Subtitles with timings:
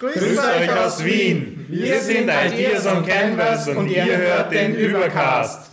[0.00, 1.66] Grüßt euch aus Wien.
[1.68, 5.72] Wir sind Ideas on Canvas und ihr hört den Übercast.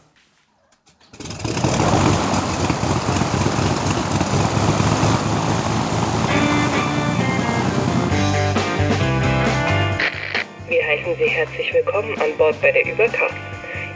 [10.68, 13.34] Wir heißen Sie herzlich willkommen an Bord bei der Übercast.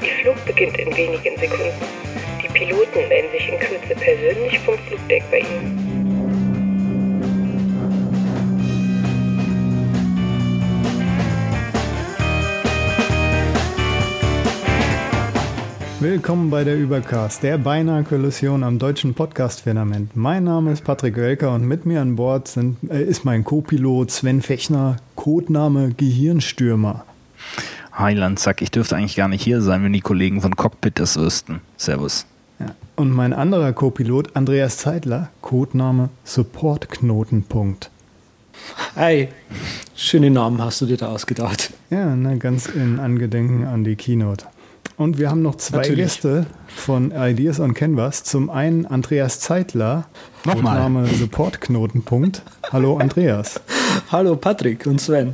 [0.01, 1.73] Ihr Flug beginnt in wenigen Sekunden.
[2.41, 5.80] Die Piloten melden sich in Kürze persönlich vom Flugdeck bei Ihnen.
[16.01, 20.15] Willkommen bei der Übercast, der beinahe Kollision am deutschen Podcast-Firmament.
[20.15, 24.09] Mein Name ist Patrick Oelker und mit mir an Bord sind, äh, ist mein Co-Pilot
[24.09, 27.05] Sven Fechner, Codename Gehirnstürmer.
[27.91, 31.17] Hi Landsack, ich dürfte eigentlich gar nicht hier sein, wenn die Kollegen von Cockpit das
[31.17, 31.61] wüssten.
[31.77, 32.25] Servus.
[32.59, 32.73] Ja.
[32.95, 37.91] Und mein anderer Co-Pilot Andreas Zeitler, Codename Supportknotenpunkt.
[38.95, 39.27] Hi,
[39.95, 41.71] schöne Namen hast du dir da ausgedacht.
[41.91, 44.47] Ja, ne, ganz in Angedenken an die Keynote.
[45.01, 45.97] Und wir haben noch zwei Natürlich.
[46.21, 48.23] Gäste von Ideas on Canvas.
[48.23, 50.05] Zum einen Andreas Zeitler,
[50.45, 50.77] Nochmal.
[50.77, 52.43] Name Supportknotenpunkt.
[52.71, 53.61] Hallo Andreas.
[54.11, 55.33] Hallo Patrick und Sven.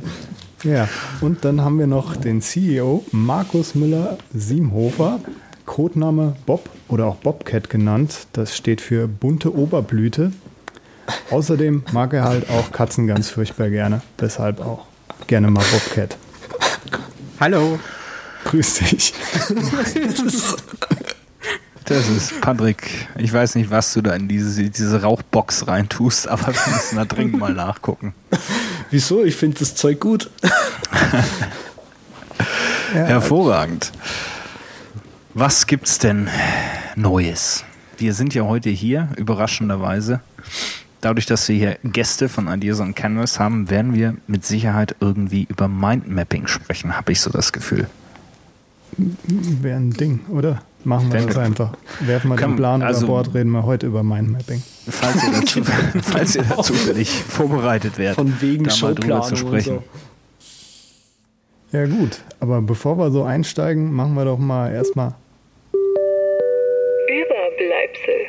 [0.64, 0.88] Ja,
[1.20, 5.20] und dann haben wir noch den CEO Markus Müller-Siemhofer,
[5.66, 8.26] Codename Bob oder auch Bobcat genannt.
[8.32, 10.32] Das steht für bunte Oberblüte.
[11.30, 14.00] Außerdem mag er halt auch Katzen ganz furchtbar gerne.
[14.18, 14.86] Deshalb auch
[15.26, 16.16] gerne mal Bobcat.
[17.38, 17.78] Hallo.
[18.44, 19.14] Grüß dich.
[21.88, 23.08] Das ist Patrick.
[23.16, 27.06] Ich weiß nicht, was du da in diese, diese Rauchbox reintust, aber wir müssen da
[27.06, 28.12] dringend mal nachgucken.
[28.90, 29.24] Wieso?
[29.24, 30.30] Ich finde das Zeug gut.
[32.92, 33.92] Hervorragend.
[35.32, 36.28] Was gibt's denn
[36.94, 37.64] Neues?
[37.96, 40.20] Wir sind ja heute hier, überraschenderweise.
[41.00, 45.46] Dadurch, dass wir hier Gäste von Ideas on Canvas haben, werden wir mit Sicherheit irgendwie
[45.48, 47.88] über Mindmapping sprechen, habe ich so das Gefühl.
[48.98, 50.62] Wäre ein Ding, oder?
[50.84, 51.72] Machen wir das einfach.
[52.00, 54.62] Werfen wir Komm, den Plan also- über Bord, reden wir heute über Mindmapping.
[54.88, 55.62] Falls ihr dazu,
[56.02, 59.78] falls ihr dazu zufällig vorbereitet werdet, Von wegen da mal drüber zu sprechen.
[61.70, 61.76] so.
[61.76, 65.14] Ja gut, aber bevor wir so einsteigen, machen wir doch mal erstmal,
[67.06, 68.26] Überbleibsel.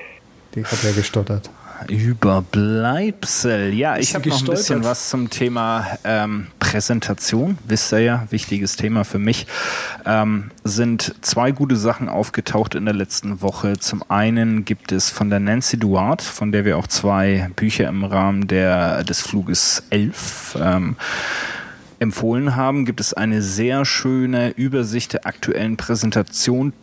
[0.55, 1.49] die hat ja gestottert.
[1.87, 3.73] Überbleibsel.
[3.73, 7.57] Ja, ich habe noch ein bisschen was zum Thema ähm, Präsentation.
[7.67, 9.47] Wisst ihr ja, wichtiges Thema für mich.
[10.05, 13.77] Ähm, sind zwei gute Sachen aufgetaucht in der letzten Woche.
[13.79, 18.03] Zum einen gibt es von der Nancy Duarte, von der wir auch zwei Bücher im
[18.03, 20.95] Rahmen der, des Fluges 11 ähm,
[21.99, 26.73] empfohlen haben, gibt es eine sehr schöne Übersicht der aktuellen Präsentation.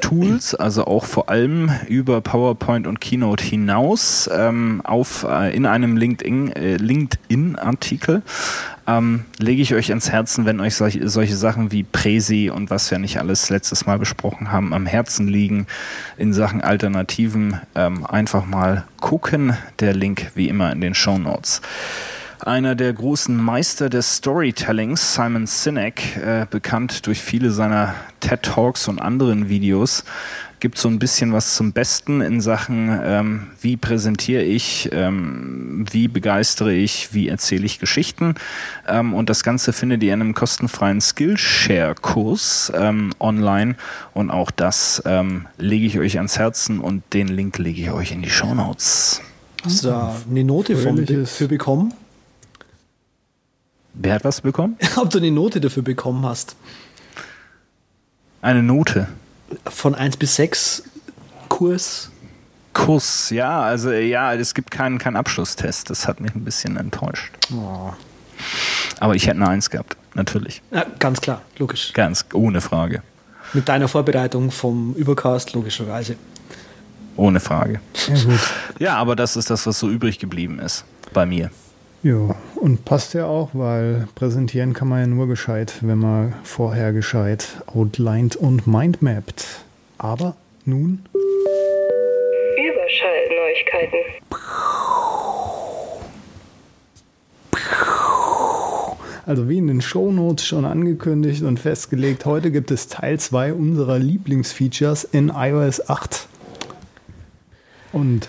[0.00, 5.96] Tools, also auch vor allem über PowerPoint und Keynote hinaus, ähm, auf, äh, in einem
[5.96, 8.22] LinkedIn, äh, LinkedIn-Artikel.
[8.86, 12.90] Ähm, lege ich euch ans Herzen, wenn euch solche, solche Sachen wie Präsi und was
[12.90, 15.66] wir nicht alles letztes Mal besprochen haben, am Herzen liegen
[16.18, 19.56] in Sachen Alternativen, ähm, einfach mal gucken.
[19.78, 21.62] Der Link wie immer in den Show Notes.
[22.44, 28.88] Einer der großen Meister des Storytellings, Simon Sinek, äh, bekannt durch viele seiner TED Talks
[28.88, 30.02] und anderen Videos,
[30.58, 36.08] gibt so ein bisschen was zum Besten in Sachen, ähm, wie präsentiere ich, ähm, wie
[36.08, 38.34] begeistere ich, wie erzähle ich Geschichten.
[38.88, 43.76] Ähm, und das Ganze findet ihr in einem kostenfreien Skillshare-Kurs ähm, online.
[44.14, 48.10] Und auch das ähm, lege ich euch ans Herzen und den Link lege ich euch
[48.10, 49.20] in die Show Notes.
[49.64, 51.94] Hast du da eine Note von, dafür bekommen?
[53.94, 54.76] Wer hat was bekommen?
[54.96, 56.56] Ob du eine Note dafür bekommen hast?
[58.40, 59.08] Eine Note.
[59.66, 60.84] Von 1 bis 6
[61.48, 62.10] Kurs?
[62.72, 65.90] Kurs, ja, also ja, es gibt keinen, keinen Abschlusstest.
[65.90, 67.32] Das hat mich ein bisschen enttäuscht.
[67.52, 67.92] Oh.
[68.98, 70.62] Aber ich hätte eine Eins gehabt, natürlich.
[70.70, 71.92] Ja, ganz klar, logisch.
[71.92, 73.02] Ganz ohne Frage.
[73.52, 76.16] Mit deiner Vorbereitung vom Übercast, logischerweise.
[77.16, 77.80] Ohne Frage.
[78.08, 78.40] Ja gut.
[78.78, 81.50] Ja, aber das ist das, was so übrig geblieben ist bei mir.
[82.04, 86.92] Jo, und passt ja auch, weil präsentieren kann man ja nur gescheit, wenn man vorher
[86.92, 89.64] gescheit outlined und mindmappt.
[89.98, 90.34] Aber
[90.64, 91.04] nun,
[92.56, 94.00] Überschallneuigkeiten.
[99.24, 104.00] also wie in den Shownotes schon angekündigt und festgelegt, heute gibt es Teil 2 unserer
[104.00, 106.26] Lieblingsfeatures in iOS 8.
[107.92, 108.28] Und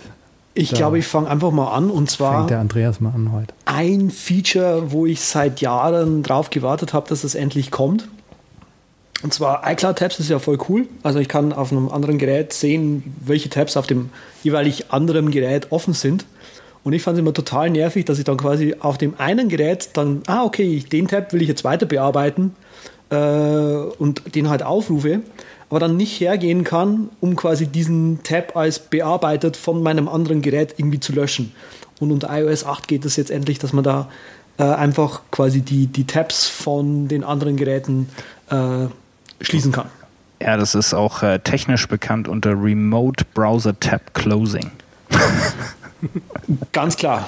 [0.55, 3.31] Ich Da glaube, ich fange einfach mal an und zwar fängt der Andreas mal an
[3.31, 3.53] heute.
[3.65, 8.07] ein Feature, wo ich seit Jahren drauf gewartet habe, dass es endlich kommt.
[9.23, 10.85] Und zwar iCloud Tabs ist ja voll cool.
[11.01, 14.09] Also ich kann auf einem anderen Gerät sehen, welche Tabs auf dem
[14.43, 16.25] jeweilig anderen Gerät offen sind.
[16.83, 19.91] Und ich fand es immer total nervig, dass ich dann quasi auf dem einen Gerät
[19.93, 22.53] dann, ah, okay, den Tab will ich jetzt weiter bearbeiten
[23.09, 25.21] äh, und den halt aufrufe,
[25.73, 30.75] aber dann nicht hergehen kann, um quasi diesen Tab als bearbeitet von meinem anderen Gerät
[30.77, 31.51] irgendwie zu löschen.
[31.99, 34.07] Und unter iOS 8 geht es jetzt endlich, dass man da
[34.59, 38.07] äh, einfach quasi die, die Tabs von den anderen Geräten
[38.51, 38.85] äh,
[39.41, 39.87] schließen kann.
[40.39, 44.69] Ja, das ist auch äh, technisch bekannt unter Remote Browser Tab Closing.
[46.71, 47.27] Ganz klar.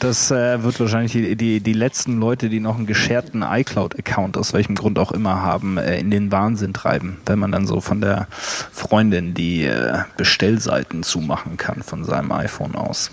[0.00, 4.52] Das äh, wird wahrscheinlich die, die, die letzten Leute, die noch einen gescherten iCloud-Account aus
[4.52, 8.00] welchem Grund auch immer haben, äh, in den Wahnsinn treiben, wenn man dann so von
[8.00, 13.10] der Freundin die äh, Bestellseiten zumachen kann von seinem iPhone aus.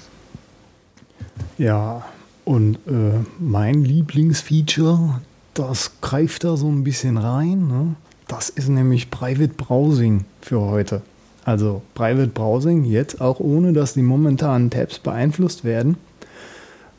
[1.58, 2.06] Ja,
[2.46, 5.20] und äh, mein Lieblingsfeature,
[5.54, 7.68] das greift da so ein bisschen rein.
[7.68, 7.96] Ne?
[8.28, 11.02] Das ist nämlich Private Browsing für heute.
[11.48, 15.96] Also Private Browsing jetzt auch ohne, dass die momentanen Tabs beeinflusst werden.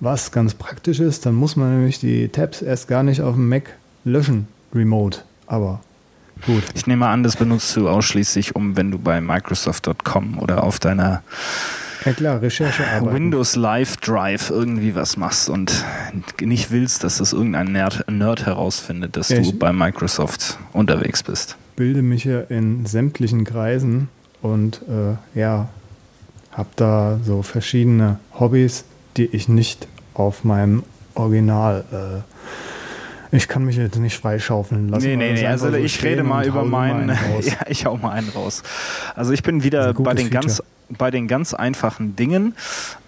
[0.00, 3.50] Was ganz praktisch ist, dann muss man nämlich die Tabs erst gar nicht auf dem
[3.50, 3.74] Mac
[4.06, 5.18] löschen, remote.
[5.46, 5.80] Aber
[6.46, 6.62] gut.
[6.74, 11.22] Ich nehme an, das benutzt du ausschließlich, um wenn du bei Microsoft.com oder auf deiner
[12.06, 13.12] ja klar, Recherchearbeit.
[13.12, 15.84] Windows Live Drive irgendwie was machst und
[16.40, 21.58] nicht willst, dass das irgendein Nerd, Nerd herausfindet, dass ja, du bei Microsoft unterwegs bist.
[21.76, 24.08] Bilde mich ja in sämtlichen Kreisen
[24.42, 25.68] und äh, ja,
[26.52, 28.84] habe da so verschiedene Hobbys,
[29.16, 30.82] die ich nicht auf meinem
[31.14, 32.22] Original äh,
[33.30, 35.06] ich kann mich jetzt nicht freischaufeln lassen.
[35.06, 35.46] Nee, nee, nee.
[35.46, 37.08] Also, also ich rede mal über meinen.
[37.42, 38.62] ja, ich hau mal einen raus.
[39.14, 40.42] Also ich bin wieder bei den Feature.
[40.42, 40.62] ganz
[40.96, 42.54] bei den ganz einfachen Dingen.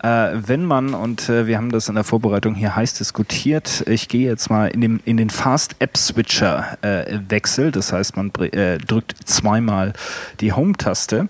[0.02, 4.08] Äh, wenn man, und äh, wir haben das in der Vorbereitung hier heiß diskutiert, ich
[4.08, 7.20] gehe jetzt mal in, dem, in den Fast App Switcher äh,
[7.72, 9.92] das heißt, man äh, drückt zweimal
[10.40, 11.28] die Home-Taste,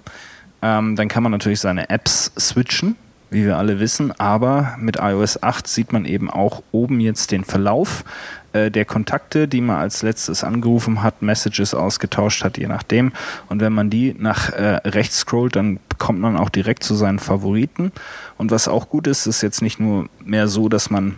[0.62, 2.96] ähm, dann kann man natürlich seine Apps switchen
[3.30, 7.44] wie wir alle wissen, aber mit iOS 8 sieht man eben auch oben jetzt den
[7.44, 8.04] Verlauf
[8.52, 13.12] äh, der Kontakte, die man als letztes angerufen hat, Messages ausgetauscht hat, je nachdem.
[13.48, 17.18] Und wenn man die nach äh, rechts scrollt, dann kommt man auch direkt zu seinen
[17.18, 17.92] Favoriten.
[18.38, 21.16] Und was auch gut ist, ist jetzt nicht nur mehr so, dass man,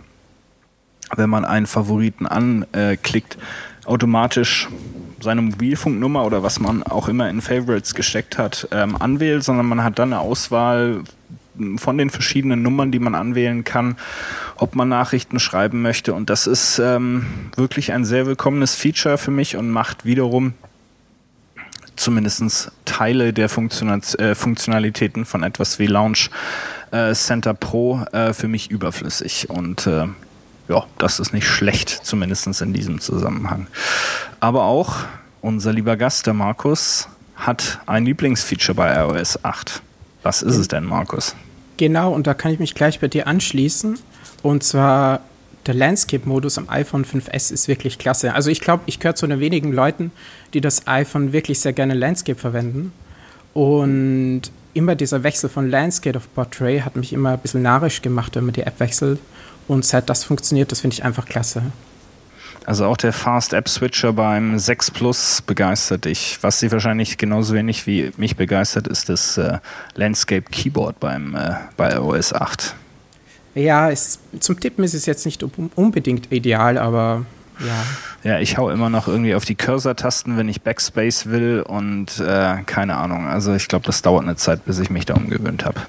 [1.15, 3.37] wenn man einen Favoriten anklickt,
[3.85, 4.69] automatisch
[5.21, 9.83] seine Mobilfunknummer oder was man auch immer in Favorites gesteckt hat, ähm, anwählt, sondern man
[9.83, 11.03] hat dann eine Auswahl
[11.77, 13.97] von den verschiedenen Nummern, die man anwählen kann,
[14.55, 16.13] ob man Nachrichten schreiben möchte.
[16.13, 20.53] Und das ist ähm, wirklich ein sehr willkommenes Feature für mich und macht wiederum
[21.95, 26.29] zumindest Teile der äh, Funktionalitäten von etwas wie Launch
[26.91, 29.49] äh, Center Pro äh, für mich überflüssig.
[29.49, 30.07] Und äh,
[30.69, 33.67] ja, das ist nicht schlecht, zumindest in diesem Zusammenhang.
[34.39, 34.95] Aber auch
[35.41, 39.81] unser lieber Gast, der Markus, hat ein Lieblingsfeature bei iOS 8.
[40.23, 41.35] Was ist es denn, Markus?
[41.77, 43.99] Genau, und da kann ich mich gleich bei dir anschließen.
[44.41, 45.21] Und zwar
[45.65, 48.33] der Landscape-Modus am iPhone 5S ist wirklich klasse.
[48.33, 50.11] Also ich glaube, ich gehöre zu den wenigen Leuten,
[50.53, 52.91] die das iPhone wirklich sehr gerne Landscape verwenden.
[53.53, 54.43] Und
[54.73, 58.45] immer dieser Wechsel von Landscape auf Portrait hat mich immer ein bisschen narrisch gemacht, wenn
[58.45, 59.19] man die App wechselt.
[59.67, 61.63] Und seit das funktioniert, das finde ich einfach klasse.
[62.65, 66.37] Also auch der Fast App Switcher beim 6 Plus begeistert dich.
[66.41, 69.59] Was sie wahrscheinlich genauso wenig wie mich begeistert, ist das äh,
[69.95, 72.75] Landscape Keyboard beim, äh, bei OS 8.
[73.55, 75.43] Ja, es, zum Tippen ist es jetzt nicht
[75.75, 77.25] unbedingt ideal, aber
[77.59, 78.31] ja.
[78.31, 82.63] Ja, ich hau immer noch irgendwie auf die Cursor-Tasten, wenn ich Backspace will und äh,
[82.65, 83.27] keine Ahnung.
[83.27, 85.81] Also ich glaube, das dauert eine Zeit, bis ich mich da umgewöhnt habe.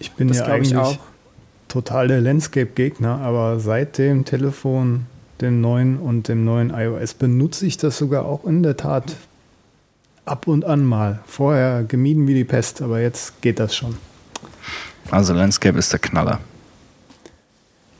[0.00, 0.98] Ich bin das ja eigentlich
[1.68, 5.06] total der Landscape-Gegner, aber seit dem Telefon
[5.42, 9.16] dem neuen und dem neuen iOS benutze ich das sogar auch in der Tat
[10.24, 11.20] ab und an mal.
[11.26, 13.96] Vorher gemieden wie die Pest, aber jetzt geht das schon.
[15.10, 16.40] Also Landscape ist der Knaller.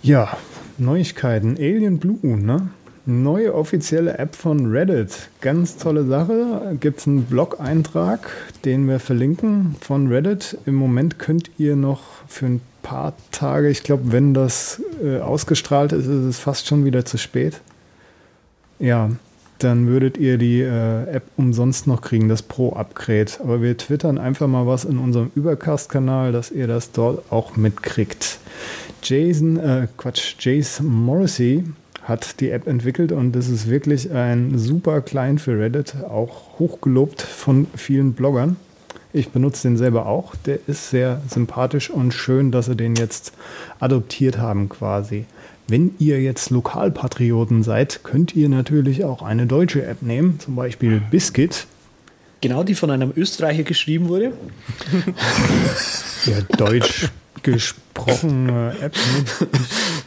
[0.02, 0.36] Ja,
[0.78, 1.56] Neuigkeiten.
[1.56, 2.68] Alien Blue, ne?
[3.04, 5.28] Neue offizielle App von Reddit.
[5.40, 6.76] Ganz tolle Sache.
[6.78, 8.30] Gibt es einen Blog-Eintrag,
[8.64, 10.56] den wir verlinken von Reddit.
[10.66, 12.60] Im Moment könnt ihr noch für ein
[12.92, 17.16] paar Tage, ich glaube, wenn das äh, ausgestrahlt ist, ist es fast schon wieder zu
[17.16, 17.62] spät.
[18.78, 19.10] Ja,
[19.58, 23.32] dann würdet ihr die äh, App umsonst noch kriegen, das Pro-Upgrade.
[23.38, 28.38] Aber wir twittern einfach mal was in unserem Übercast-Kanal, dass ihr das dort auch mitkriegt.
[29.02, 31.64] Jason, äh, Quatsch, Jace Morrissey
[32.02, 37.22] hat die App entwickelt und das ist wirklich ein super Client für Reddit, auch hochgelobt
[37.22, 38.56] von vielen Bloggern.
[39.12, 40.34] Ich benutze den selber auch.
[40.46, 43.32] Der ist sehr sympathisch und schön, dass sie den jetzt
[43.78, 45.26] adoptiert haben quasi.
[45.68, 51.02] Wenn ihr jetzt Lokalpatrioten seid, könnt ihr natürlich auch eine deutsche App nehmen, zum Beispiel
[51.10, 51.66] Biscuit.
[52.40, 54.32] Genau, die von einem Österreicher geschrieben wurde.
[56.26, 57.08] ja, deutsch
[57.42, 58.94] gesprochen gesprochene App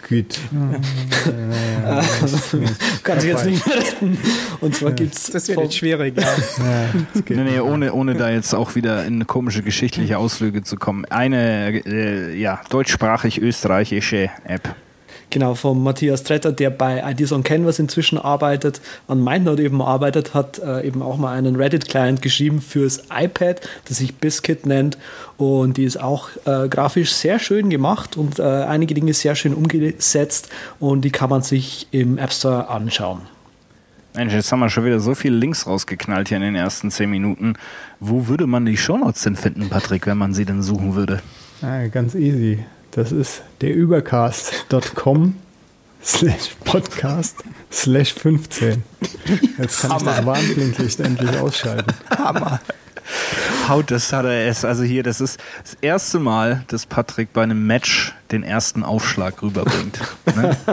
[0.07, 0.39] Git.
[0.51, 2.01] Ja,
[3.03, 4.17] Kann sich jetzt nicht mehr retten.
[4.61, 5.25] Und zwar gibt es.
[5.31, 6.23] Das wird jetzt schwierig, ja.
[6.23, 6.89] Ja,
[7.29, 11.05] Nee, nee, ohne, ohne da jetzt auch wieder in komische geschichtliche Ausflüge zu kommen.
[11.05, 14.75] Eine äh, ja, deutschsprachig-österreichische App.
[15.35, 20.33] Genau, von Matthias Tretter, der bei Ideas on Canvas inzwischen arbeitet, an MindNode eben arbeitet,
[20.33, 24.97] hat äh, eben auch mal einen Reddit-Client geschrieben fürs iPad, das sich Biscuit nennt.
[25.35, 29.53] Und die ist auch äh, grafisch sehr schön gemacht und äh, einige Dinge sehr schön
[29.53, 30.47] umgesetzt.
[30.79, 33.19] Und die kann man sich im App Store anschauen.
[34.15, 37.09] Mensch, jetzt haben wir schon wieder so viele Links rausgeknallt hier in den ersten zehn
[37.09, 37.55] Minuten.
[37.99, 41.21] Wo würde man die Shownotes denn finden, Patrick, wenn man sie denn suchen würde?
[41.61, 42.63] Ah, ganz easy.
[42.95, 45.35] Das ist derübercast.com
[46.01, 47.35] slash podcast
[47.69, 48.83] slash 15.
[49.57, 51.93] Jetzt kann ich das Warnblinklicht endlich ausschalten.
[52.09, 52.61] Hammer.
[53.69, 54.65] Haut, das hat er es.
[54.65, 59.41] Also hier, das ist das erste Mal, dass Patrick bei einem Match den ersten Aufschlag
[59.43, 59.99] rüberbringt.
[60.35, 60.55] Ne?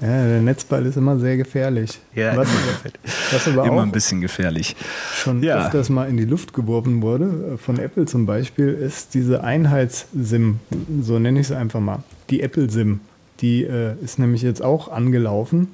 [0.00, 1.98] Ja, der Netzball ist immer sehr gefährlich.
[2.14, 2.92] Ja, was, immer
[3.32, 4.76] was aber Immer ein bisschen gefährlich.
[5.16, 5.64] schon Ja.
[5.66, 10.60] öfters mal in die Luft geworfen wurde, äh, von Apple zum Beispiel, ist diese Einheits-SIM,
[11.02, 13.00] so nenne ich sie einfach mal, die Apple-SIM.
[13.40, 15.68] Die äh, ist nämlich jetzt auch angelaufen.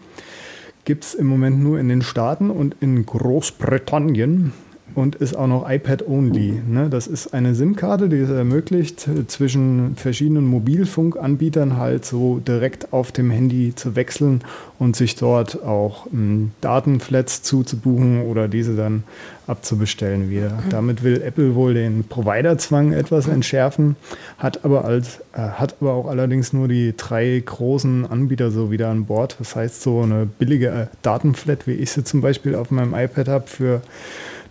[0.85, 4.53] Gibt es im Moment nur in den Staaten und in Großbritannien
[4.95, 6.63] und ist auch noch iPad-only.
[6.67, 6.89] Ne?
[6.89, 13.31] Das ist eine SIM-Karte, die es ermöglicht, zwischen verschiedenen Mobilfunkanbietern halt so direkt auf dem
[13.31, 14.43] Handy zu wechseln
[14.79, 19.05] und sich dort auch ähm, Datenflats zuzubuchen oder diese dann
[19.47, 20.63] abzubestellen wieder.
[20.71, 23.97] Damit will Apple wohl den Providerzwang etwas entschärfen,
[24.39, 28.89] hat aber, als, äh, hat aber auch allerdings nur die drei großen Anbieter so wieder
[28.89, 29.37] an Bord.
[29.39, 33.29] Das heißt, so eine billige äh, Datenflat, wie ich sie zum Beispiel auf meinem iPad
[33.29, 33.83] habe, für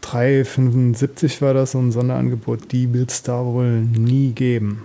[0.03, 4.83] 3,75 war das so ein Sonderangebot, die wird es da wohl nie geben.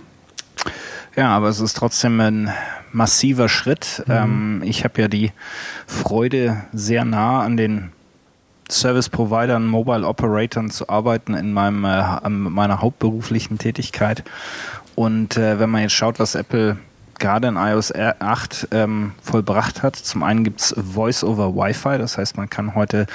[1.15, 2.49] Ja, aber es ist trotzdem ein
[2.91, 4.03] massiver Schritt.
[4.07, 5.31] Ähm, ich habe ja die
[5.85, 7.91] Freude, sehr nah an den
[8.71, 14.23] Service Providern, Mobile Operatoren zu arbeiten in meinem, äh, meiner hauptberuflichen Tätigkeit.
[14.95, 16.77] Und äh, wenn man jetzt schaut, was Apple
[17.19, 22.37] gerade in iOS 8 ähm, vollbracht hat, zum einen gibt's Voice over Wi-Fi, das heißt,
[22.37, 23.05] man kann heute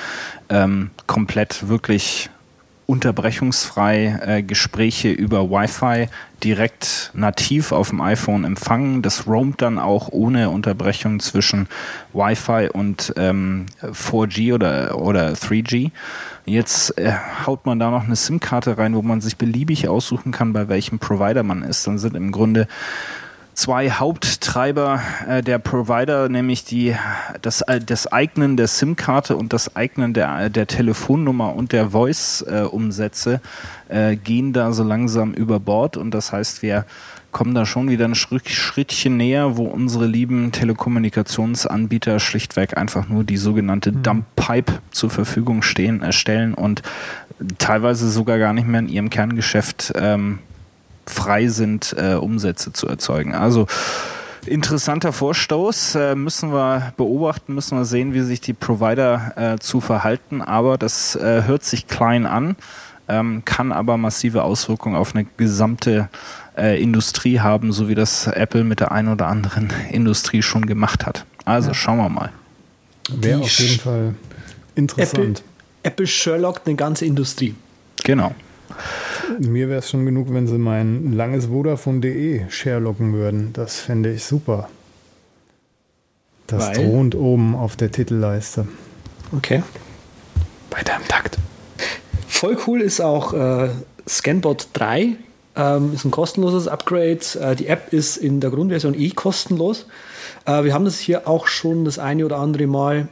[0.48, 2.30] ähm, komplett wirklich
[2.86, 6.08] unterbrechungsfrei äh, Gespräche über Wi-Fi
[6.42, 9.00] direkt nativ auf dem iPhone empfangen.
[9.00, 11.66] Das roamt dann auch ohne Unterbrechung zwischen
[12.12, 15.92] Wi-Fi und ähm, 4G oder, oder 3G.
[16.44, 17.12] Jetzt äh,
[17.46, 20.98] haut man da noch eine SIM-Karte rein, wo man sich beliebig aussuchen kann, bei welchem
[20.98, 21.86] Provider man ist.
[21.86, 22.68] Dann sind im Grunde
[23.54, 26.94] zwei Haupttreiber äh, der Provider, nämlich die,
[27.42, 33.40] das, äh, das Eignen der SIM-Karte und das Eignen der, der Telefonnummer und der Voice-Umsätze,
[33.88, 35.96] äh, gehen da so langsam über Bord.
[35.96, 36.84] Und das heißt, wir
[37.32, 43.24] kommen da schon wieder ein Schritt, Schrittchen näher, wo unsere lieben Telekommunikationsanbieter schlichtweg einfach nur
[43.24, 46.82] die sogenannte Dump Pipe zur Verfügung stehen, erstellen und
[47.58, 50.38] teilweise sogar gar nicht mehr in ihrem Kerngeschäft ähm,
[51.06, 53.34] frei sind, äh, Umsätze zu erzeugen.
[53.34, 53.66] Also
[54.46, 59.80] interessanter Vorstoß, äh, müssen wir beobachten, müssen wir sehen, wie sich die Provider äh, zu
[59.80, 62.56] verhalten, aber das äh, hört sich klein an,
[63.08, 66.08] ähm, kann aber massive Auswirkungen auf eine gesamte
[66.56, 71.06] äh, Industrie haben, so wie das Apple mit der einen oder anderen Industrie schon gemacht
[71.06, 71.24] hat.
[71.44, 72.32] Also schauen wir mal.
[73.10, 74.14] Wäre auf jeden Fall
[74.74, 75.42] interessant.
[75.82, 77.54] Apple Sherlock eine ganze Industrie.
[78.04, 78.34] Genau.
[79.38, 83.52] Mir wäre es schon genug, wenn sie mein langes Vodafone.de Sharelocken würden.
[83.52, 84.68] Das fände ich super.
[86.46, 86.74] Das Weil?
[86.74, 88.66] thront oben auf der Titelleiste.
[89.36, 89.62] Okay.
[90.70, 91.38] Weiter im Takt.
[92.28, 93.70] Voll cool ist auch äh,
[94.08, 95.16] Scanbot 3.
[95.56, 97.20] Ähm, ist ein kostenloses Upgrade.
[97.40, 99.86] Äh, die App ist in der Grundversion eh kostenlos.
[100.46, 103.08] Äh, wir haben das hier auch schon das eine oder andere Mal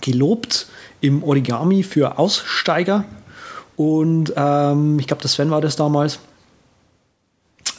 [0.00, 0.66] gelobt
[1.00, 3.04] im Origami für Aussteiger.
[3.80, 6.18] Und ähm, ich glaube, der Sven war das damals.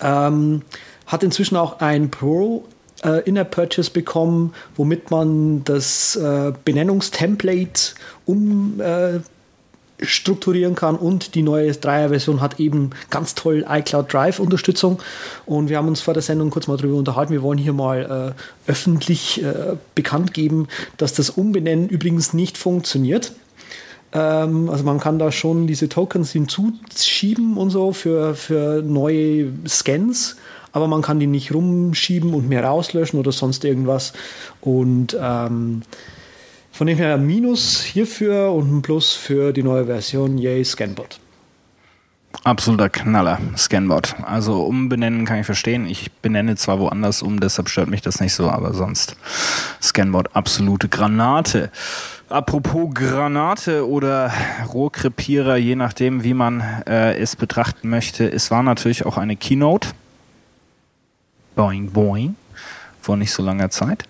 [0.01, 0.63] Ähm,
[1.05, 2.65] hat inzwischen auch ein Pro
[3.03, 7.93] äh, In-App Purchase bekommen, womit man das äh, Benennungstemplate
[8.25, 9.19] um äh,
[10.73, 14.97] kann und die neue Dreier-Version hat eben ganz toll iCloud Drive Unterstützung
[15.45, 17.31] und wir haben uns vor der Sendung kurz mal darüber unterhalten.
[17.31, 20.67] Wir wollen hier mal äh, öffentlich äh, bekannt geben,
[20.97, 23.33] dass das Umbenennen übrigens nicht funktioniert.
[24.13, 30.37] Ähm, also man kann da schon diese Tokens hinzuschieben und so für, für neue Scans,
[30.73, 34.13] aber man kann die nicht rumschieben und mehr rauslöschen oder sonst irgendwas.
[34.61, 35.81] Und ähm,
[36.71, 41.19] von dem her Minus hierfür und ein Plus für die neue Version, yay, Scanbot.
[42.43, 44.15] Absoluter Knaller, Scanbot.
[44.23, 45.85] Also umbenennen kann ich verstehen.
[45.85, 49.15] Ich benenne zwar woanders um, deshalb stört mich das nicht so, aber sonst
[49.81, 51.71] Scanbot absolute Granate.
[52.31, 54.31] Apropos Granate oder
[54.73, 58.31] Rohrkrepierer, je nachdem, wie man äh, es betrachten möchte.
[58.31, 59.89] Es war natürlich auch eine Keynote.
[61.55, 62.35] Boing, boing
[63.01, 64.03] vor nicht so langer Zeit.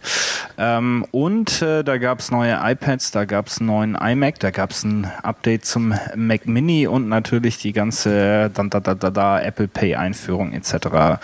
[0.58, 4.52] Ähm, und äh, da gab es neue iPads, da gab es einen neuen iMac, da
[4.52, 9.42] gab es ein Update zum Mac Mini und natürlich die ganze da, da, da, da,
[9.42, 11.20] Apple Pay Einführung etc.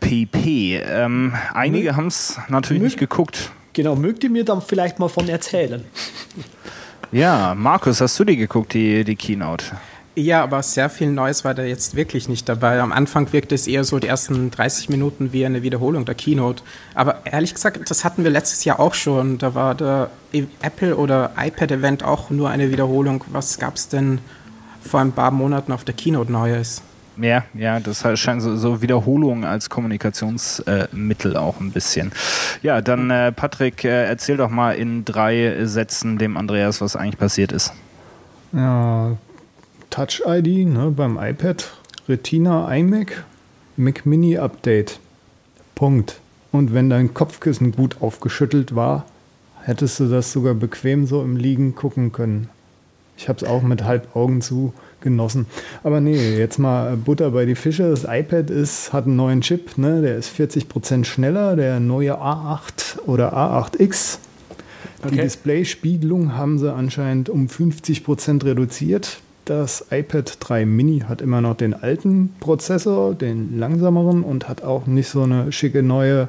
[0.00, 0.76] PP.
[0.76, 3.50] Ähm, einige haben es natürlich nicht geguckt.
[3.72, 5.84] Genau, mögt ihr mir dann vielleicht mal von erzählen?
[7.10, 9.66] Ja, Markus, hast du die geguckt, die, die Keynote?
[10.14, 12.80] Ja, aber sehr viel Neues war da jetzt wirklich nicht dabei.
[12.80, 16.62] Am Anfang wirkte es eher so die ersten 30 Minuten wie eine Wiederholung der Keynote.
[16.94, 19.38] Aber ehrlich gesagt, das hatten wir letztes Jahr auch schon.
[19.38, 20.10] Da war der
[20.60, 23.24] Apple- oder iPad-Event auch nur eine Wiederholung.
[23.30, 24.18] Was gab es denn
[24.82, 26.82] vor ein paar Monaten auf der Keynote Neues?
[27.18, 32.10] Ja, ja, das scheint so, so Wiederholung als Kommunikationsmittel äh, auch ein bisschen.
[32.62, 37.18] Ja, dann äh, Patrick, äh, erzähl doch mal in drei Sätzen dem Andreas, was eigentlich
[37.18, 37.72] passiert ist.
[38.52, 39.16] Ja,
[39.90, 41.70] Touch ID ne, beim iPad,
[42.08, 43.24] Retina iMac,
[43.76, 44.98] Mac Mini Update.
[45.74, 46.18] Punkt.
[46.50, 49.04] Und wenn dein Kopfkissen gut aufgeschüttelt war,
[49.62, 52.48] hättest du das sogar bequem so im Liegen gucken können.
[53.16, 54.72] Ich habe es auch mit halb Augen zu
[55.02, 55.46] genossen.
[55.82, 57.90] Aber nee, jetzt mal Butter bei die Fische.
[57.90, 60.00] Das iPad ist, hat einen neuen Chip, ne?
[60.02, 64.18] der ist 40% schneller, der neue A8 oder A8X.
[65.04, 65.22] Die okay.
[65.22, 69.18] Displayspiegelung haben sie anscheinend um 50% reduziert.
[69.44, 74.86] Das iPad 3 Mini hat immer noch den alten Prozessor, den langsameren und hat auch
[74.86, 76.28] nicht so eine schicke neue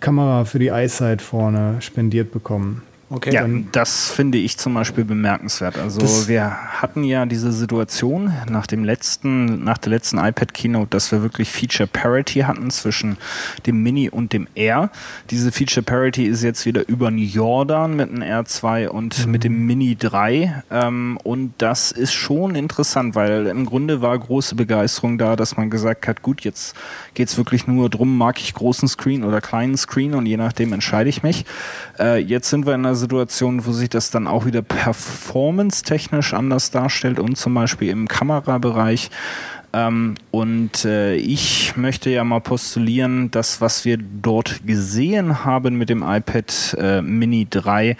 [0.00, 2.82] Kamera für die EyeSight vorne spendiert bekommen.
[3.08, 5.78] Okay, ja, das finde ich zum Beispiel bemerkenswert.
[5.78, 11.12] Also wir hatten ja diese Situation nach dem letzten, nach der letzten iPad Keynote, dass
[11.12, 13.16] wir wirklich Feature Parity hatten zwischen
[13.64, 14.90] dem Mini und dem Air.
[15.30, 19.30] Diese Feature Parity ist jetzt wieder über den Jordan mit dem R2 und mhm.
[19.30, 20.64] mit dem Mini 3.
[20.72, 25.70] Ähm, und das ist schon interessant, weil im Grunde war große Begeisterung da, dass man
[25.70, 26.74] gesagt hat, gut, jetzt
[27.14, 30.72] geht es wirklich nur darum, mag ich großen Screen oder kleinen Screen und je nachdem
[30.72, 31.44] entscheide ich mich.
[32.00, 36.70] Äh, jetzt sind wir in einer Situation, wo sich das dann auch wieder performance-technisch anders
[36.70, 39.10] darstellt und zum Beispiel im Kamerabereich.
[39.72, 45.90] Ähm, und äh, ich möchte ja mal postulieren, dass was wir dort gesehen haben mit
[45.90, 47.96] dem iPad äh, Mini 3,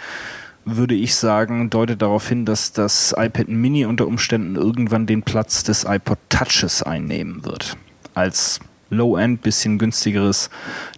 [0.65, 5.63] würde ich sagen, deutet darauf hin, dass das iPad Mini unter Umständen irgendwann den Platz
[5.63, 7.77] des iPod Touches einnehmen wird.
[8.13, 10.49] Als Low-End, bisschen günstigeres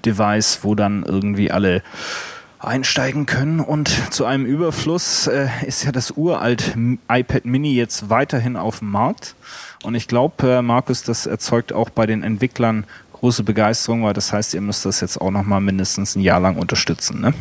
[0.06, 1.84] Device, wo dann irgendwie alle
[2.60, 3.60] einsteigen können.
[3.60, 6.76] Und zu einem Überfluss äh, ist ja das uralt
[7.10, 9.36] iPad Mini jetzt weiterhin auf dem Markt.
[9.84, 14.32] Und ich glaube, äh, Markus, das erzeugt auch bei den Entwicklern große Begeisterung, weil das
[14.32, 17.22] heißt, ihr müsst das jetzt auch noch mal mindestens ein Jahr lang unterstützen.
[17.22, 17.34] Ne?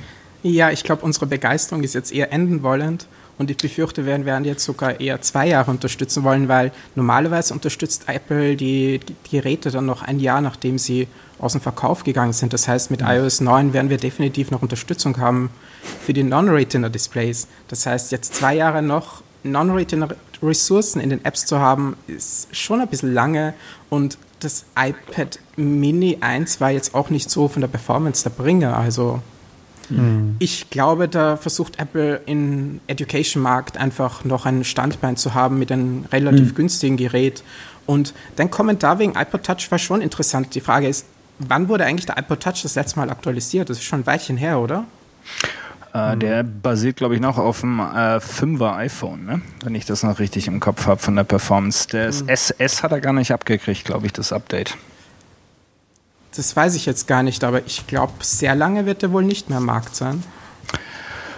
[0.42, 3.07] Ja, ich glaube, unsere Begeisterung ist jetzt eher enden wollend.
[3.38, 8.05] Und ich befürchte, wir werden jetzt sogar eher zwei Jahre unterstützen wollen, weil normalerweise unterstützt
[8.09, 11.07] Apple die, Geräte dann noch ein Jahr, nachdem sie
[11.38, 12.53] aus dem Verkauf gegangen sind.
[12.53, 15.51] Das heißt, mit iOS 9 werden wir definitiv noch Unterstützung haben
[16.05, 17.46] für die Non-Retina-Displays.
[17.68, 22.88] Das heißt, jetzt zwei Jahre noch Non-Retina-Ressourcen in den Apps zu haben, ist schon ein
[22.88, 23.55] bisschen lange
[23.88, 28.77] und das iPad Mini 1 war jetzt auch nicht so von der Performance der Bringer.
[28.77, 29.20] Also
[29.90, 30.37] Mhm.
[30.38, 36.05] Ich glaube, da versucht Apple im Education-Markt einfach noch ein Standbein zu haben mit einem
[36.12, 36.55] relativ mhm.
[36.55, 37.42] günstigen Gerät.
[37.87, 40.55] Und dein Kommentar wegen iPod Touch war schon interessant.
[40.55, 41.07] Die Frage ist,
[41.38, 43.70] wann wurde eigentlich der iPod Touch das letzte Mal aktualisiert?
[43.70, 44.85] Das ist schon ein Weilchen her, oder?
[45.94, 49.42] Äh, der basiert, glaube ich, noch auf dem äh, 5er iPhone, ne?
[49.64, 51.88] wenn ich das noch richtig im Kopf habe von der Performance.
[51.90, 52.29] Das mhm.
[52.29, 54.77] SS hat er gar nicht abgekriegt, glaube ich, das Update.
[56.37, 59.49] Das weiß ich jetzt gar nicht, aber ich glaube, sehr lange wird er wohl nicht
[59.49, 60.23] mehr am Markt sein.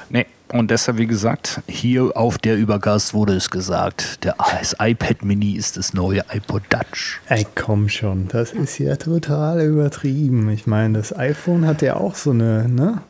[0.08, 5.24] Nee, und deshalb, wie gesagt, hier auf der Übergast wurde es gesagt, der, das iPad
[5.24, 7.20] Mini ist das neue iPod Touch.
[7.28, 10.50] Ey, komm schon, das ist ja total übertrieben.
[10.50, 13.00] Ich meine, das iPhone hat ja auch so eine ne,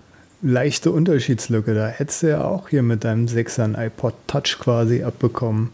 [0.43, 1.75] leichte Unterschiedslücke.
[1.75, 5.73] Da hättest du ja auch hier mit deinem 6er iPod Touch quasi abbekommen.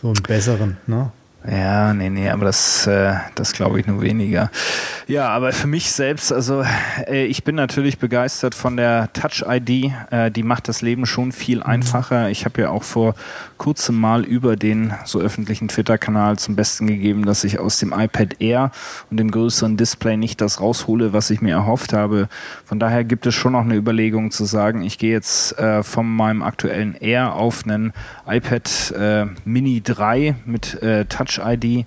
[0.00, 1.10] So einen besseren, ne?
[1.46, 4.50] Ja, nee, nee, aber das, äh, das glaube ich nur weniger.
[5.06, 6.64] Ja, aber für mich selbst, also
[7.06, 9.92] äh, ich bin natürlich begeistert von der Touch-ID.
[10.10, 12.28] Äh, die macht das Leben schon viel einfacher.
[12.28, 13.14] Ich habe ja auch vor
[13.58, 18.40] kurzem mal über den so öffentlichen Twitter-Kanal zum Besten gegeben, dass ich aus dem iPad
[18.40, 18.72] Air
[19.10, 22.28] und dem größeren Display nicht das raushole, was ich mir erhofft habe.
[22.64, 26.08] Von daher gibt es schon noch eine Überlegung zu sagen, ich gehe jetzt äh, von
[26.08, 27.92] meinem aktuellen Air auf einen
[28.26, 31.86] iPad äh, Mini 3 mit äh, Touch Touch ID.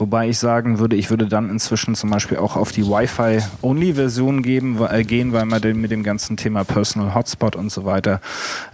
[0.00, 5.04] Wobei ich sagen würde, ich würde dann inzwischen zum Beispiel auch auf die Wi-Fi-Only-Version äh,
[5.04, 8.22] gehen, weil man mit dem ganzen Thema Personal Hotspot und so weiter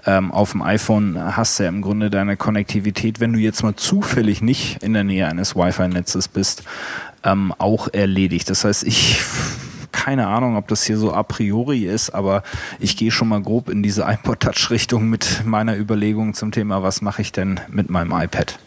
[0.07, 3.75] ähm, auf dem iPhone hast du ja im Grunde deine Konnektivität, wenn du jetzt mal
[3.75, 6.63] zufällig nicht in der Nähe eines Wi-Fi-Netzes bist,
[7.25, 8.49] ähm, auch erledigt.
[8.49, 9.21] Das heißt, ich
[9.91, 12.45] keine Ahnung, ob das hier so a priori ist, aber
[12.79, 16.85] ich gehe schon mal grob in diese iPod Touch Richtung mit meiner Überlegung zum Thema,
[16.85, 18.61] was mache ich denn mit meinem iPad.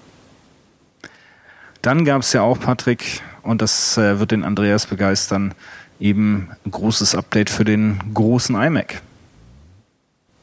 [1.82, 5.54] Dann gab es ja auch, Patrick, und das äh, wird den Andreas begeistern,
[6.00, 9.02] eben ein großes Update für den großen iMac.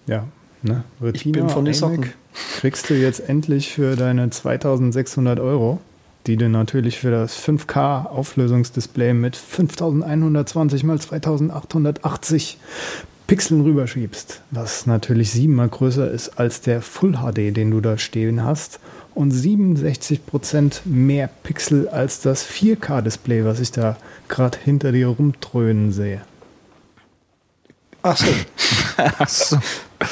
[0.06, 0.24] Ja,
[0.62, 0.84] ne?
[1.00, 2.12] Retina, ich bin von den Socken.
[2.58, 5.80] Kriegst du jetzt endlich für deine 2600 Euro,
[6.26, 12.58] die du natürlich für das 5K Auflösungsdisplay mit 5120 x 2880
[13.26, 18.44] Pixeln rüberschiebst, was natürlich siebenmal größer ist als der Full HD, den du da stehen
[18.44, 18.78] hast
[19.16, 23.96] und 67% mehr Pixel als das 4K-Display, was ich da
[24.28, 26.20] gerade hinter dir rumtrönen sehe.
[28.02, 28.26] Ach so.
[28.96, 29.56] Ach so.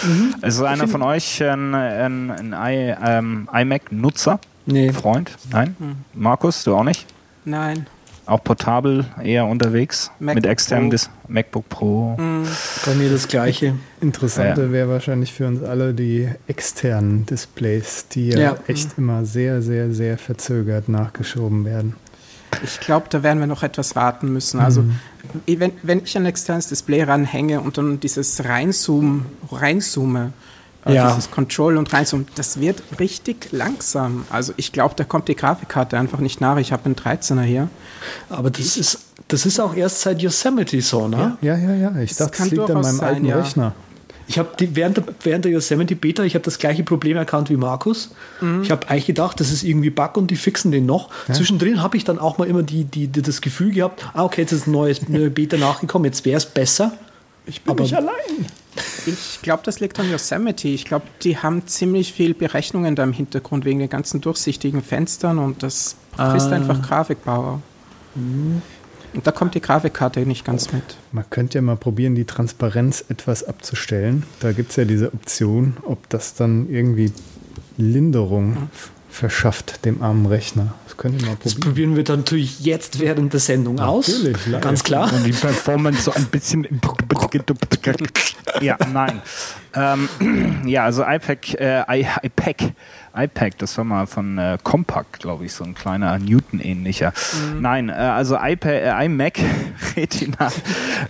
[0.05, 0.35] Mhm.
[0.43, 4.41] Ist einer von euch ein, ein, ein I, ähm, iMac-Nutzer?
[4.67, 4.91] Nee.
[4.93, 5.37] Freund?
[5.51, 5.77] Nein?
[5.79, 5.97] Mhm.
[6.15, 7.07] Markus, du auch nicht?
[7.45, 7.87] Nein.
[8.27, 12.17] Auch portabel eher unterwegs MacBook mit externem Dis MacBook Pro.
[12.17, 12.47] Mhm.
[12.87, 13.75] Bei mir das gleiche.
[14.01, 14.73] Interessante ja.
[14.73, 18.57] wäre wahrscheinlich für uns alle die externen Displays, die ja, ja.
[18.67, 19.05] echt mhm.
[19.05, 21.97] immer sehr, sehr, sehr verzögert nachgeschoben werden.
[22.63, 24.61] Ich glaube, da werden wir noch etwas warten müssen.
[24.61, 24.99] Also mhm.
[25.47, 30.33] wenn, wenn ich ein externes Display ranhänge und dann dieses Reinzoom, reinzoome,
[30.87, 31.09] äh, ja.
[31.09, 34.25] dieses Control und Reinzoom, das wird richtig langsam.
[34.31, 36.59] Also ich glaube, da kommt die Grafikkarte einfach nicht nach.
[36.59, 37.69] Ich habe einen 13er hier.
[38.29, 41.39] Aber das ist, das ist auch erst seit Yosemite so, ne?
[41.41, 41.97] Ja, ja, ja.
[42.01, 43.37] Ich das dachte, das liegt an meinem sein, alten ja.
[43.37, 43.75] Rechner.
[44.27, 47.57] Ich habe während der, während der Yosemite Beta, ich habe das gleiche Problem erkannt wie
[47.57, 48.11] Markus.
[48.41, 48.63] Mhm.
[48.63, 51.11] Ich habe eigentlich gedacht, das ist irgendwie Bug und die fixen den noch.
[51.29, 51.35] Ja.
[51.35, 54.43] Zwischendrin habe ich dann auch mal immer die, die, die, das Gefühl gehabt, ah, okay,
[54.43, 56.93] jetzt ist ein neues eine Beta nachgekommen, jetzt wäre es besser.
[57.47, 58.47] Ich bin Aber nicht allein.
[59.07, 60.69] Ich glaube, das liegt an Yosemite.
[60.69, 65.39] Ich glaube, die haben ziemlich viel Berechnungen da im Hintergrund wegen den ganzen durchsichtigen Fenstern
[65.39, 66.57] und das frisst ah.
[66.57, 67.61] einfach Grafikpower.
[68.15, 68.63] Mhm.
[69.15, 70.83] Und da kommt die Grafikkarte nicht ganz mit.
[71.13, 74.25] Man könnte ja mal probieren, die Transparenz etwas abzustellen.
[74.41, 77.13] Da gibt es ja diese Option, ob das dann irgendwie
[77.77, 78.69] Linderung
[79.15, 80.75] verschafft dem armen Rechner.
[80.87, 81.55] Das können wir mal probieren.
[81.55, 84.47] Das probieren wir dann natürlich jetzt während der Sendung natürlich, aus.
[84.47, 84.61] Live.
[84.61, 85.13] Ganz klar.
[85.13, 86.67] Und die Performance so ein bisschen.
[88.61, 89.23] ja, nein.
[89.75, 90.09] Ähm,
[90.67, 92.73] ja, also iPad, äh, iPad
[93.15, 97.13] iPad, das war mal von äh, Compaq, glaube ich, so ein kleiner Newton-ähnlicher.
[97.53, 97.61] Mhm.
[97.61, 99.39] Nein, äh, also iPad, äh, iMac
[99.97, 100.51] Retina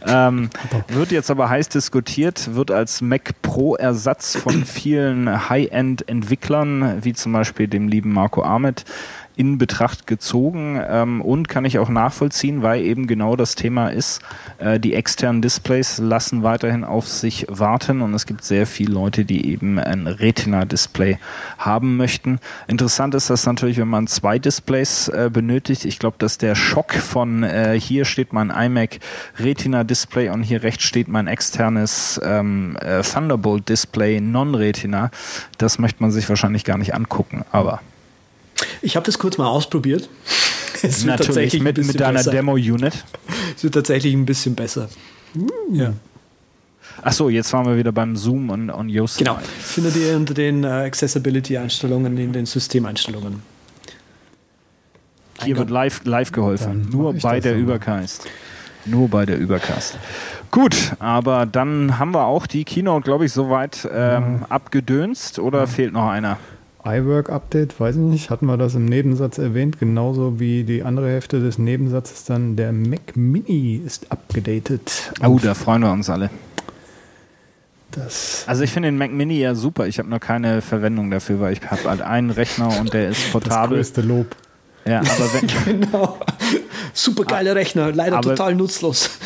[0.06, 0.50] ähm,
[0.88, 7.68] wird jetzt aber heiß diskutiert, wird als Mac Pro-Ersatz von vielen High-End-Entwicklern, wie zum Beispiel
[7.68, 8.84] dem lieben Marco Ahmed,
[9.36, 14.22] in Betracht gezogen ähm, und kann ich auch nachvollziehen, weil eben genau das Thema ist,
[14.58, 19.24] äh, die externen Displays lassen weiterhin auf sich warten und es gibt sehr viele Leute,
[19.24, 21.18] die eben ein Retina-Display
[21.58, 22.38] haben möchten.
[22.68, 25.84] Interessant ist das natürlich, wenn man zwei Displays äh, benötigt.
[25.84, 29.00] Ich glaube, dass der Schock von äh, hier steht mein iMac
[29.38, 35.10] Retina-Display und hier rechts steht mein externes ähm, äh, Thunderbolt-Display Non-Retina,
[35.58, 37.80] das möchte man sich wahrscheinlich gar nicht angucken, aber
[38.82, 40.08] ich habe das kurz mal ausprobiert.
[40.82, 43.04] Es wird Natürlich tatsächlich mit, mit deiner Demo-Unit.
[43.56, 44.90] Es wird tatsächlich ein bisschen besser.
[45.34, 45.48] Uh.
[45.72, 45.94] Ja.
[47.02, 49.16] Achso, jetzt waren wir wieder beim Zoom und, und Yoast.
[49.16, 49.38] Genau.
[49.60, 53.42] Findet ihr unter den uh, Accessibility-Einstellungen in den Systemeinstellungen.
[55.42, 56.88] Hier wird live, live geholfen.
[56.90, 58.26] Nur bei der Übercast.
[58.86, 59.98] Nur bei der Übercast.
[60.50, 64.46] Gut, aber dann haben wir auch die Keynote, glaube ich, soweit ähm, ja.
[64.50, 65.66] abgedönst oder ja.
[65.66, 66.38] fehlt noch einer?
[66.84, 71.40] iWork-Update, weiß ich nicht, hatten wir das im Nebensatz erwähnt, genauso wie die andere Hälfte
[71.40, 75.12] des Nebensatzes dann der Mac Mini ist abgedatet.
[75.24, 76.30] Oh, da freuen wir uns alle.
[77.92, 81.40] Das also ich finde den Mac Mini ja super, ich habe nur keine Verwendung dafür,
[81.40, 83.78] weil ich habe halt einen Rechner und der ist portabel.
[83.78, 84.36] Das größte Lob.
[84.86, 85.32] Ja, aber
[85.66, 86.18] wenn, genau.
[86.92, 89.18] Super geile Rechner, leider total nutzlos.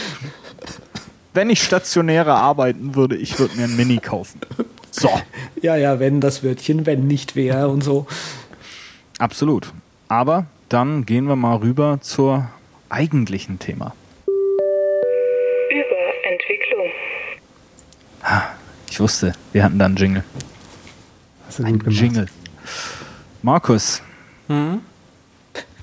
[1.34, 4.40] Wenn ich stationärer arbeiten würde, ich würde mir einen Mini kaufen.
[4.90, 5.10] So.
[5.60, 8.06] Ja, ja, wenn das Wörtchen, wenn nicht wer und so.
[9.18, 9.72] Absolut.
[10.08, 12.48] Aber dann gehen wir mal rüber zur
[12.88, 13.94] eigentlichen Thema.
[15.70, 16.86] Über Entwicklung.
[18.90, 20.24] Ich wusste, wir hatten da einen Jingle.
[21.46, 22.26] Hast du Ein Jingle.
[23.42, 24.02] Markus,
[24.48, 24.80] hm?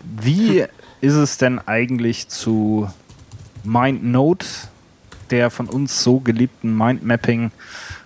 [0.03, 0.65] wie
[1.01, 2.89] ist es denn eigentlich zu
[3.63, 4.45] MindNote,
[5.31, 7.51] der von uns so geliebten Mindmapping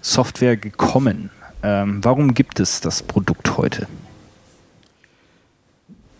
[0.02, 1.30] Software gekommen?
[1.62, 3.88] Ähm, warum gibt es das Produkt heute?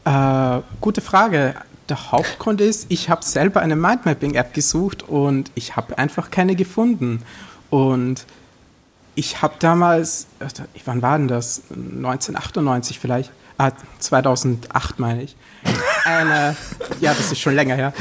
[0.06, 1.56] Äh, gute Frage.
[1.88, 7.24] Der Hauptgrund ist, ich habe selber eine Mindmapping-App gesucht und ich habe einfach keine gefunden.
[7.70, 8.26] Und
[9.16, 10.28] ich habe damals,
[10.86, 11.64] wann war denn das?
[11.72, 13.32] 1998 vielleicht?
[13.58, 15.36] Ah, 2008 meine ich.
[16.06, 16.56] Eine,
[17.00, 17.94] ja, das ist schon länger her.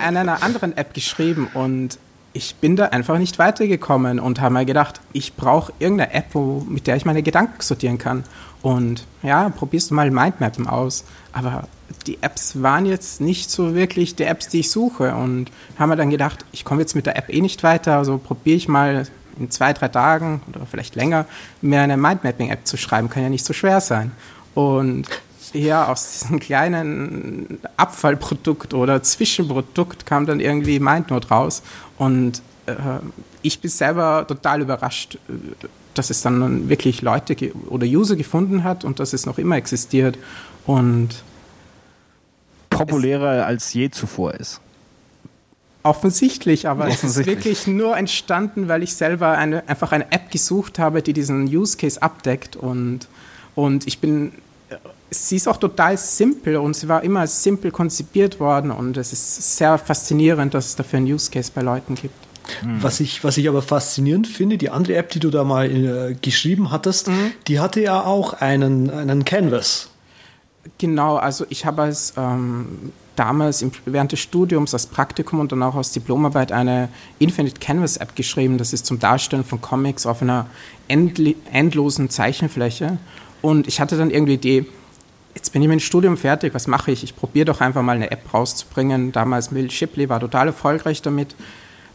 [0.00, 1.98] An einer anderen App geschrieben und
[2.36, 6.60] ich bin da einfach nicht weitergekommen und habe mir gedacht, ich brauche irgendeine App, wo,
[6.68, 8.24] mit der ich meine Gedanken sortieren kann.
[8.60, 11.04] Und ja, probierst du mal Mindmappen aus.
[11.32, 11.66] Aber
[12.06, 15.14] die Apps waren jetzt nicht so wirklich die Apps, die ich suche.
[15.14, 18.18] Und haben mir dann gedacht, ich komme jetzt mit der App eh nicht weiter, also
[18.18, 19.06] probiere ich mal
[19.38, 21.24] in zwei, drei Tagen oder vielleicht länger
[21.62, 23.08] mir eine Mindmapping-App zu schreiben.
[23.08, 24.12] Kann ja nicht so schwer sein.
[24.54, 25.06] Und
[25.52, 31.62] ja, aus diesem kleinen Abfallprodukt oder Zwischenprodukt kam dann irgendwie MindNote raus.
[31.98, 32.74] Und äh,
[33.42, 35.18] ich bin selber total überrascht,
[35.94, 37.36] dass es dann wirklich Leute
[37.68, 40.18] oder User gefunden hat und dass es noch immer existiert.
[40.66, 41.22] Und
[42.70, 44.60] populärer als je zuvor ist.
[45.82, 47.10] Offensichtlich, aber Offensichtlich.
[47.10, 51.12] es ist wirklich nur entstanden, weil ich selber eine, einfach eine App gesucht habe, die
[51.12, 53.06] diesen Use Case abdeckt und,
[53.54, 54.32] und ich bin
[55.10, 59.56] sie ist auch total simpel und sie war immer simpel konzipiert worden und es ist
[59.56, 62.14] sehr faszinierend, dass es dafür einen Use Case bei Leuten gibt.
[62.62, 62.82] Mhm.
[62.82, 66.16] Was, ich, was ich aber faszinierend finde, die andere App, die du da mal äh,
[66.20, 67.32] geschrieben hattest, mhm.
[67.48, 69.90] die hatte ja auch einen, einen Canvas.
[70.78, 75.62] Genau, also ich habe als ähm, damals im, während des Studiums als Praktikum und dann
[75.62, 76.88] auch als Diplomarbeit eine
[77.18, 78.58] Infinite Canvas App geschrieben.
[78.58, 80.46] Das ist zum Darstellen von Comics auf einer
[80.88, 82.98] endlosen Zeichenfläche.
[83.42, 84.66] Und ich hatte dann irgendwie die Idee,
[85.36, 87.04] jetzt bin ich mit dem Studium fertig, was mache ich?
[87.04, 89.12] Ich probiere doch einfach mal eine App rauszubringen.
[89.12, 91.36] Damals Mill Shipley war total erfolgreich damit.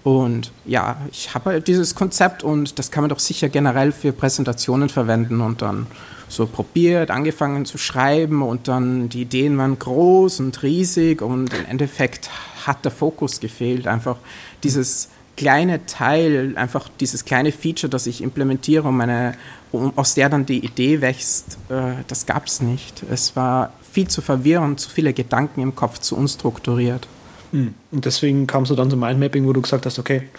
[0.04, 4.14] Und ja, ich habe halt dieses Konzept und das kann man doch sicher generell für
[4.14, 5.88] Präsentationen verwenden und dann
[6.28, 11.66] so probiert, angefangen zu schreiben und dann die Ideen waren groß und riesig und im
[11.66, 12.30] Endeffekt
[12.66, 13.88] hat der Fokus gefehlt.
[13.88, 14.18] Einfach
[14.64, 15.10] dieses
[15.42, 19.34] kleine Teil, einfach dieses kleine Feature, das ich implementiere, um eine,
[19.72, 23.02] um, aus der dann die Idee wächst, äh, das gab es nicht.
[23.10, 27.08] Es war viel zu verwirrend, zu viele Gedanken im Kopf, zu unstrukturiert.
[27.54, 27.74] Hm.
[27.90, 30.30] Und deswegen kamst du dann zum Mindmapping, wo du gesagt hast, okay,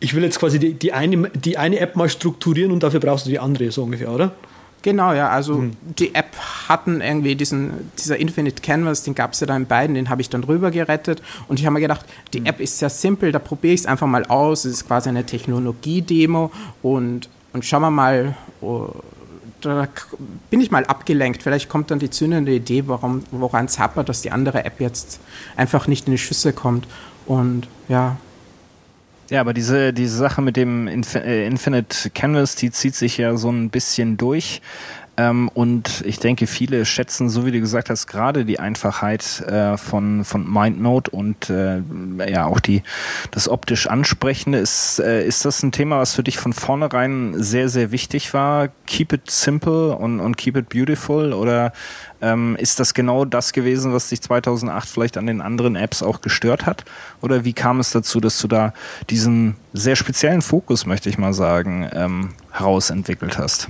[0.00, 3.26] ich will jetzt quasi die, die, eine, die eine App mal strukturieren und dafür brauchst
[3.26, 4.34] du die andere, so ungefähr, oder?
[4.86, 5.30] Genau, ja.
[5.30, 5.72] Also mhm.
[5.98, 6.36] die App
[6.68, 10.22] hatten irgendwie diesen, dieser Infinite Canvas, den gab es ja da in beiden, den habe
[10.22, 11.24] ich dann rüber gerettet.
[11.48, 12.46] Und ich habe mir gedacht, die mhm.
[12.46, 14.64] App ist sehr simpel, da probiere ich es einfach mal aus.
[14.64, 18.90] Es ist quasi eine Technologie-Demo und, und schauen wir mal, oh,
[19.60, 19.88] da
[20.50, 21.42] bin ich mal abgelenkt.
[21.42, 25.18] Vielleicht kommt dann die zündende Idee, warum, woran es hapert, dass die andere App jetzt
[25.56, 26.86] einfach nicht in die Schüsse kommt.
[27.26, 28.18] Und ja,
[29.30, 33.50] ja, aber diese, diese Sache mit dem äh, Infinite Canvas, die zieht sich ja so
[33.50, 34.60] ein bisschen durch.
[35.18, 39.78] Ähm, und ich denke, viele schätzen, so wie du gesagt hast, gerade die Einfachheit äh,
[39.78, 41.80] von, von MindNote und äh,
[42.30, 42.82] ja auch die,
[43.30, 44.58] das optisch Ansprechende.
[44.58, 48.68] Ist, äh, ist das ein Thema, was für dich von vornherein sehr, sehr wichtig war?
[48.86, 51.32] Keep it simple und, und keep it beautiful?
[51.32, 51.72] Oder
[52.20, 56.20] ähm, ist das genau das gewesen, was dich 2008 vielleicht an den anderen Apps auch
[56.20, 56.84] gestört hat?
[57.22, 58.74] Oder wie kam es dazu, dass du da
[59.08, 63.68] diesen sehr speziellen Fokus, möchte ich mal sagen, ähm, herausentwickelt hast?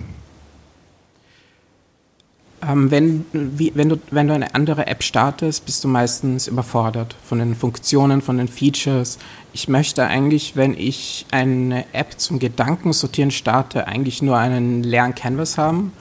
[2.62, 7.14] Ähm, wenn, wie, wenn, du, wenn du eine andere App startest, bist du meistens überfordert
[7.22, 9.18] von den Funktionen, von den Features.
[9.52, 15.58] Ich möchte eigentlich, wenn ich eine App zum Gedankensortieren starte, eigentlich nur einen leeren Canvas
[15.58, 15.92] haben,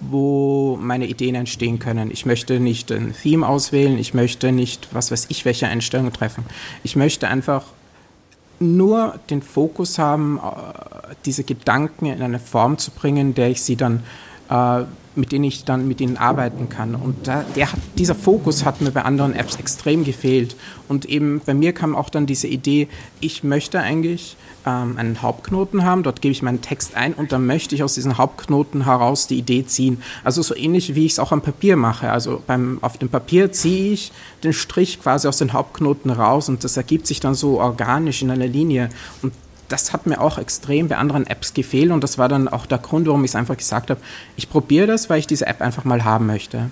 [0.00, 2.10] wo meine Ideen entstehen können.
[2.10, 6.44] Ich möchte nicht ein Theme auswählen, ich möchte nicht, was weiß ich, welche Einstellungen treffen.
[6.82, 7.64] Ich möchte einfach
[8.58, 13.76] nur den Fokus haben, äh, diese Gedanken in eine Form zu bringen, der ich sie
[13.76, 14.02] dann
[14.50, 14.84] äh,
[15.16, 16.94] mit denen ich dann mit ihnen arbeiten kann.
[16.94, 20.56] Und da, der dieser Fokus hat mir bei anderen Apps extrem gefehlt.
[20.88, 22.88] Und eben bei mir kam auch dann diese Idee,
[23.20, 27.46] ich möchte eigentlich ähm, einen Hauptknoten haben, dort gebe ich meinen Text ein und dann
[27.46, 30.02] möchte ich aus diesen Hauptknoten heraus die Idee ziehen.
[30.24, 32.10] Also so ähnlich wie ich es auch am Papier mache.
[32.10, 36.64] Also beim, auf dem Papier ziehe ich den Strich quasi aus den Hauptknoten raus und
[36.64, 38.90] das ergibt sich dann so organisch in einer Linie.
[39.22, 39.32] Und
[39.68, 42.78] das hat mir auch extrem bei anderen Apps gefehlt und das war dann auch der
[42.78, 44.00] Grund, warum ich es einfach gesagt habe,
[44.36, 46.70] ich probiere das, weil ich diese App einfach mal haben möchte.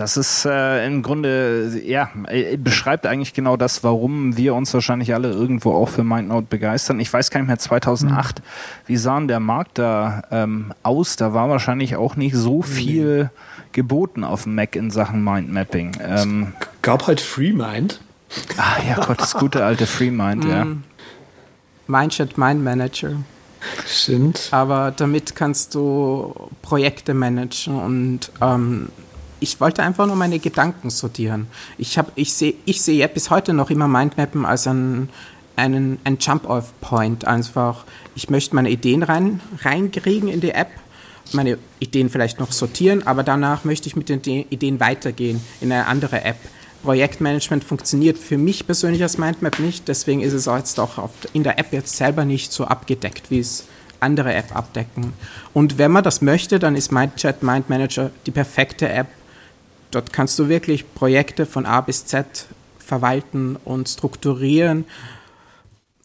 [0.00, 5.12] Das ist äh, im Grunde, ja, äh, beschreibt eigentlich genau das, warum wir uns wahrscheinlich
[5.12, 7.00] alle irgendwo auch für MindNote begeistern.
[7.00, 8.42] Ich weiß gar nicht mehr, 2008, mhm.
[8.86, 11.16] wie sah denn der Markt da ähm, aus?
[11.16, 13.28] Da war wahrscheinlich auch nicht so viel mhm.
[13.72, 15.96] Geboten auf dem Mac in Sachen Mindmapping.
[16.00, 16.52] Ähm,
[16.82, 18.00] gab halt FreeMind.
[18.56, 20.64] Ah ja, Gott, das gute alte FreeMind, ja.
[20.64, 20.84] Mhm.
[21.86, 23.16] Mindchat Mind Manager.
[23.86, 24.48] Stimmt.
[24.52, 28.88] Aber damit kannst du Projekte managen und ähm,
[29.40, 31.46] ich wollte einfach nur meine Gedanken sortieren.
[31.78, 35.08] Ich, ich sehe ich seh ja bis heute noch immer Mindmappen als ein,
[35.56, 37.26] einen, ein Jump-Off-Point.
[37.26, 40.70] Einfach, ich möchte meine Ideen rein, reinkriegen in die App,
[41.34, 45.86] meine Ideen vielleicht noch sortieren, aber danach möchte ich mit den Ideen weitergehen in eine
[45.86, 46.36] andere App.
[46.82, 51.42] Projektmanagement funktioniert für mich persönlich als Mindmap nicht, deswegen ist es auch jetzt auch in
[51.42, 53.64] der App jetzt selber nicht so abgedeckt, wie es
[54.00, 55.12] andere App abdecken.
[55.52, 59.08] Und wenn man das möchte, dann ist MindChat Mind Manager die perfekte App.
[59.90, 62.46] Dort kannst du wirklich Projekte von A bis Z
[62.78, 64.84] verwalten und strukturieren.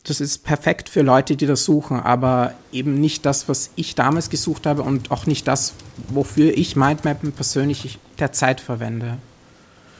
[0.07, 4.29] Das ist perfekt für Leute, die das suchen, aber eben nicht das, was ich damals
[4.29, 5.73] gesucht habe und auch nicht das,
[6.09, 9.17] wofür ich Mindmappen persönlich derzeit verwende.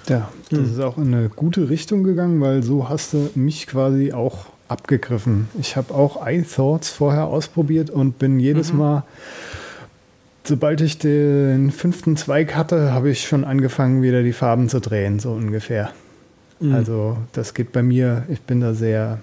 [0.08, 0.74] Ja, das hm.
[0.74, 5.48] ist auch in eine gute Richtung gegangen, weil so hast du mich quasi auch abgegriffen.
[5.60, 8.80] Ich habe auch iThoughts vorher ausprobiert und bin jedes mhm.
[8.80, 9.04] Mal,
[10.44, 15.20] sobald ich den fünften Zweig hatte, habe ich schon angefangen, wieder die Farben zu drehen,
[15.20, 15.92] so ungefähr.
[16.60, 16.74] Mhm.
[16.74, 19.20] Also das geht bei mir, ich bin da sehr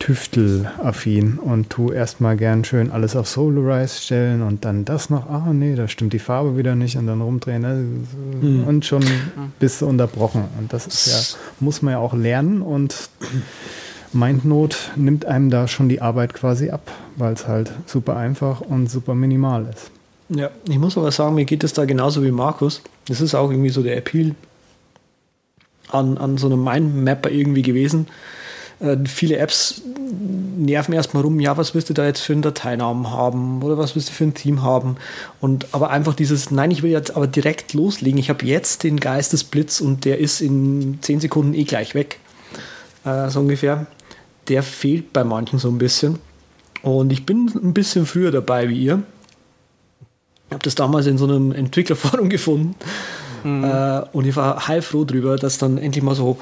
[0.00, 5.52] Tüftelaffin und tu erstmal gern schön alles auf Solarize stellen und dann das noch, ah
[5.52, 7.82] nee, da stimmt die Farbe wieder nicht und dann rumdrehen also,
[8.40, 8.64] mhm.
[8.64, 9.04] und schon
[9.60, 10.44] bist du unterbrochen.
[10.58, 13.10] Und das ist ja, muss man ja auch lernen und
[14.12, 18.90] MindNote nimmt einem da schon die Arbeit quasi ab, weil es halt super einfach und
[18.90, 19.90] super minimal ist.
[20.30, 22.82] Ja, ich muss aber sagen, mir geht es da genauso wie Markus.
[23.06, 24.34] Das ist auch irgendwie so der Appeal
[25.90, 28.06] an, an so einem Mindmapper irgendwie gewesen.
[28.80, 29.82] Äh, viele Apps
[30.56, 33.94] nerven erstmal rum, ja, was willst du da jetzt für einen Dateinamen haben oder was
[33.94, 34.96] willst du für ein Team haben?
[35.40, 38.18] Und aber einfach dieses, nein, ich will jetzt aber direkt loslegen.
[38.18, 42.18] Ich habe jetzt den Geistesblitz und der ist in 10 Sekunden eh gleich weg.
[43.04, 43.86] Äh, so ungefähr
[44.50, 46.18] der fehlt bei manchen so ein bisschen.
[46.82, 49.02] Und ich bin ein bisschen früher dabei wie ihr.
[50.48, 52.74] Ich habe das damals in so einem Entwicklerforum gefunden.
[53.44, 53.64] Mhm.
[53.64, 56.38] Äh, und ich war heilfroh drüber, dass dann endlich mal so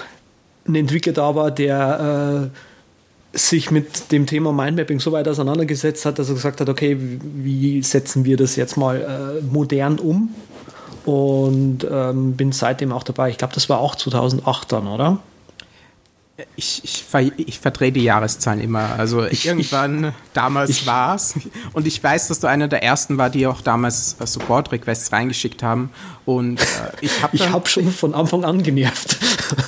[0.68, 6.18] ein Entwickler da war, der äh, sich mit dem Thema Mindmapping so weit auseinandergesetzt hat,
[6.18, 10.34] dass er gesagt hat, okay, wie setzen wir das jetzt mal äh, modern um?
[11.04, 13.30] Und ähm, bin seitdem auch dabei.
[13.30, 15.18] Ich glaube, das war auch 2008 dann, oder?
[16.54, 18.94] Ich, ich, ver, ich verdrehe die Jahreszahlen immer.
[18.96, 21.34] Also ich, irgendwann damals ich, war's.
[21.72, 25.90] Und ich weiß, dass du einer der ersten war, die auch damals Support-Requests reingeschickt haben.
[26.26, 26.64] Und äh,
[27.00, 29.18] ich habe Ich habe schon von Anfang an genervt.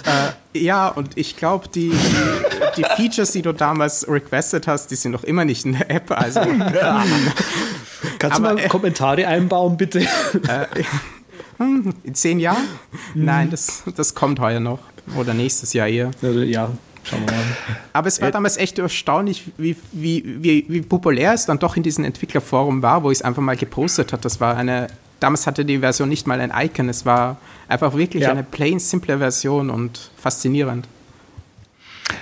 [0.04, 4.96] Äh, ja, und ich glaube, die, die, die, Features, die du damals requested hast, die
[4.96, 6.12] sind noch immer nicht in der App.
[6.12, 6.40] Also,
[8.18, 10.00] Kannst aber, du mal äh, Kommentare einbauen, bitte?
[10.00, 10.66] Äh,
[11.58, 12.64] in zehn Jahren?
[13.14, 13.24] Mhm.
[13.24, 14.78] Nein, das, das kommt heuer noch.
[15.16, 16.10] Oder nächstes Jahr eher.
[16.22, 16.70] Ja,
[17.02, 17.44] schauen wir mal.
[17.92, 18.32] Aber es war ja.
[18.32, 23.02] damals echt erstaunlich, wie, wie, wie, wie populär es dann doch in diesem Entwicklerforum war,
[23.02, 24.22] wo ich es einfach mal gepostet habe.
[24.22, 26.88] Das war eine, damals hatte die Version nicht mal ein Icon.
[26.88, 28.30] Es war einfach wirklich ja.
[28.30, 30.86] eine plain, simple Version und faszinierend.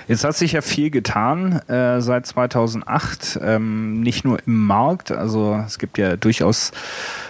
[0.07, 5.63] Jetzt hat sich ja viel getan äh, seit 2008, ähm, nicht nur im Markt, also
[5.65, 6.71] es gibt ja durchaus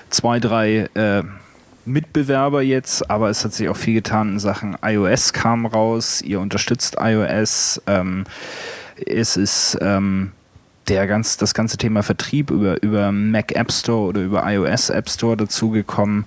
[0.09, 1.23] zwei, drei äh,
[1.89, 6.39] Mitbewerber jetzt, aber es hat sich auch viel getan in Sachen iOS kam raus, ihr
[6.39, 8.25] unterstützt iOS, ähm,
[9.05, 10.31] es ist ähm,
[10.89, 15.09] der ganz, das ganze Thema Vertrieb über, über Mac App Store oder über iOS App
[15.09, 16.25] Store dazugekommen.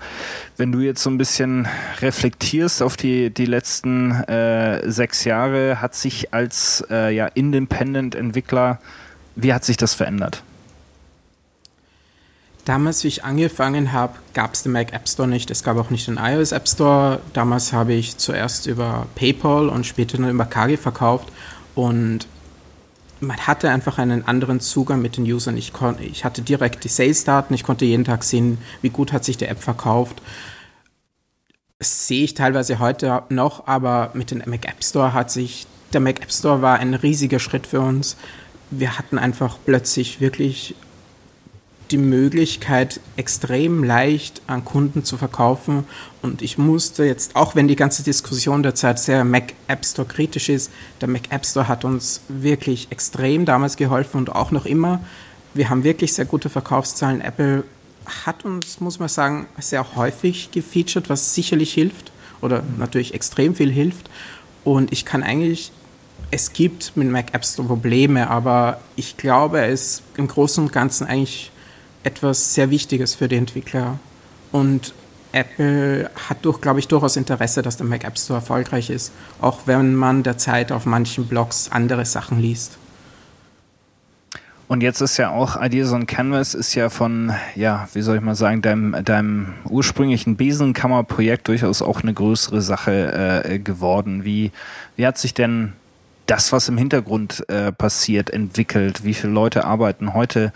[0.56, 1.66] Wenn du jetzt so ein bisschen
[2.00, 8.78] reflektierst auf die, die letzten äh, sechs Jahre, hat sich als äh, ja, Independent-Entwickler,
[9.34, 10.42] wie hat sich das verändert?
[12.64, 15.50] Damals, wie ich angefangen habe, gab es den Mac App Store nicht.
[15.50, 17.20] Es gab auch nicht den iOS App Store.
[17.32, 21.28] Damals habe ich zuerst über PayPal und später dann über Kagi verkauft.
[21.74, 22.28] Und
[23.18, 25.56] man hatte einfach einen anderen Zugang mit den Usern.
[25.56, 27.52] Ich, ich hatte direkt die Sales-Daten.
[27.52, 30.22] Ich konnte jeden Tag sehen, wie gut hat sich die App verkauft.
[31.80, 36.00] Das sehe ich teilweise heute noch, aber mit dem Mac App Store hat sich, der
[36.00, 38.16] Mac App Store war ein riesiger Schritt für uns.
[38.70, 40.76] Wir hatten einfach plötzlich wirklich
[41.92, 45.84] die Möglichkeit, extrem leicht an Kunden zu verkaufen.
[46.22, 50.48] Und ich musste jetzt, auch wenn die ganze Diskussion derzeit sehr Mac App Store kritisch
[50.48, 55.00] ist, der Mac App Store hat uns wirklich extrem damals geholfen und auch noch immer.
[55.54, 57.20] Wir haben wirklich sehr gute Verkaufszahlen.
[57.20, 57.64] Apple
[58.24, 62.10] hat uns, muss man sagen, sehr häufig gefeatured, was sicherlich hilft
[62.40, 64.10] oder natürlich extrem viel hilft.
[64.64, 65.72] Und ich kann eigentlich
[66.32, 70.72] es gibt mit Mac App Store Probleme, aber ich glaube, es ist im Großen und
[70.72, 71.51] Ganzen eigentlich
[72.04, 73.98] etwas sehr Wichtiges für die Entwickler.
[74.50, 74.94] Und
[75.32, 79.60] Apple hat durch, glaube ich, durchaus Interesse, dass der Mac App Store erfolgreich ist, auch
[79.66, 82.78] wenn man derzeit auf manchen Blogs andere Sachen liest.
[84.68, 88.22] Und jetzt ist ja auch Ideas on Canvas ist ja von, ja, wie soll ich
[88.22, 94.24] mal sagen, deinem, deinem ursprünglichen Besenkammer-Projekt durchaus auch eine größere Sache äh, geworden.
[94.24, 94.50] Wie,
[94.96, 95.74] wie hat sich denn
[96.26, 99.04] das, was im Hintergrund äh, passiert, entwickelt?
[99.04, 100.52] Wie viele Leute arbeiten heute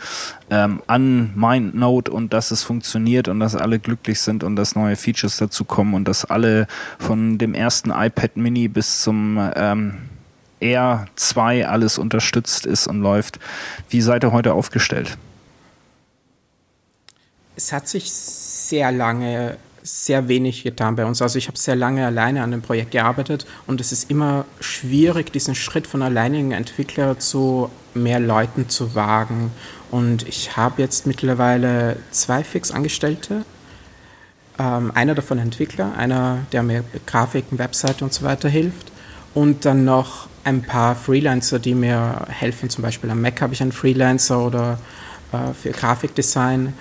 [0.51, 4.97] ähm, an MindNote und dass es funktioniert und dass alle glücklich sind und dass neue
[4.97, 6.67] Features dazu kommen und dass alle
[6.99, 9.95] von dem ersten iPad Mini bis zum ähm,
[10.61, 13.39] Air 2 alles unterstützt ist und läuft.
[13.91, 15.19] Wie seid ihr heute aufgestellt?
[17.57, 19.57] Es hat sich sehr lange
[19.87, 21.23] sehr wenig getan bei uns.
[21.23, 25.33] Also ich habe sehr lange alleine an dem Projekt gearbeitet und es ist immer schwierig,
[25.33, 29.53] diesen Schritt von alleinigen Entwickler zu mehr Leuten zu wagen.
[29.91, 33.45] Und ich habe jetzt mittlerweile zwei Fix-Angestellte.
[34.59, 38.91] Ähm, einer davon Entwickler, einer, der mir Grafiken, Webseite und so weiter hilft.
[39.35, 42.71] Und dann noch ein paar Freelancer, die mir helfen.
[42.71, 44.79] Zum Beispiel am Mac habe ich einen Freelancer oder
[45.33, 46.73] äh, für Grafikdesign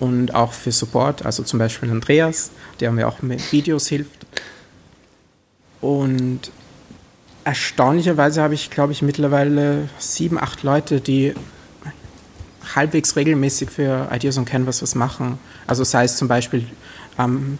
[0.00, 4.26] und auch für Support, also zum Beispiel Andreas, der mir auch mit Videos hilft.
[5.80, 6.50] Und
[7.44, 11.34] erstaunlicherweise habe ich, glaube ich, mittlerweile sieben, acht Leute, die
[12.74, 15.38] halbwegs regelmäßig für Ideas on Canvas was machen.
[15.66, 16.66] Also sei es zum Beispiel
[17.18, 17.58] ähm,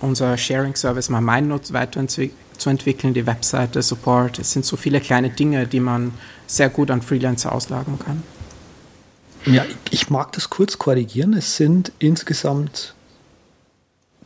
[0.00, 4.38] unser Sharing-Service mal MindNote weiterzuentwickeln, die Webseite, Support.
[4.38, 6.12] Es sind so viele kleine Dinge, die man
[6.46, 8.22] sehr gut an Freelancer auslagern kann.
[9.46, 11.34] Ja, ich mag das kurz korrigieren.
[11.34, 12.94] Es sind insgesamt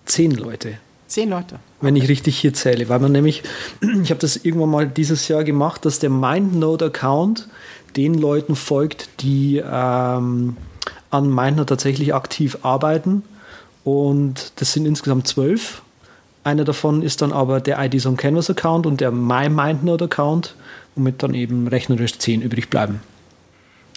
[0.05, 0.79] zehn Leute.
[1.09, 1.59] Zehn Leute.
[1.81, 2.89] Wenn ich richtig hier zähle.
[2.89, 3.43] Weil man nämlich,
[4.03, 7.49] ich habe das irgendwann mal dieses Jahr gemacht, dass der MindNote-Account
[7.97, 10.57] den Leuten folgt, die ähm,
[11.11, 13.25] an MindNote tatsächlich aktiv arbeiten.
[13.85, 15.83] Und das sind insgesamt zwölf.
[16.45, 20.55] Einer davon ist dann aber der IDs on Canvas Account und der My MindNote Account,
[20.95, 23.01] womit dann eben rechnerisch zehn übrig bleiben.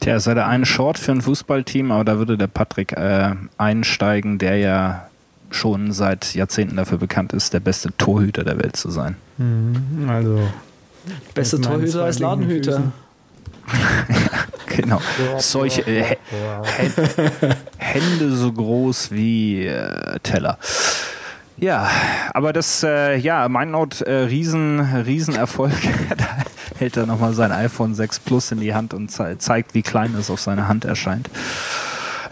[0.02, 3.36] Tja, es sei der eine Short für ein Fußballteam, aber da würde der Patrick äh,
[3.60, 5.08] einsteigen, der ja
[5.52, 9.16] schon seit Jahrzehnten dafür bekannt ist, der beste Torhüter der Welt zu sein.
[9.38, 10.40] Mhm, also.
[11.36, 12.92] Bester Torhüter als Ladenhüter.
[14.66, 15.00] genau.
[15.38, 16.18] Solche äh,
[17.78, 20.58] Hände so groß wie äh, Teller.
[21.58, 21.88] Ja,
[22.34, 25.74] aber das, äh, ja, MindNote, äh, riesen, Riesenerfolg.
[26.82, 30.14] hält er nochmal sein iPhone 6 Plus in die Hand und ze zeigt, wie klein
[30.20, 31.30] es auf seiner Hand erscheint.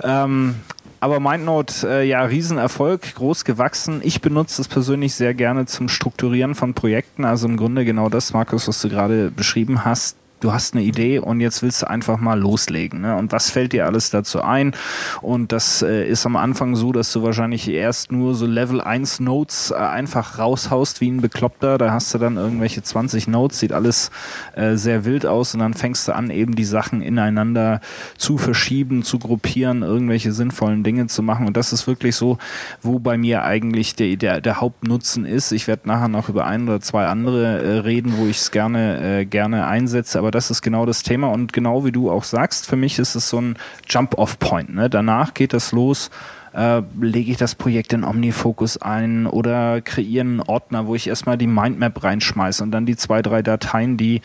[0.04, 0.56] Ähm,
[1.00, 4.02] aber MindNote, äh, ja, Riesenerfolg, groß gewachsen.
[4.04, 7.24] Ich benutze es persönlich sehr gerne zum Strukturieren von Projekten.
[7.24, 11.20] Also im Grunde genau das, Markus, was du gerade beschrieben hast du hast eine Idee
[11.20, 13.02] und jetzt willst du einfach mal loslegen.
[13.02, 13.16] Ne?
[13.16, 14.74] Und was fällt dir alles dazu ein?
[15.22, 19.20] Und das äh, ist am Anfang so, dass du wahrscheinlich erst nur so Level 1
[19.20, 21.78] Notes äh, einfach raushaust wie ein Bekloppter.
[21.78, 24.12] Da hast du dann irgendwelche 20 Notes, sieht alles
[24.56, 27.82] äh, sehr wild aus und dann fängst du an, eben die Sachen ineinander
[28.18, 31.48] zu verschieben, zu gruppieren, irgendwelche sinnvollen Dinge zu machen.
[31.48, 32.38] Und das ist wirklich so,
[32.82, 35.52] wo bei mir eigentlich der, der, der Hauptnutzen ist.
[35.52, 39.20] Ich werde nachher noch über ein oder zwei andere äh, reden, wo ich es gerne,
[39.20, 40.20] äh, gerne einsetze.
[40.20, 43.00] Aber aber das ist genau das Thema und genau wie du auch sagst, für mich
[43.00, 43.58] ist es so ein
[43.88, 44.76] Jump-off-Point.
[44.76, 44.88] Ne?
[44.88, 46.12] Danach geht das los
[46.54, 51.38] äh, lege ich das Projekt in Omnifocus ein oder kreiere einen Ordner, wo ich erstmal
[51.38, 54.22] die Mindmap reinschmeiße und dann die zwei, drei Dateien, die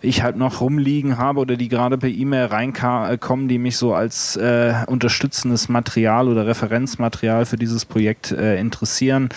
[0.00, 4.36] ich halt noch rumliegen habe oder die gerade per E-Mail reinkommen, die mich so als
[4.36, 9.28] äh, unterstützendes Material oder Referenzmaterial für dieses Projekt äh, interessieren.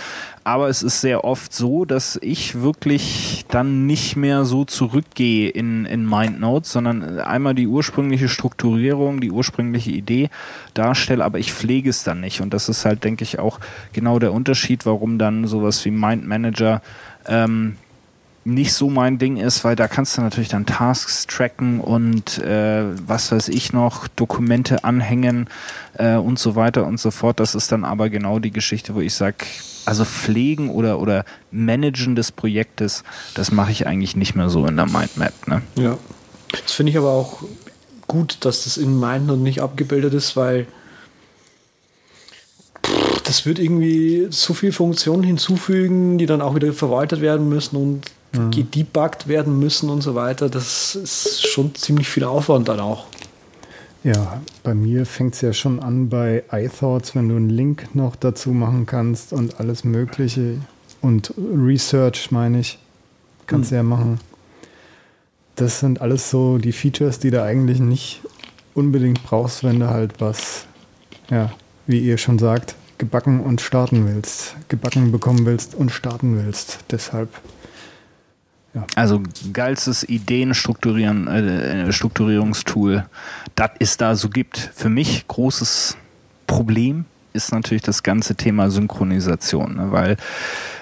[0.45, 5.85] Aber es ist sehr oft so, dass ich wirklich dann nicht mehr so zurückgehe in,
[5.85, 10.29] in MindNotes, sondern einmal die ursprüngliche Strukturierung, die ursprüngliche Idee
[10.73, 12.41] darstelle, aber ich pflege es dann nicht.
[12.41, 13.59] Und das ist halt, denke ich, auch
[13.93, 16.81] genau der Unterschied, warum dann sowas wie Mind Manager
[17.27, 17.77] ähm,
[18.45, 22.83] nicht so mein Ding ist, weil da kannst du natürlich dann Tasks tracken und äh,
[23.07, 25.49] was weiß ich noch, Dokumente anhängen
[25.97, 27.39] äh, und so weiter und so fort.
[27.39, 29.45] Das ist dann aber genau die Geschichte, wo ich sage,
[29.85, 34.75] also Pflegen oder, oder Managen des Projektes, das mache ich eigentlich nicht mehr so in
[34.75, 35.47] der Mindmap.
[35.47, 35.61] Ne?
[35.77, 35.97] Ja,
[36.51, 37.43] das finde ich aber auch
[38.07, 40.67] gut, dass das in Mindnote nicht abgebildet ist, weil
[43.23, 48.11] das wird irgendwie so viele Funktionen hinzufügen, die dann auch wieder verwaltet werden müssen und
[48.33, 48.51] mhm.
[48.51, 50.49] gedebuggt werden müssen und so weiter.
[50.49, 53.05] Das ist schon ziemlich viel Aufwand dann auch.
[54.03, 58.17] Ja, bei mir fängt es ja schon an bei iThoughts, wenn du einen Link noch
[58.17, 60.57] dazu machen kannst und alles Mögliche.
[60.99, 62.79] Und Research, meine ich,
[63.47, 63.77] kannst du mhm.
[63.77, 64.19] ja machen.
[65.55, 68.21] Das sind alles so die Features, die du eigentlich nicht
[68.73, 70.65] unbedingt brauchst, wenn du halt was,
[71.29, 71.51] ja,
[71.87, 74.55] wie ihr schon sagt, gebacken und starten willst.
[74.67, 76.79] Gebacken bekommen willst und starten willst.
[76.91, 77.29] Deshalb
[78.95, 79.21] Also
[79.51, 83.05] geilstes Ideen-Strukturierungstool, äh, Strukturierungstool,
[83.55, 84.57] das es da so gibt.
[84.73, 85.97] Für mich großes
[86.47, 89.91] Problem ist natürlich das ganze Thema Synchronisation, ne?
[89.91, 90.17] weil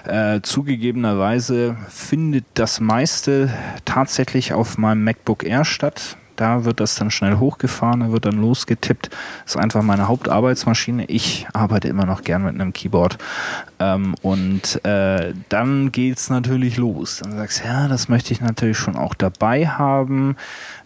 [0.05, 3.49] äh, zugegebenerweise findet das meiste
[3.85, 6.17] tatsächlich auf meinem MacBook Air statt.
[6.35, 9.09] Da wird das dann schnell hochgefahren, da wird dann losgetippt.
[9.43, 11.05] Das ist einfach meine Hauptarbeitsmaschine.
[11.05, 13.17] Ich arbeite immer noch gern mit einem Keyboard.
[13.81, 17.21] Ähm, und äh, dann geht's natürlich los.
[17.23, 20.35] Dann sagst du, ja, das möchte ich natürlich schon auch dabei haben.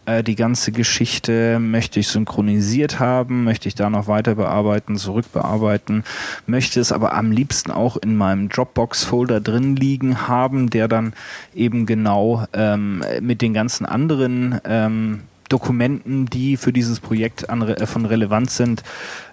[0.06, 6.06] Äh, die ganze Geschichte möchte ich synchronisiert haben, möchte ich da noch weiter bearbeiten, zurückbearbeiten,
[6.48, 11.14] möchte es aber am liebsten auch in meinem Dropbox-Folder drin liegen haben, der dann
[11.54, 17.86] eben genau ähm, mit den ganzen anderen ähm, Dokumenten, die für dieses Projekt an, äh,
[17.86, 18.84] von Relevanz sind,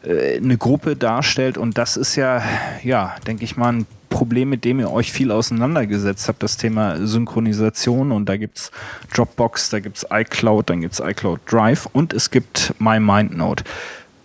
[0.05, 1.59] äh, eine Gruppe darstellt.
[1.59, 2.43] Und das ist ja,
[2.83, 7.07] ja, denke ich mal, ein Problem, mit dem ihr euch viel auseinandergesetzt habt, das Thema
[7.07, 8.13] Synchronisation.
[8.13, 8.71] Und da gibt es
[9.15, 13.65] Dropbox, da gibt es iCloud, dann gibt es iCloud Drive und es gibt MyMindNote.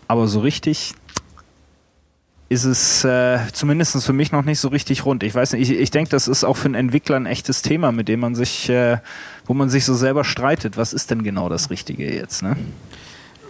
[0.07, 0.93] Aber so richtig
[2.49, 5.23] ist es äh, zumindest für mich noch nicht so richtig rund.
[5.23, 7.91] Ich weiß nicht, ich, ich denke, das ist auch für einen Entwickler ein echtes Thema,
[7.91, 8.97] mit dem man sich, äh,
[9.47, 10.77] wo man sich so selber streitet.
[10.77, 12.43] Was ist denn genau das Richtige jetzt?
[12.43, 12.57] Ne?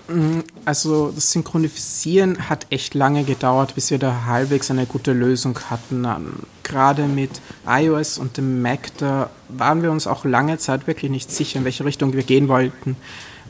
[0.08, 5.60] Mm, also das Synchronisieren hat echt lange gedauert, bis wir da halbwegs eine gute Lösung
[5.70, 6.06] hatten.
[6.06, 6.34] Ähm,
[6.64, 11.32] gerade mit iOS und dem Mac, da waren wir uns auch lange Zeit wirklich nicht
[11.32, 12.95] sicher, in welche Richtung wir gehen wollten.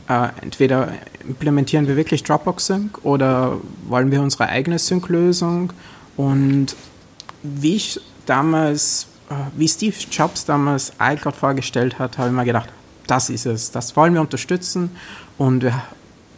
[0.08, 0.94] Äh, entweder
[1.28, 5.74] implementieren wir wirklich Dropbox Sync oder wollen wir unsere eigene Sync-Lösung.
[6.16, 6.76] Und
[7.44, 9.08] wie ich damals,
[9.56, 12.70] wie Steve Jobs damals iCloud vorgestellt hat, habe ich mir gedacht,
[13.08, 14.92] das ist es, das wollen wir unterstützen.
[15.38, 15.84] Und wir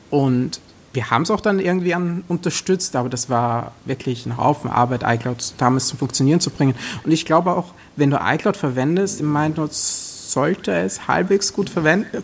[0.10, 0.60] und
[0.94, 5.04] wir haben es auch dann irgendwie an, unterstützt, aber das war wirklich ein Haufen Arbeit,
[5.06, 6.74] iCloud damals zum Funktionieren zu bringen.
[7.04, 11.72] Und ich glaube auch, wenn du iCloud verwendest, im MindNotes sollte es halbwegs gut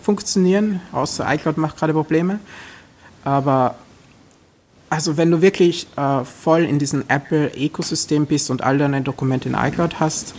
[0.01, 2.39] funktionieren, außer iCloud macht gerade Probleme.
[3.23, 3.75] Aber
[4.89, 9.55] also wenn du wirklich äh, voll in diesem Apple-Ökosystem bist und all deine Dokumente in
[9.55, 10.35] iCloud hast,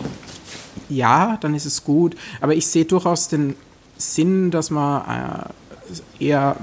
[0.88, 2.16] ja, dann ist es gut.
[2.40, 3.56] Aber ich sehe durchaus den
[3.98, 6.56] Sinn, dass man äh, eher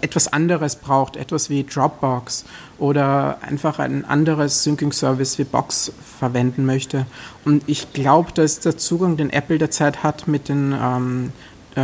[0.00, 2.44] etwas anderes braucht, etwas wie Dropbox
[2.78, 7.06] oder einfach ein anderes Syncing-Service wie Box verwenden möchte.
[7.44, 11.32] Und ich glaube, dass der Zugang, den Apple derzeit hat mit den ähm,
[11.74, 11.82] äh,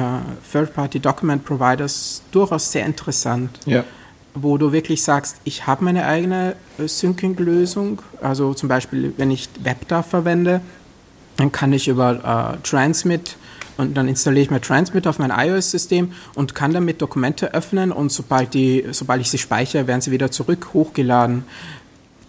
[0.50, 3.58] Third-Party-Document-Providers, durchaus sehr interessant.
[3.66, 3.84] Ja.
[4.34, 8.00] Wo du wirklich sagst, ich habe meine eigene äh, Syncing-Lösung.
[8.20, 10.60] Also zum Beispiel, wenn ich WebDAV verwende,
[11.36, 13.36] dann kann ich über äh, Transmit
[13.76, 18.12] und dann installiere ich mir Transmit auf mein iOS-System und kann damit Dokumente öffnen und
[18.12, 21.44] sobald, die, sobald ich sie speichere, werden sie wieder zurück hochgeladen.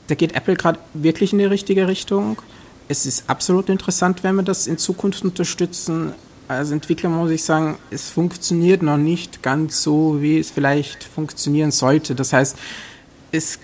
[0.07, 2.41] Da geht Apple gerade wirklich in die richtige Richtung.
[2.87, 6.13] Es ist absolut interessant, wenn wir das in Zukunft unterstützen.
[6.57, 11.71] Als Entwickler muss ich sagen, es funktioniert noch nicht ganz so, wie es vielleicht funktionieren
[11.71, 12.15] sollte.
[12.15, 12.57] Das heißt,
[13.31, 13.59] es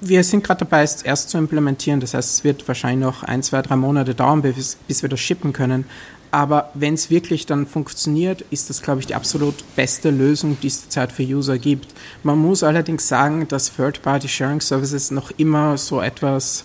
[0.00, 2.00] wir sind gerade dabei, es erst zu implementieren.
[2.00, 5.20] Das heißt, es wird wahrscheinlich noch ein, zwei, drei Monate dauern, bis, bis wir das
[5.20, 5.86] shippen können.
[6.30, 10.68] Aber wenn es wirklich dann funktioniert, ist das, glaube ich, die absolut beste Lösung, die
[10.68, 11.94] es zurzeit für User gibt.
[12.22, 16.64] Man muss allerdings sagen, dass Third-Party-Sharing-Services noch immer so etwas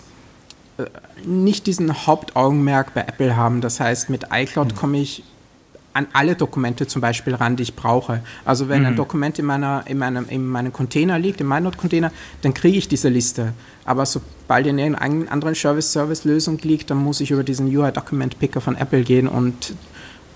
[1.24, 3.60] nicht diesen Hauptaugenmerk bei Apple haben.
[3.60, 5.24] Das heißt, mit iCloud komme ich
[5.94, 8.22] an alle Dokumente zum Beispiel ran, die ich brauche.
[8.44, 8.86] Also wenn mhm.
[8.86, 12.12] ein Dokument in, meiner, in, meinem, in meinem Container liegt, in meinem container
[12.42, 13.52] dann kriege ich diese Liste.
[13.84, 19.02] Aber sobald in irgendeiner anderen Service-Service-Lösung liegt, dann muss ich über diesen UI-Document-Picker von Apple
[19.02, 19.74] gehen und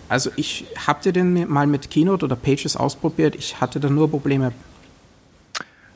[0.08, 4.52] also ich habe den mal mit Keynote oder Pages ausprobiert, ich hatte da nur Probleme.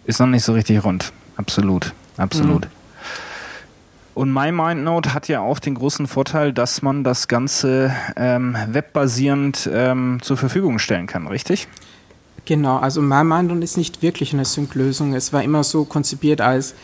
[0.07, 1.13] Ist noch nicht so richtig rund.
[1.37, 2.65] Absolut, absolut.
[2.65, 2.76] Mhm.
[4.17, 10.21] Und MyMindNote hat ja auch den großen Vorteil, dass man das Ganze ähm, webbasierend ähm,
[10.23, 11.69] zur Verfügung stellen kann, richtig?
[12.47, 15.13] Genau, also MyMindNote ist nicht wirklich eine Sync-Lösung.
[15.13, 16.75] Es war immer so konzipiert als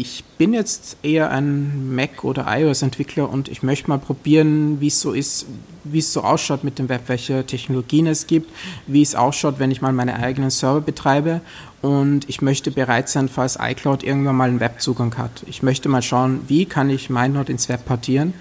[0.00, 5.00] ich bin jetzt eher ein Mac- oder iOS-Entwickler und ich möchte mal probieren, wie es
[5.00, 5.46] so ist,
[5.84, 8.50] wie es so ausschaut mit dem Web, welche Technologien es gibt,
[8.86, 11.40] wie es ausschaut, wenn ich mal meine eigenen Server betreibe.
[11.82, 15.44] Und ich möchte bereit sein, falls iCloud irgendwann mal einen Webzugang hat.
[15.46, 18.34] Ich möchte mal schauen, wie kann ich MindNote ins Web portieren.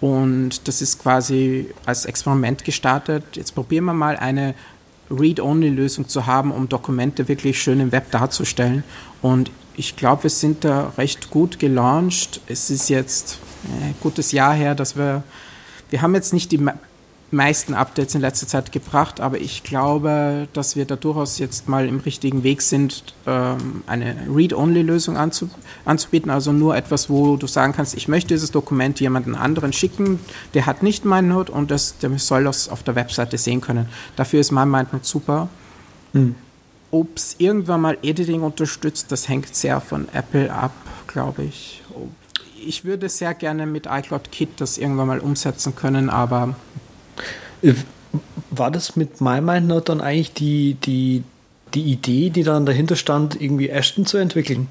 [0.00, 3.24] Und das ist quasi als Experiment gestartet.
[3.34, 4.54] Jetzt probieren wir mal eine
[5.10, 8.84] Read-Only-Lösung zu haben, um Dokumente wirklich schön im Web darzustellen.
[9.22, 12.40] Und ich glaube, wir sind da recht gut gelauncht.
[12.46, 15.22] Es ist jetzt ein gutes Jahr her, dass wir,
[15.90, 16.60] wir haben jetzt nicht die
[17.30, 21.86] meisten Updates in letzter Zeit gebracht, aber ich glaube, dass wir da durchaus jetzt mal
[21.86, 27.94] im richtigen Weg sind, ähm, eine Read-Only-Lösung anzubieten, also nur etwas, wo du sagen kannst,
[27.94, 30.18] ich möchte dieses Dokument jemanden anderen schicken,
[30.54, 33.86] der hat nicht MindNote und das, der soll das auf der Webseite sehen können.
[34.16, 35.48] Dafür ist mein MindNote super.
[36.12, 36.34] Hm.
[36.90, 40.72] Ob es irgendwann mal Editing unterstützt, das hängt sehr von Apple ab,
[41.06, 41.82] glaube ich.
[42.66, 46.56] Ich würde sehr gerne mit iCloud Kit das irgendwann mal umsetzen können, aber
[47.62, 47.74] äh,
[48.50, 51.22] war das mit MyMindNote dann eigentlich die, die,
[51.74, 54.68] die Idee, die dann dahinter stand, irgendwie Ashton zu entwickeln?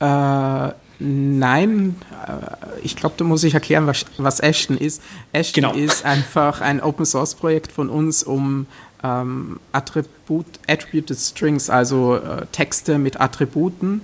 [0.00, 0.72] Äh,
[1.04, 1.96] nein,
[2.26, 5.02] äh, ich glaube, da muss ich erklären, was, was Ashton ist.
[5.32, 5.74] Ashton genau.
[5.74, 8.66] ist einfach ein Open Source Projekt von uns, um
[9.02, 14.00] ähm, Attribut, Attributed Strings, also äh, Texte mit Attributen,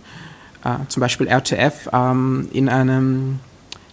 [0.65, 3.41] äh, zum Beispiel RTF, ähm, in einem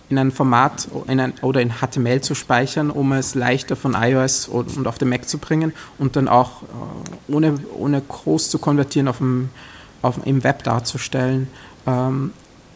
[0.10, 4.48] in ein Format in ein, oder in HTML zu speichern, um es leichter von iOS
[4.48, 9.10] und auf den Mac zu bringen und dann auch äh, ohne, ohne groß zu konvertieren
[9.10, 9.50] auf dem,
[10.02, 11.50] auf, im Web darzustellen.
[11.86, 12.32] Ähm,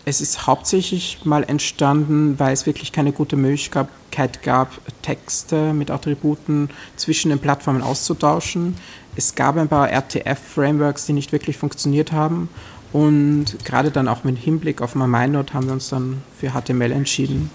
[0.06, 6.70] es ist hauptsächlich mal entstanden, weil es wirklich keine gute Möglichkeit gab, Texte mit Attributen
[6.96, 8.76] zwischen den Plattformen auszutauschen.
[9.16, 12.50] Es gab ein paar RTF-Frameworks, die nicht wirklich funktioniert haben
[12.94, 17.50] und gerade dann auch mit Hinblick auf MyMindNote haben wir uns dann für HTML entschieden.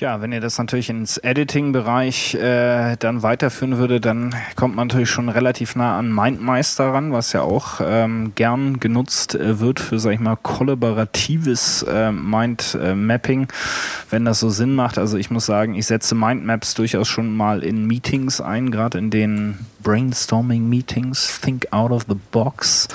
[0.00, 5.10] Tja, wenn ihr das natürlich ins Editing-Bereich äh, dann weiterführen würde, dann kommt man natürlich
[5.10, 9.98] schon relativ nah an MindMeister ran, was ja auch ähm, gern genutzt äh, wird für,
[9.98, 13.48] sag ich mal, kollaboratives äh, Mind-Mapping,
[14.08, 14.96] wenn das so Sinn macht.
[14.96, 19.10] Also ich muss sagen, ich setze Mindmaps durchaus schon mal in Meetings ein, gerade in
[19.10, 22.88] den Brainstorming-Meetings, Think out of the box.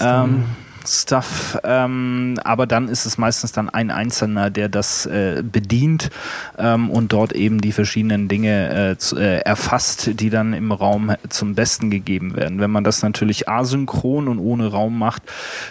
[0.00, 0.46] Ähm,
[0.86, 6.10] Stuff, ähm, aber dann ist es meistens dann ein Einzelner, der das äh, bedient
[6.58, 11.14] ähm, und dort eben die verschiedenen Dinge äh, zu, äh, erfasst, die dann im Raum
[11.28, 12.60] zum Besten gegeben werden.
[12.60, 15.22] Wenn man das natürlich asynchron und ohne Raum macht,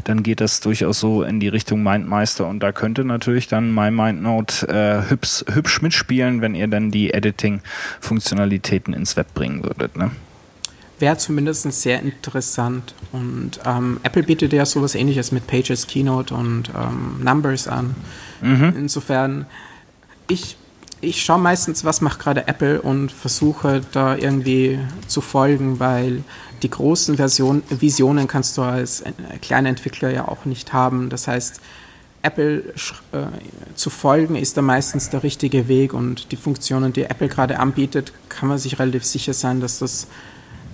[0.04, 4.68] dann geht das durchaus so in die Richtung MindMeister und da könnte natürlich dann MyMindNote
[4.68, 9.98] äh, hübsch, hübsch mitspielen, wenn ihr dann die Editing-Funktionalitäten ins Web bringen würdet.
[9.98, 10.12] Ne?
[11.00, 12.94] Wäre zumindest sehr interessant.
[13.12, 17.96] Und ähm, Apple bietet ja sowas ähnliches mit Pages, Keynote und ähm, Numbers an.
[18.42, 18.74] Mhm.
[18.78, 19.46] Insofern,
[20.28, 20.58] ich,
[21.02, 26.24] ich schaue meistens, was macht gerade Apple und versuche da irgendwie zu folgen, weil
[26.62, 29.04] die großen Version, Visionen kannst du als
[29.42, 31.10] kleiner Entwickler ja auch nicht haben.
[31.10, 31.62] Das heißt,
[32.22, 32.74] Apple
[33.14, 33.28] äh,
[33.76, 38.12] zu folgen ist da meistens der richtige Weg und die Funktionen, die Apple gerade anbietet,
[38.28, 40.08] kann man sich relativ sicher sein, dass das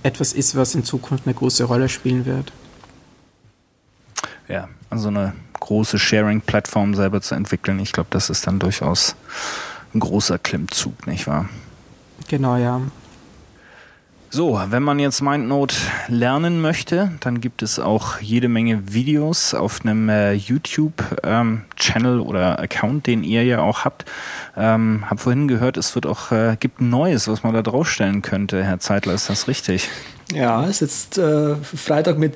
[0.06, 2.52] etwas ist, was in Zukunft eine große Rolle spielen wird.
[4.48, 9.16] Ja, also eine große Sharing-Plattform selber zu entwickeln, ich glaube, das ist dann durchaus
[9.92, 11.48] ein großer Klimmzug, nicht wahr?
[12.28, 12.80] Genau, ja.
[14.30, 15.76] So, wenn man jetzt MindNote
[16.08, 22.58] lernen möchte, dann gibt es auch jede Menge Videos auf einem äh, YouTube-Channel ähm, oder
[22.58, 24.04] Account, den ihr ja auch habt.
[24.56, 28.64] Ähm, hab vorhin gehört, es wird auch äh, gibt neues, was man da draufstellen könnte.
[28.64, 29.88] Herr Zeitler, ist das richtig?
[30.32, 32.34] Ja, ist jetzt äh, Freitag mit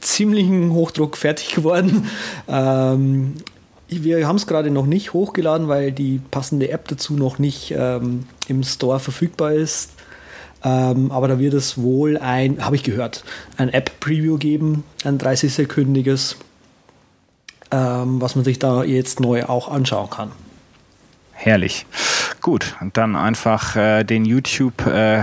[0.00, 2.08] ziemlichem Hochdruck fertig geworden.
[2.46, 3.34] Ähm,
[3.88, 8.26] wir haben es gerade noch nicht hochgeladen, weil die passende App dazu noch nicht ähm,
[8.48, 9.92] im Store verfügbar ist.
[10.66, 13.22] Ähm, aber da wird es wohl ein, habe ich gehört,
[13.56, 16.34] ein App-Preview geben, ein 30-sekündiges,
[17.70, 20.32] ähm, was man sich da jetzt neu auch anschauen kann.
[21.30, 21.86] Herrlich.
[22.40, 25.22] Gut, und dann einfach äh, den YouTube äh,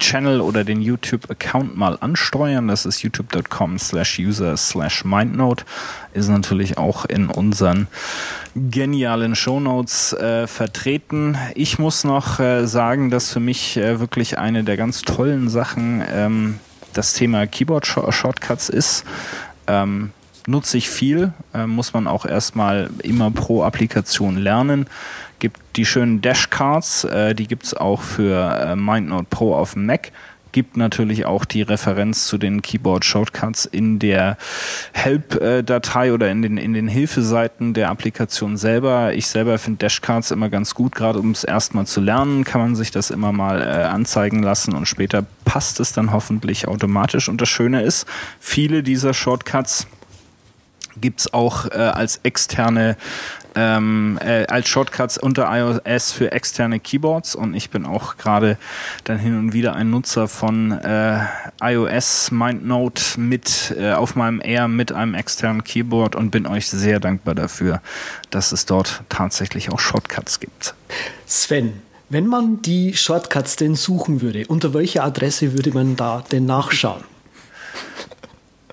[0.00, 2.68] Channel oder den YouTube-Account mal ansteuern.
[2.68, 5.64] Das ist youtube.com slash user slash mindnote.
[6.12, 7.86] Ist natürlich auch in unseren
[8.56, 11.38] genialen Shownotes äh, vertreten.
[11.54, 16.02] Ich muss noch äh, sagen, dass für mich äh, wirklich eine der ganz tollen Sachen
[16.12, 16.58] ähm,
[16.92, 19.04] das Thema Keyboard-Shortcuts ist.
[19.68, 20.10] Ähm,
[20.50, 24.86] nutze ich viel, äh, muss man auch erstmal immer pro Applikation lernen
[25.40, 29.86] gibt die schönen Dashcards, äh, die gibt es auch für äh, MindNote Pro auf dem
[29.86, 30.12] Mac.
[30.52, 34.36] Gibt natürlich auch die Referenz zu den Keyboard Shortcuts in der
[34.92, 39.14] Help-Datei oder in den, in den Hilfeseiten der Applikation selber.
[39.14, 42.74] Ich selber finde Dashcards immer ganz gut, gerade um es erstmal zu lernen, kann man
[42.74, 47.28] sich das immer mal äh, anzeigen lassen und später passt es dann hoffentlich automatisch.
[47.28, 48.06] Und das Schöne ist,
[48.40, 49.86] viele dieser Shortcuts
[51.00, 52.96] gibt es auch äh, als externe
[53.54, 58.56] ähm, äh, als Shortcuts unter iOS für externe Keyboards und ich bin auch gerade
[59.04, 61.18] dann hin und wieder ein Nutzer von äh,
[61.60, 67.00] iOS MindNote mit äh, auf meinem Air mit einem externen Keyboard und bin euch sehr
[67.00, 67.80] dankbar dafür,
[68.30, 70.74] dass es dort tatsächlich auch Shortcuts gibt.
[71.26, 76.46] Sven, wenn man die Shortcuts denn suchen würde, unter welcher Adresse würde man da denn
[76.46, 77.02] nachschauen?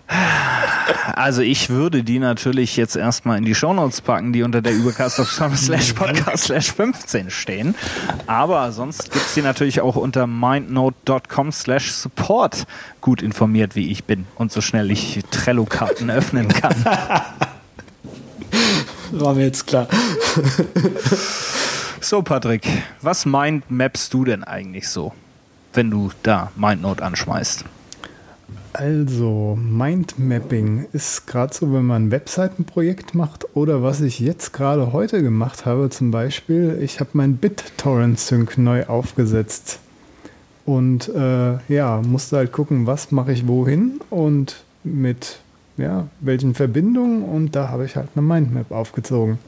[0.08, 5.20] Also ich würde die natürlich jetzt erstmal in die Shownotes packen, die unter der Übercast
[5.20, 7.76] of slash podcast slash 15 stehen.
[8.26, 12.68] Aber sonst gibt's die natürlich auch unter mindnote.com slash support
[13.02, 16.86] gut informiert, wie ich bin und so schnell ich Trello-Karten öffnen kann.
[19.12, 19.88] War mir jetzt klar.
[22.00, 22.66] So, Patrick,
[23.02, 25.14] was mindmappst du denn eigentlich so,
[25.74, 27.66] wenn du da MindNote anschmeißt?
[28.78, 34.94] Also, Mindmapping ist gerade so, wenn man ein Webseitenprojekt macht oder was ich jetzt gerade
[34.94, 39.80] heute gemacht habe, zum Beispiel, ich habe mein BitTorrent-Sync neu aufgesetzt
[40.68, 45.40] und äh, ja, musste halt gucken, was mache ich wohin und mit
[45.78, 49.40] ja, welchen Verbindungen und da habe ich halt eine Mindmap aufgezogen.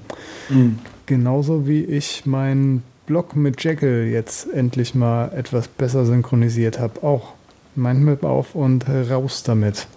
[0.50, 0.80] Mhm.
[1.06, 7.34] Genauso wie ich meinen Blog mit Jekyll jetzt endlich mal etwas besser synchronisiert habe, auch
[7.76, 9.88] Mindmap auf und raus damit.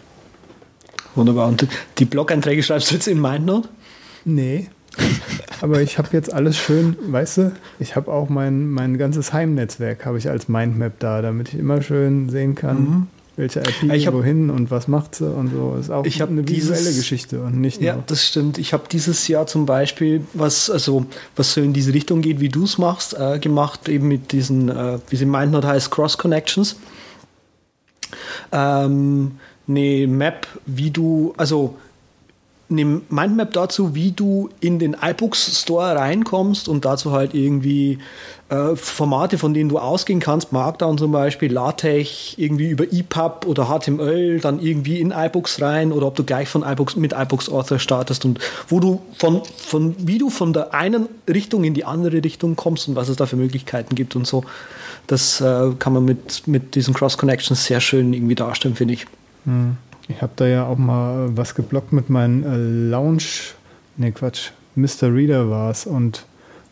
[1.14, 1.48] Wunderbar.
[1.48, 1.66] Und
[1.98, 3.68] die Blog-Einträge schreibst du jetzt in MindNote?
[4.24, 4.68] Nee.
[5.60, 10.04] Aber ich habe jetzt alles schön, weißt du, ich habe auch mein, mein ganzes Heimnetzwerk
[10.04, 13.06] habe ich als Mindmap da, damit ich immer schön sehen kann, mhm.
[13.36, 15.76] welche IP ich hab, wohin und was macht sie und so.
[15.78, 17.86] Ist auch ich eine visuelle dieses, Geschichte und nicht nur.
[17.86, 18.58] Ja, das stimmt.
[18.58, 21.06] Ich habe dieses Jahr zum Beispiel, was also
[21.36, 24.68] was so in diese Richtung geht, wie du es machst, äh, gemacht, eben mit diesen,
[24.68, 26.76] äh, wie sie Mindnote heißt, Cross Connections
[28.52, 29.38] ähm,
[29.68, 31.76] eine Map, wie du, also
[32.72, 37.98] eine Mindmap dazu, wie du in den iBooks Store reinkommst und dazu halt irgendwie
[38.48, 43.66] äh, Formate, von denen du ausgehen kannst, Markdown zum Beispiel, LaTeX, irgendwie über EPUB oder
[43.66, 47.78] HTML, dann irgendwie in iBooks rein oder ob du gleich von iBooks mit iBooks Author
[47.78, 52.22] startest und wo du von, von, wie du von der einen Richtung in die andere
[52.24, 54.44] Richtung kommst und was es da für Möglichkeiten gibt und so.
[55.06, 59.06] Das äh, kann man mit, mit diesen Cross-Connections sehr schön irgendwie darstellen, finde ich.
[59.44, 59.76] Hm.
[60.08, 63.54] Ich habe da ja auch mal was geblockt mit meinen äh, Lounge,
[63.96, 65.14] ne Quatsch, Mr.
[65.14, 66.24] Reader war es und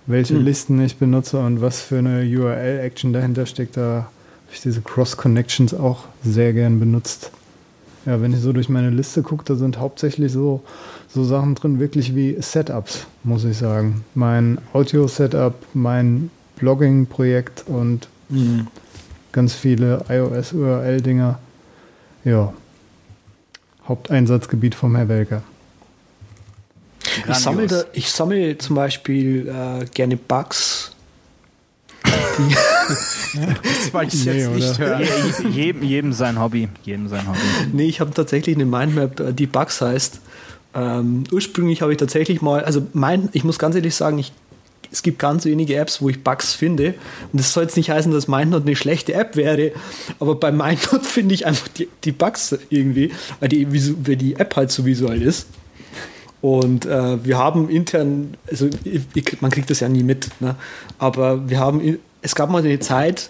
[0.07, 0.45] welche hm.
[0.45, 4.09] Listen ich benutze und was für eine URL-Action dahinter steckt, da habe
[4.53, 7.31] ich diese Cross-Connections auch sehr gern benutzt.
[8.07, 10.63] Ja, wenn ich so durch meine Liste gucke, da sind hauptsächlich so,
[11.09, 14.05] so Sachen drin, wirklich wie Setups, muss ich sagen.
[14.15, 18.69] Mein Audio-Setup, mein Blogging-Projekt und Mhm.
[19.33, 21.39] Ganz viele iOS-URL-Dinger.
[22.25, 22.53] Ja.
[23.87, 25.43] Haupteinsatzgebiet vom Herr Welker.
[27.29, 30.93] Ich sammle, ich sammle zum Beispiel äh, gerne Bugs.
[33.63, 35.03] das wollte ich nee, jetzt nicht hören.
[35.53, 36.69] jedem, jedem sein Hobby.
[36.85, 37.39] Jedem sein Hobby.
[37.73, 40.21] Nee, ich habe tatsächlich eine Mindmap, äh, die Bugs heißt.
[40.75, 44.33] Ähm, ursprünglich habe ich tatsächlich mal, also mein, ich muss ganz ehrlich sagen, ich
[44.93, 46.95] es gibt ganz wenige Apps, wo ich Bugs finde.
[47.33, 49.73] Und das soll jetzt nicht heißen, dass MindNote eine schlechte App wäre,
[50.19, 53.67] aber bei MindNote finde ich einfach die, die, Bugs irgendwie, weil die,
[54.07, 55.47] weil die App halt so visuell ist.
[56.41, 60.57] Und äh, wir haben intern, also ich, man kriegt das ja nie mit, ne?
[60.99, 63.29] aber wir haben, es gab mal eine Zeit,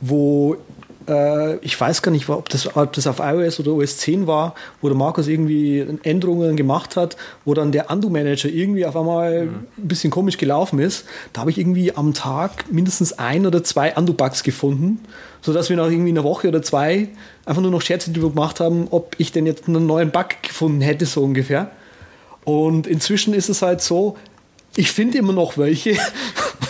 [0.00, 0.56] wo
[1.08, 4.54] äh, ich weiß gar nicht, ob das, ob das auf iOS oder OS 10 war,
[4.80, 9.54] wo der Markus irgendwie Änderungen gemacht hat, wo dann der Undo-Manager irgendwie auf einmal mhm.
[9.78, 11.04] ein bisschen komisch gelaufen ist.
[11.32, 15.00] Da habe ich irgendwie am Tag mindestens ein oder zwei Undo-Bugs gefunden,
[15.40, 17.08] sodass wir nach irgendwie einer Woche oder zwei
[17.44, 20.80] einfach nur noch Scherze darüber gemacht haben, ob ich denn jetzt einen neuen Bug gefunden
[20.80, 21.70] hätte, so ungefähr.
[22.44, 24.16] Und inzwischen ist es halt so,
[24.76, 25.96] ich finde immer noch welche.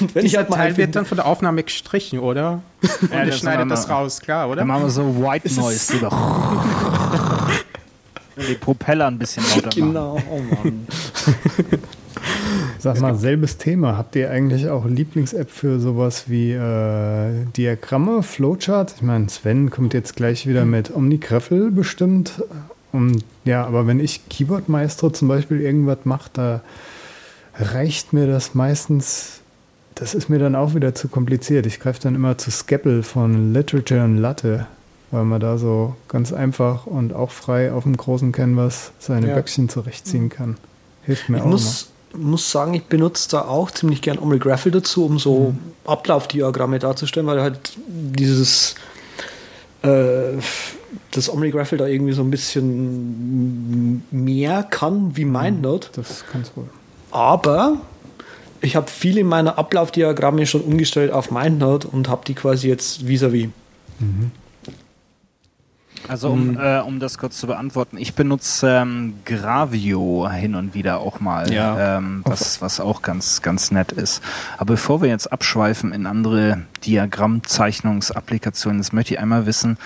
[0.02, 2.62] Und wenn Dieser ich halt Teil wird dann von der Aufnahme gestrichen, oder?
[3.00, 4.56] Und ja, ich schneide das raus, klar, oder?
[4.56, 5.94] Dann machen wir so White Noise.
[8.36, 10.86] die Propeller ein bisschen lauter Genau, oh Mann.
[12.78, 13.96] Sag mal, selbes Thema.
[13.96, 18.94] Habt ihr eigentlich auch Lieblings-App für sowas wie äh, Diagramme, Flowchart?
[18.96, 22.42] Ich meine, Sven kommt jetzt gleich wieder mit Omnigraffel bestimmt.
[22.90, 26.60] Und, ja, aber wenn ich Keyboard Maestro zum Beispiel irgendwas mache, da
[27.54, 29.41] reicht mir das meistens,
[29.94, 31.66] das ist mir dann auch wieder zu kompliziert.
[31.66, 34.66] Ich greife dann immer zu Scapple von Literature und Latte,
[35.10, 39.34] weil man da so ganz einfach und auch frei auf dem großen Canvas seine ja.
[39.34, 40.56] Böckchen zurechtziehen kann.
[41.02, 42.26] Hilft mir ich auch muss, immer.
[42.26, 45.58] muss sagen, ich benutze da auch ziemlich gern Omri Graphel dazu, um so mhm.
[45.84, 48.74] Ablaufdiagramme darzustellen, weil halt dieses
[49.82, 50.38] äh,
[51.10, 55.88] das Omri Graphel da irgendwie so ein bisschen mehr kann wie MindNote.
[55.94, 56.68] Das kann es wohl.
[57.10, 57.78] Aber
[58.62, 63.06] ich habe viel in meiner Ablaufdiagramme schon umgestellt auf MindNote und habe die quasi jetzt
[63.06, 63.48] vis-à-vis.
[63.98, 64.30] Mhm.
[66.08, 70.98] Also um, äh, um das kurz zu beantworten, ich benutze ähm, Gravio hin und wieder
[70.98, 71.98] auch mal, ja.
[71.98, 74.20] ähm, was, was auch ganz, ganz nett ist.
[74.58, 79.78] Aber bevor wir jetzt abschweifen in andere Diagrammzeichnungsapplikationen, jetzt möchte ich einmal wissen,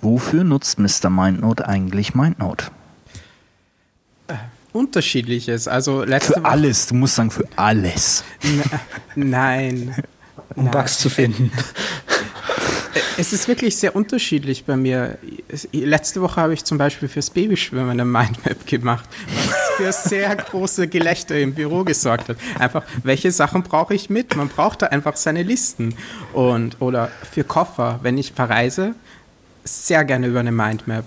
[0.00, 1.10] wofür nutzt Mr.
[1.10, 2.70] MindNote eigentlich MindNote?
[4.72, 5.68] Äh, unterschiedliches.
[5.68, 8.24] Also letzte für alles, du musst sagen für alles.
[8.42, 8.62] N
[9.30, 9.94] nein.
[10.54, 10.72] Um Nein.
[10.72, 11.52] Bugs zu finden.
[13.20, 15.18] Es ist wirklich sehr unterschiedlich bei mir.
[15.72, 20.86] Letzte Woche habe ich zum Beispiel fürs Babyschwimmen eine Mindmap gemacht, was für sehr große
[20.86, 22.36] Gelächter im Büro gesorgt hat.
[22.58, 24.36] Einfach, welche Sachen brauche ich mit?
[24.36, 25.96] Man braucht da einfach seine Listen.
[26.32, 28.94] Und, oder für Koffer, wenn ich verreise,
[29.64, 31.04] sehr gerne über eine Mindmap.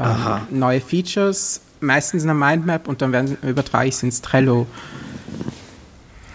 [0.00, 4.66] Ähm, neue Features, meistens eine Mindmap und dann werden, übertrage ich es ins Trello.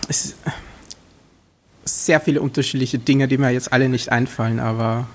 [0.07, 0.35] Es,
[1.85, 5.07] sehr viele unterschiedliche Dinge, die mir jetzt alle nicht einfallen, aber.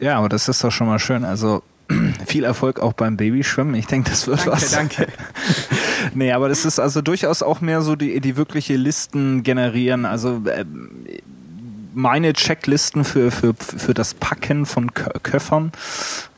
[0.00, 1.24] Ja, aber das ist doch schon mal schön.
[1.24, 1.62] Also
[2.26, 3.74] viel Erfolg auch beim Babyschwimmen.
[3.74, 4.70] Ich denke, das wird danke, was.
[4.70, 5.08] Danke.
[6.14, 10.04] nee, aber das ist also durchaus auch mehr so die, die wirkliche Listen generieren.
[10.04, 10.64] Also äh,
[11.94, 15.72] meine Checklisten für, für, für das Packen von Köffern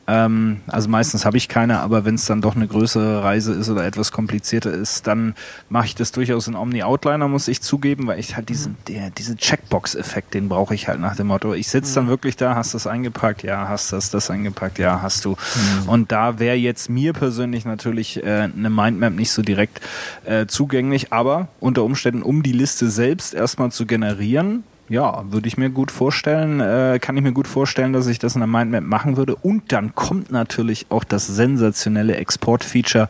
[0.09, 3.69] ähm, also meistens habe ich keine, aber wenn es dann doch eine größere Reise ist
[3.69, 5.35] oder etwas komplizierter ist, dann
[5.69, 8.77] mache ich das durchaus in Omni Outliner, muss ich zugeben, weil ich halt diesen, mhm.
[8.87, 12.09] der, diesen Checkbox-Effekt, den brauche ich halt nach dem Motto, ich sitze dann mhm.
[12.09, 15.31] wirklich da, hast das eingepackt, ja, hast das, das eingepackt, ja, hast du.
[15.31, 15.89] Mhm.
[15.89, 19.79] Und da wäre jetzt mir persönlich natürlich äh, eine Mindmap nicht so direkt
[20.25, 25.57] äh, zugänglich, aber unter Umständen, um die Liste selbst erstmal zu generieren, ja, würde ich
[25.57, 28.83] mir gut vorstellen, äh, kann ich mir gut vorstellen, dass ich das in der Mindmap
[28.83, 29.35] machen würde.
[29.35, 33.07] Und dann kommt natürlich auch das sensationelle Export-Feature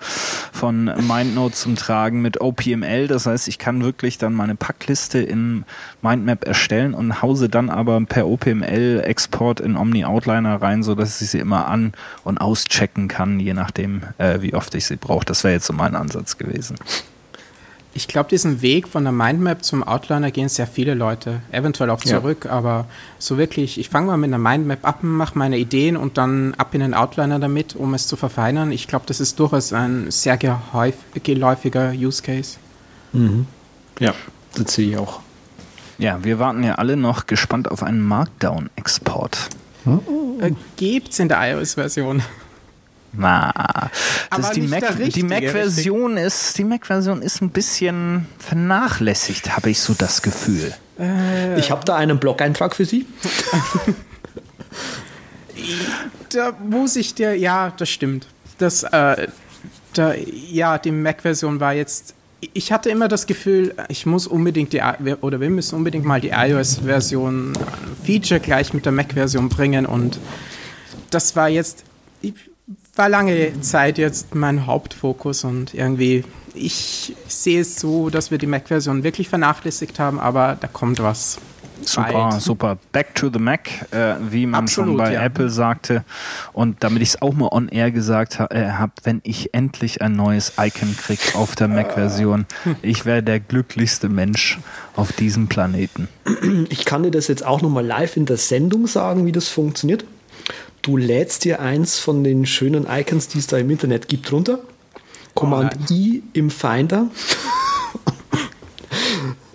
[0.51, 3.07] von MindNote zum Tragen mit OPML.
[3.07, 5.63] Das heißt, ich kann wirklich dann meine Packliste in
[6.01, 11.29] Mindmap erstellen und hause dann aber per OPML-Export in Omni Outliner rein, so dass ich
[11.29, 11.93] sie immer an-
[12.25, 15.25] und auschecken kann, je nachdem, äh, wie oft ich sie brauche.
[15.25, 16.75] Das wäre jetzt so mein Ansatz gewesen.
[17.93, 22.01] Ich glaube, diesen Weg von der Mindmap zum Outliner gehen sehr viele Leute, eventuell auch
[22.01, 22.51] zurück, ja.
[22.51, 22.85] aber
[23.17, 26.73] so wirklich, ich fange mal mit einer Mindmap ab, mache meine Ideen und dann ab
[26.73, 28.71] in den Outliner damit, um es zu verfeinern.
[28.71, 32.57] Ich glaube, das ist durchaus ein sehr geläufiger Use Case.
[33.11, 33.47] Mhm.
[33.99, 34.13] Ja,
[34.55, 35.21] das sehe ich auch.
[35.97, 39.49] Ja, wir warten ja alle noch gespannt auf einen Markdown-Export.
[39.83, 39.99] Hm?
[40.39, 42.21] Äh, gibt's in der iOS-Version.
[43.11, 43.89] Na,
[44.35, 49.93] das die Mac, die Mac-Version ist, die Mac-Version ist ein bisschen vernachlässigt, habe ich so
[49.93, 50.73] das Gefühl.
[50.99, 53.05] Äh, ich habe da einen Blog-Eintrag für Sie.
[56.33, 58.27] da muss ich dir, ja, das stimmt.
[58.57, 59.27] Das, äh,
[59.93, 62.13] da, ja, die Mac-Version war jetzt.
[62.53, 64.81] Ich hatte immer das Gefühl, ich muss unbedingt die,
[65.19, 67.51] oder wir müssen unbedingt mal die iOS-Version
[68.05, 70.19] Feature gleich mit der Mac-Version bringen und
[71.09, 71.83] das war jetzt
[72.99, 78.45] war lange Zeit jetzt mein Hauptfokus und irgendwie, ich sehe es so, dass wir die
[78.45, 81.39] Mac-Version wirklich vernachlässigt haben, aber da kommt was.
[81.81, 82.41] Super, Bald.
[82.41, 82.77] super.
[82.91, 85.23] Back to the Mac, äh, wie man Absolut, schon bei ja.
[85.23, 86.03] Apple sagte.
[86.51, 90.01] Und damit ich es auch mal on air gesagt ha äh, habe, wenn ich endlich
[90.01, 92.47] ein neues Icon kriege auf der Mac-Version,
[92.81, 94.59] ich wäre der glücklichste Mensch
[94.97, 96.09] auf diesem Planeten.
[96.69, 100.03] Ich kann dir das jetzt auch nochmal live in der Sendung sagen, wie das funktioniert.
[100.81, 104.59] Du lädst dir eins von den schönen Icons, die es da im Internet gibt, runter.
[105.35, 107.09] Command oh I im Finder.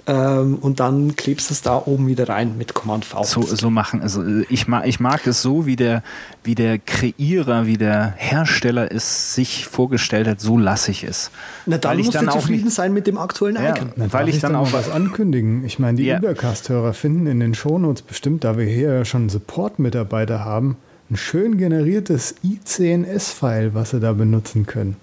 [0.06, 3.22] Ähm, und dann klebst du es da oben wieder rein mit Command V.
[3.24, 4.02] So, so machen.
[4.02, 6.02] Also ich mag, ich mag es so, wie der,
[6.42, 11.30] wie der Kreierer, wie der Hersteller es sich vorgestellt hat, so lasse ich es.
[11.64, 13.92] Na dann weil musst ich dann du zufrieden nicht, sein mit dem aktuellen Icon.
[13.96, 15.64] Ja, weil ich dann auch was ankündigen.
[15.64, 16.18] Ich meine, die ja.
[16.18, 20.76] Übercast-Hörer finden in den Shownotes bestimmt, da wir hier ja schon Support-Mitarbeiter haben,
[21.10, 24.96] ein schön generiertes i10s-File, was Sie da benutzen können.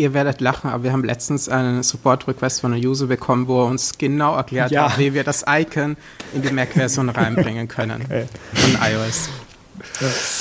[0.00, 3.66] Ihr werdet lachen, aber wir haben letztens einen Support-Request von einem User bekommen, wo er
[3.66, 4.90] uns genau erklärt ja.
[4.90, 5.98] hat, wie wir das Icon
[6.32, 8.24] in die Mac-Version reinbringen können okay.
[8.54, 9.28] von iOS.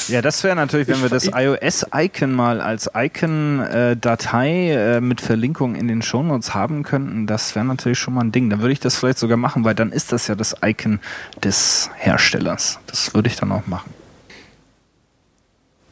[0.07, 5.89] Ja, das wäre natürlich, wenn wir das iOS-Icon mal als Icon-Datei äh, mit Verlinkung in
[5.89, 8.49] den Shownotes haben könnten, das wäre natürlich schon mal ein Ding.
[8.49, 11.01] Dann würde ich das vielleicht sogar machen, weil dann ist das ja das Icon
[11.43, 12.79] des Herstellers.
[12.87, 13.93] Das würde ich dann auch machen.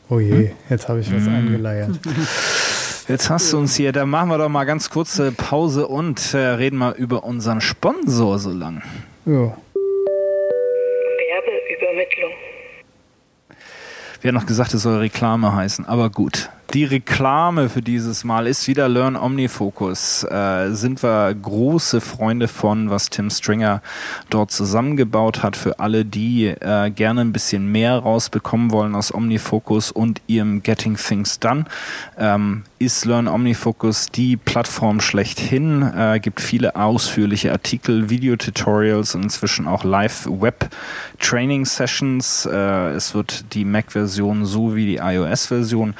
[0.08, 1.36] Oh je, jetzt habe ich was mm.
[1.36, 2.00] eingeleiert.
[3.08, 6.40] Jetzt hast du uns hier, da machen wir doch mal ganz kurze Pause und äh,
[6.40, 8.84] reden mal über unseren Sponsor so lang.
[9.26, 9.56] Ja.
[11.24, 12.32] Werbeübermittlung.
[14.20, 16.50] Wir haben noch gesagt, es soll Reklame heißen, aber gut.
[16.74, 20.24] Die Reklame für dieses Mal ist wieder Learn Omnifocus.
[20.24, 23.82] Äh, sind wir große Freunde von, was Tim Stringer
[24.30, 29.92] dort zusammengebaut hat für alle, die äh, gerne ein bisschen mehr rausbekommen wollen aus Omnifocus
[29.92, 31.64] und ihrem Getting Things Done.
[32.18, 35.82] Ähm, ist Learn Omnifocus die Plattform schlechthin.
[35.82, 42.46] Äh, gibt viele ausführliche Artikel, Videotutorials und inzwischen auch Live-Web-Training-Sessions.
[42.46, 45.96] Äh, es wird die Mac-Version sowie die iOS-Version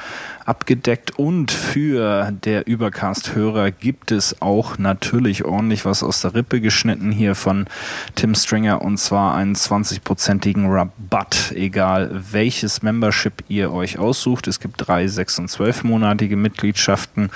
[0.48, 1.18] abgedeckt.
[1.18, 7.34] Und für der Übercast-Hörer gibt es auch natürlich ordentlich was aus der Rippe geschnitten hier
[7.34, 7.66] von
[8.14, 8.82] Tim Stringer.
[8.82, 14.48] Und zwar einen 20-prozentigen Rabatt, egal welches Membership ihr euch aussucht.
[14.48, 17.30] Es gibt drei, sechs und zwölfmonatige Mitgliedschaften,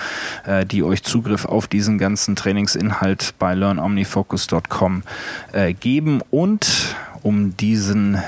[0.46, 5.02] äh, die euch Zugriff auf diesen ganzen Trainingsinhalt bei learnomnifocus.com
[5.52, 6.22] äh, geben.
[6.30, 8.18] Und um diesen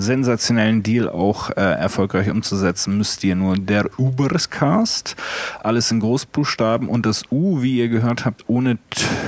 [0.00, 3.56] sensationellen Deal auch äh, erfolgreich umzusetzen, müsst ihr nur.
[3.56, 5.16] Der Uberscast,
[5.62, 8.78] alles in Großbuchstaben und das U, wie ihr gehört habt, ohne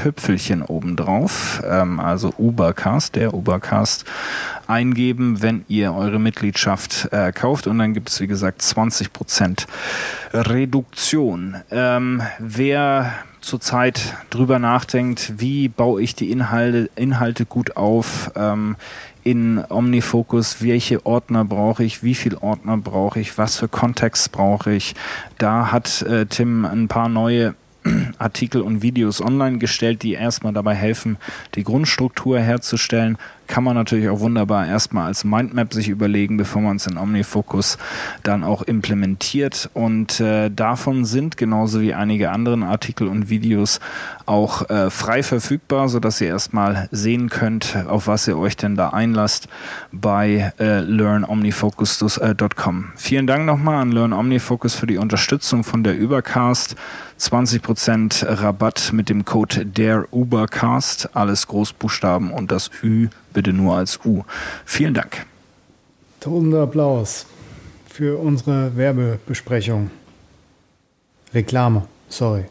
[0.03, 4.05] Tüpfelchen obendrauf, ähm, also Ubercast, der Ubercast
[4.67, 7.67] eingeben, wenn ihr eure Mitgliedschaft äh, kauft.
[7.67, 9.67] Und dann gibt es wie gesagt 20%
[10.33, 11.57] Reduktion.
[11.71, 13.13] Ähm, wer
[13.43, 18.77] zurzeit drüber nachdenkt, wie baue ich die Inhalte, Inhalte gut auf, ähm,
[19.25, 24.73] in OmniFocus, welche Ordner brauche ich, wie viele Ordner brauche ich, was für Kontext brauche
[24.73, 24.95] ich.
[25.39, 27.55] Da hat äh, Tim ein paar neue
[28.19, 31.19] Artikel und Videos online gestellt, die erstmal dabei helfen,
[31.55, 33.19] die Grundstruktur herzustellen,
[33.53, 37.77] kann man natürlich auch wunderbar erstmal als Mindmap sich überlegen, bevor man es in OmniFocus
[38.23, 39.69] dann auch implementiert.
[39.75, 43.79] Und äh, davon sind genauso wie einige anderen Artikel und Videos
[44.25, 48.89] auch äh, frei verfügbar, sodass ihr erstmal sehen könnt, auf was ihr euch denn da
[48.89, 49.49] einlasst
[49.93, 52.93] bei äh, learnomnifocus.com.
[52.97, 56.75] Vielen Dank nochmal an Learn Omnifocus für die Unterstützung von der Übercast.
[57.21, 64.01] 20% Rabatt mit dem Code der Ubercast, alles Großbuchstaben und das Ü bitte nur als
[64.05, 64.23] U.
[64.65, 65.27] Vielen Dank.
[66.21, 67.27] Tosender Applaus
[67.89, 69.91] für unsere Werbebesprechung.
[71.35, 72.45] Reklame, sorry.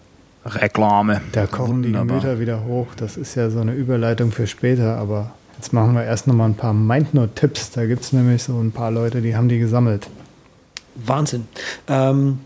[0.45, 1.21] Reklame.
[1.31, 2.03] Da kochen Wunderbar.
[2.03, 2.87] die Gemüter wieder hoch.
[2.95, 6.55] Das ist ja so eine Überleitung für später, aber jetzt machen wir erst nochmal ein
[6.55, 7.71] paar Mindnote-Tipps.
[7.71, 10.07] Da gibt es nämlich so ein paar Leute, die haben die gesammelt.
[10.95, 11.47] Wahnsinn.
[11.87, 12.39] Ähm,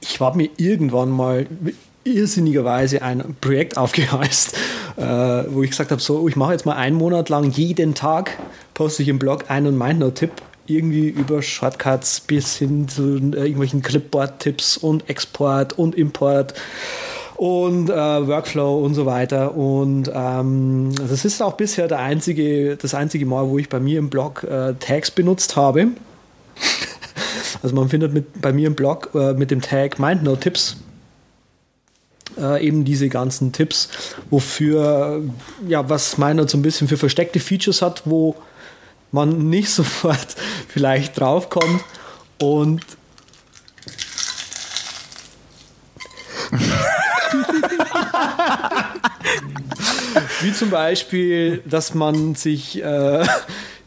[0.00, 1.46] ich habe mir irgendwann mal
[2.04, 4.56] irrsinnigerweise ein Projekt aufgeheißt,
[4.96, 5.02] äh,
[5.48, 8.38] wo ich gesagt habe, so, ich mache jetzt mal einen Monat lang jeden Tag,
[8.74, 10.32] poste ich im Blog einen Mindnote-Tipp,
[10.66, 16.54] irgendwie über Shortcuts bis hin zu äh, irgendwelchen Clipboard-Tipps und Export und Import
[17.36, 19.56] und äh, Workflow und so weiter.
[19.56, 23.98] Und ähm, das ist auch bisher der einzige, das einzige Mal, wo ich bei mir
[23.98, 25.88] im Blog äh, Tags benutzt habe.
[27.62, 30.76] also man findet mit, bei mir im Blog äh, mit dem Tag MindNote-Tipps
[32.38, 33.88] äh, eben diese ganzen Tipps,
[34.30, 35.22] wofür,
[35.66, 38.36] ja, was meiner so ein bisschen für versteckte Features hat, wo
[39.10, 40.36] man nicht sofort
[40.68, 41.82] vielleicht draufkommt.
[42.40, 42.82] Und
[50.42, 53.24] Wie zum Beispiel, dass man sich äh,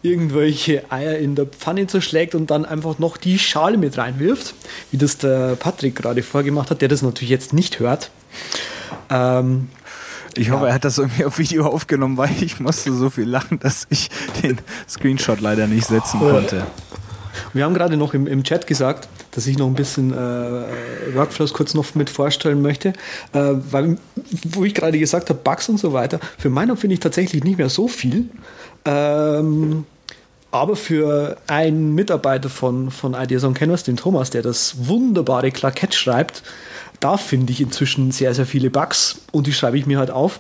[0.06, 4.53] irgendwelche Eier in der Pfanne zerschlägt und dann einfach noch die Schale mit reinwirft,
[4.91, 8.12] wie das der Patrick gerade vorgemacht hat, der das natürlich jetzt nicht hört.
[9.10, 9.70] Ähm,
[10.38, 10.70] ich hoffe, ja.
[10.70, 14.10] er hat das irgendwie auf Video aufgenommen, weil ich musste so viel lachen, dass ich
[14.43, 16.66] den Screenshot leider nicht setzen konnte.
[17.53, 21.53] Wir haben gerade noch im, im Chat gesagt, dass ich noch ein bisschen äh, Workflows
[21.53, 22.89] kurz noch mit vorstellen möchte,
[23.34, 23.97] äh, weil,
[24.43, 27.58] wo ich gerade gesagt habe, Bugs und so weiter, für meiner finde ich tatsächlich nicht
[27.58, 28.30] mehr so viel.
[28.86, 29.86] Ähm,
[30.56, 35.93] aber für einen Mitarbeiter von, von Ideas on Canvas, den Thomas, der das wunderbare Clarkett
[35.93, 36.43] schreibt,
[36.99, 40.39] da finde ich inzwischen sehr, sehr viele Bugs und die schreibe ich mir halt auf.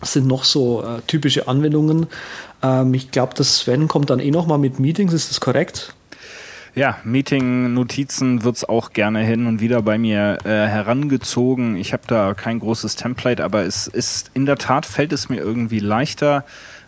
[0.00, 2.08] Das sind noch so äh, typische Anwendungen.
[2.62, 5.94] Ähm, ich glaube, das Sven kommt dann eh nochmal mit Meetings, ist das korrekt?
[6.74, 11.76] Ja, Meeting-Notizen wird es auch gerne hin und wieder bei mir äh, herangezogen.
[11.76, 15.36] Ich habe da kein großes Template, aber es ist in der Tat fällt es mir
[15.36, 16.44] irgendwie leichter,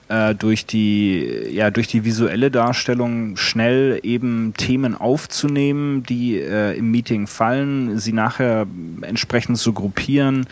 [0.08, 6.90] äh, durch die ja durch die visuelle Darstellung schnell eben Themen aufzunehmen, die äh, im
[6.90, 8.66] Meeting fallen, sie nachher
[9.02, 10.46] entsprechend zu gruppieren,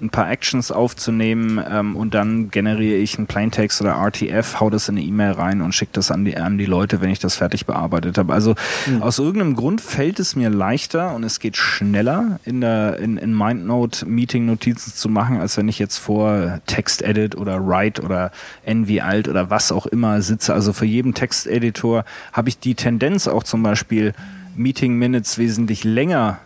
[0.00, 4.88] ein paar Actions aufzunehmen ähm, und dann generiere ich einen Plaintext oder RTF, hau das
[4.88, 7.36] in eine E-Mail rein und schicke das an die, an die Leute, wenn ich das
[7.36, 8.32] fertig bearbeitet habe.
[8.32, 8.54] Also
[8.86, 9.02] mhm.
[9.02, 13.36] aus irgendeinem Grund fällt es mir leichter und es geht schneller in der in, in
[13.36, 18.32] MindNote Meeting Notizen zu machen, als wenn ich jetzt vor Text-Edit oder Write oder
[18.64, 20.54] NV Alt oder was auch immer sitze.
[20.54, 24.14] Also für jeden Texteditor habe ich die Tendenz auch zum Beispiel
[24.56, 26.38] Meeting Minutes wesentlich länger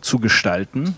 [0.00, 0.96] zu gestalten,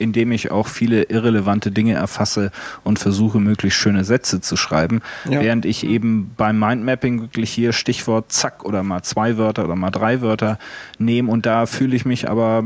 [0.00, 2.50] indem ich auch viele irrelevante Dinge erfasse
[2.84, 5.02] und versuche, möglichst schöne Sätze zu schreiben.
[5.28, 5.40] Ja.
[5.40, 9.90] Während ich eben beim Mindmapping wirklich hier Stichwort zack oder mal zwei Wörter oder mal
[9.90, 10.58] drei Wörter
[10.98, 12.64] nehme und da fühle ich mich aber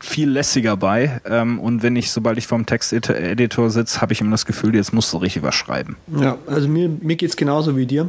[0.00, 1.20] viel lässiger bei.
[1.24, 4.92] Ähm, und wenn ich, sobald ich vorm Texteditor sitze, habe ich immer das Gefühl, jetzt
[4.92, 5.96] musst du richtig was schreiben.
[6.20, 8.08] Ja, also mir, mir geht es genauso wie dir.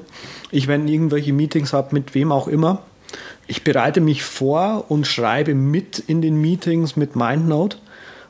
[0.52, 2.84] Ich, wenn irgendwelche Meetings habe, mit wem auch immer,
[3.48, 7.78] ich bereite mich vor und schreibe mit in den Meetings mit MindNote.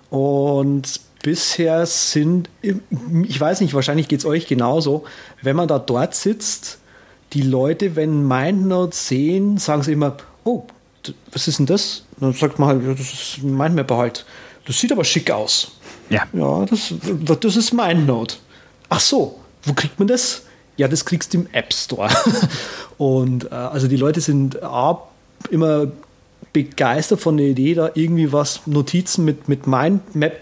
[0.09, 5.03] Und bisher sind, ich weiß nicht, wahrscheinlich geht es euch genauso,
[5.41, 6.79] wenn man da dort sitzt,
[7.33, 10.63] die Leute, wenn MindNote sehen, sagen sie immer, oh,
[11.31, 12.03] was ist denn das?
[12.19, 14.25] dann sagt man halt, das ist ein Mindmapper halt.
[14.65, 15.71] Das sieht aber schick aus.
[16.09, 16.23] Ja.
[16.33, 16.93] Ja, das,
[17.39, 18.35] das ist MindNote.
[18.89, 20.43] Ach so, wo kriegt man das?
[20.77, 22.09] Ja, das kriegst du im App Store.
[22.97, 25.01] Und äh, also die Leute sind A,
[25.49, 25.87] immer
[26.53, 30.33] begeistert von der Idee, da irgendwie was Notizen mit, mit Mindmap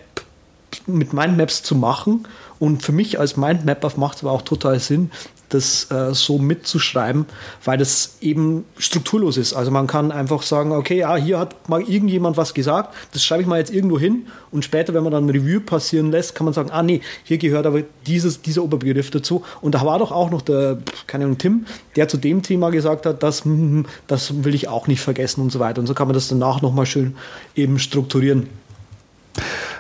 [0.86, 2.28] mit Mindmaps zu machen.
[2.60, 5.12] Und für mich als Mindmapper macht es aber auch total Sinn,
[5.50, 7.26] das äh, so mitzuschreiben,
[7.64, 9.54] weil das eben strukturlos ist.
[9.54, 13.42] Also man kann einfach sagen, okay, ja, hier hat mal irgendjemand was gesagt, das schreibe
[13.42, 16.54] ich mal jetzt irgendwo hin und später, wenn man dann Review passieren lässt, kann man
[16.54, 19.44] sagen, ah nee, hier gehört aber dieses, dieser Oberbegriff dazu.
[19.62, 23.06] Und da war doch auch noch der, keine Ahnung, Tim, der zu dem Thema gesagt
[23.06, 25.80] hat, das, hm, das will ich auch nicht vergessen und so weiter.
[25.80, 27.16] Und so kann man das danach nochmal schön
[27.56, 28.50] eben strukturieren.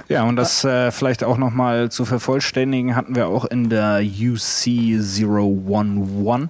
[0.10, 4.66] Ja, und das äh, vielleicht auch nochmal zu vervollständigen, hatten wir auch in der UC
[4.66, 6.50] 011,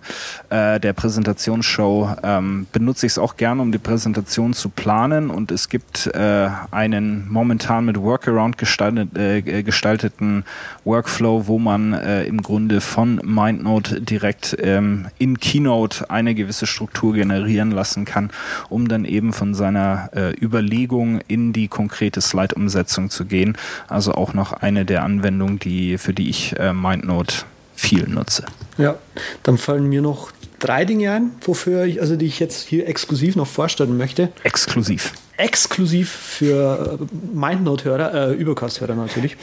[0.50, 5.30] äh, der Präsentationsshow, ähm, benutze ich es auch gerne, um die Präsentation zu planen.
[5.30, 10.46] Und es gibt äh, einen momentan mit Workaround gestaltet, äh, gestalteten
[10.86, 17.14] Workflow, wo man äh, im Grunde von MindNote direkt ähm, in Keynote eine gewisse Struktur
[17.14, 18.32] generieren lassen kann,
[18.70, 23.58] um dann eben von seiner äh, Überlegung in die konkrete Slide-Umsetzung zu gehen.
[23.88, 27.44] Also auch noch eine der Anwendungen, die, für die ich äh, MindNote
[27.78, 28.46] viel nutze.
[28.78, 28.96] Ja,
[29.44, 33.36] dann fallen mir noch drei Dinge ein, wofür ich, also die ich jetzt hier exklusiv
[33.36, 34.30] noch vorstellen möchte.
[34.44, 35.14] Exklusiv.
[35.38, 39.38] Exklusiv für äh, MindNote-Hörer, äh, Übercast-Hörer natürlich.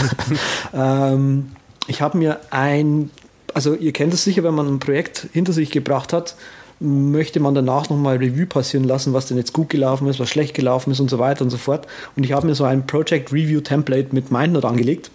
[0.74, 1.50] ähm,
[1.86, 3.10] ich habe mir ein,
[3.52, 6.36] also ihr kennt es sicher, wenn man ein Projekt hinter sich gebracht hat,
[6.80, 10.54] möchte man danach nochmal Review passieren lassen, was denn jetzt gut gelaufen ist, was schlecht
[10.54, 11.86] gelaufen ist und so weiter und so fort.
[12.16, 15.10] Und ich habe mir so ein Project Review Template mit MindNote angelegt,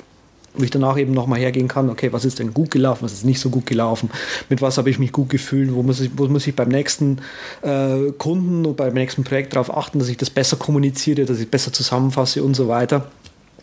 [0.58, 3.26] wo ich danach eben nochmal hergehen kann, okay, was ist denn gut gelaufen, was ist
[3.26, 4.10] nicht so gut gelaufen,
[4.50, 7.20] mit was habe ich mich gut gefühlt, wo muss ich, wo muss ich beim nächsten
[7.62, 11.50] äh, Kunden und beim nächsten Projekt darauf achten, dass ich das besser kommuniziere, dass ich
[11.50, 13.08] besser zusammenfasse und so weiter.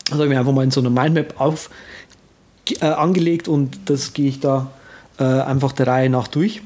[0.04, 1.70] Das habe ich mir einfach mal in so einer Mindmap auf,
[2.80, 4.70] äh, angelegt und das gehe ich da
[5.18, 6.62] äh, einfach der Reihe nach durch.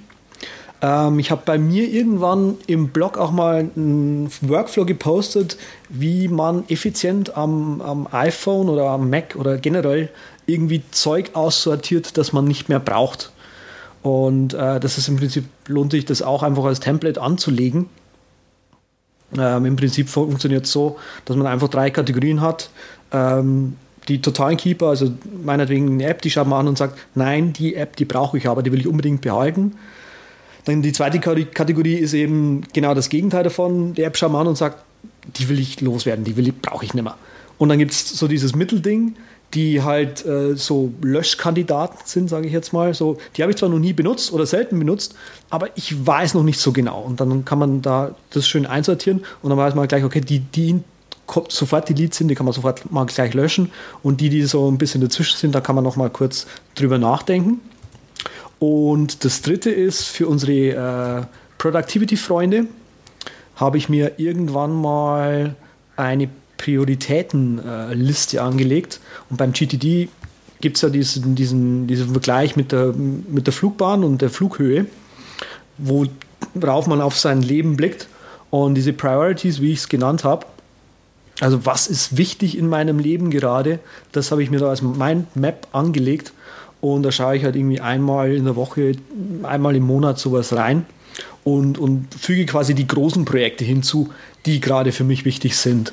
[0.82, 5.56] Ähm, ich habe bei mir irgendwann im Blog auch mal einen Workflow gepostet,
[5.88, 10.10] wie man effizient am, am iPhone oder am Mac oder generell
[10.46, 13.32] irgendwie Zeug aussortiert, das man nicht mehr braucht.
[14.02, 17.88] Und äh, das ist im Prinzip, lohnt sich das auch einfach als Template anzulegen.
[19.36, 22.70] Ähm, Im Prinzip funktioniert es so, dass man einfach drei Kategorien hat.
[23.10, 25.12] Ähm, die totalen Keeper, also
[25.42, 28.46] meinetwegen eine App, die schaut man an und sagt, nein, die App, die brauche ich
[28.48, 29.74] aber, die will ich unbedingt behalten.
[30.66, 33.94] Dann die zweite Kategorie ist eben genau das Gegenteil davon.
[33.94, 34.84] Der App Schaman und sagt,
[35.36, 37.16] die will ich loswerden, die will ich, brauche ich nicht mehr.
[37.58, 39.14] Und dann gibt es so dieses Mittelding,
[39.54, 42.94] die halt äh, so Löschkandidaten sind, sage ich jetzt mal.
[42.94, 45.14] So, die habe ich zwar noch nie benutzt oder selten benutzt,
[45.50, 47.00] aber ich weiß noch nicht so genau.
[47.00, 50.40] Und dann kann man da das schön einsortieren und dann weiß man gleich, okay, die,
[50.40, 50.80] die
[51.48, 53.70] sofort die Leads sind, die kann man sofort mal gleich löschen.
[54.02, 56.98] Und die, die so ein bisschen dazwischen sind, da kann man noch mal kurz drüber
[56.98, 57.60] nachdenken.
[58.58, 61.26] Und das dritte ist für unsere äh,
[61.58, 62.66] Productivity-Freunde
[63.56, 65.56] habe ich mir irgendwann mal
[65.96, 66.28] eine
[66.58, 69.00] Prioritätenliste äh, angelegt.
[69.30, 70.08] Und beim GTD
[70.60, 74.86] gibt es ja diesen, diesen, diesen Vergleich mit der, mit der Flugbahn und der Flughöhe,
[75.78, 78.08] worauf man auf sein Leben blickt.
[78.50, 80.46] Und diese Priorities, wie ich es genannt habe,
[81.40, 83.80] also was ist wichtig in meinem Leben gerade,
[84.12, 86.32] das habe ich mir da als Mindmap angelegt
[86.94, 88.92] und da schaue ich halt irgendwie einmal in der Woche,
[89.42, 90.86] einmal im Monat sowas rein
[91.44, 94.10] und, und füge quasi die großen Projekte hinzu,
[94.44, 95.92] die gerade für mich wichtig sind.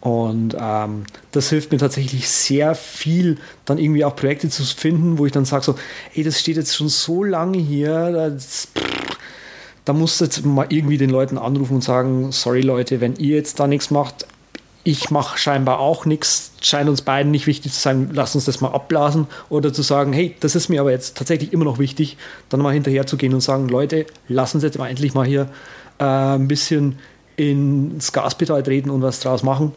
[0.00, 3.36] Und ähm, das hilft mir tatsächlich sehr viel,
[3.66, 5.74] dann irgendwie auch Projekte zu finden, wo ich dann sage so,
[6.14, 9.16] ey, das steht jetzt schon so lange hier, das, pff,
[9.84, 13.36] da musst du jetzt mal irgendwie den Leuten anrufen und sagen, sorry Leute, wenn ihr
[13.36, 14.26] jetzt da nichts macht,
[14.82, 18.60] ich mache scheinbar auch nichts, scheint uns beiden nicht wichtig zu sein, lass uns das
[18.60, 19.26] mal abblasen.
[19.50, 22.16] Oder zu sagen, hey, das ist mir aber jetzt tatsächlich immer noch wichtig,
[22.48, 25.48] dann mal hinterher zu gehen und sagen, Leute, lass uns jetzt mal endlich mal hier
[25.98, 26.98] äh, ein bisschen
[27.36, 29.72] ins Gaspedal treten und was draus machen.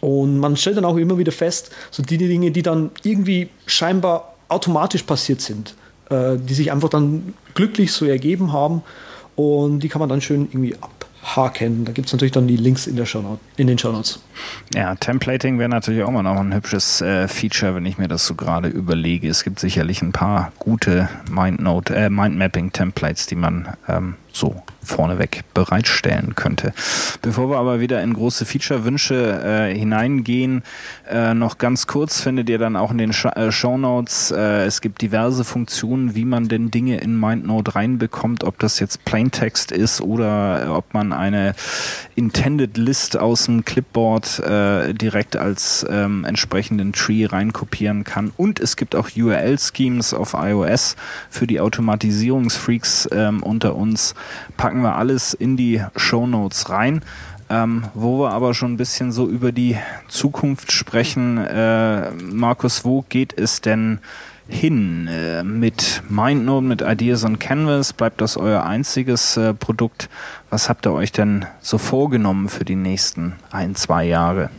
[0.00, 4.34] Und man stellt dann auch immer wieder fest, so die Dinge, die dann irgendwie scheinbar
[4.48, 5.74] automatisch passiert sind,
[6.10, 8.82] äh, die sich einfach dann glücklich so ergeben haben
[9.36, 10.76] und die kann man dann schön irgendwie
[11.22, 11.84] abhaken.
[11.84, 14.20] Da gibt es natürlich dann die Links in, der Shownote, in den Shownotes.
[14.74, 18.26] Ja, Templating wäre natürlich auch mal noch ein hübsches äh, Feature, wenn ich mir das
[18.26, 19.28] so gerade überlege.
[19.28, 26.34] Es gibt sicherlich ein paar gute Mindnote, äh, Mindmapping-Templates, die man ähm, so vorneweg bereitstellen
[26.34, 26.72] könnte.
[27.22, 30.64] Bevor wir aber wieder in große Feature-Wünsche äh, hineingehen,
[31.08, 34.64] äh, noch ganz kurz findet ihr dann auch in den Sh äh, Show Notes, äh,
[34.64, 39.70] es gibt diverse Funktionen, wie man denn Dinge in MindNote reinbekommt, ob das jetzt Plaintext
[39.70, 41.54] ist oder äh, ob man eine
[42.16, 48.32] Intended List aus dem Clipboard äh, direkt als ähm, entsprechenden Tree reinkopieren kann.
[48.36, 50.96] Und es gibt auch URL-Schemes auf iOS
[51.30, 54.14] für die Automatisierungsfreaks ähm, unter uns
[54.56, 57.02] packen wir alles in die Show Notes rein.
[57.50, 59.76] Ähm, wo wir aber schon ein bisschen so über die
[60.08, 61.36] Zukunft sprechen.
[61.36, 63.98] Äh, Markus, wo geht es denn
[64.48, 65.08] hin?
[65.08, 70.08] Äh, mit MindNote, mit Ideas on Canvas, bleibt das euer einziges äh, Produkt?
[70.50, 74.50] Was habt ihr euch denn so vorgenommen für die nächsten ein, zwei Jahre?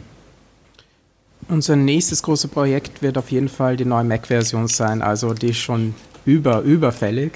[1.49, 5.93] Unser nächstes großes Projekt wird auf jeden Fall die neue Mac-Version sein, also die schon
[6.26, 7.34] über, überfällig.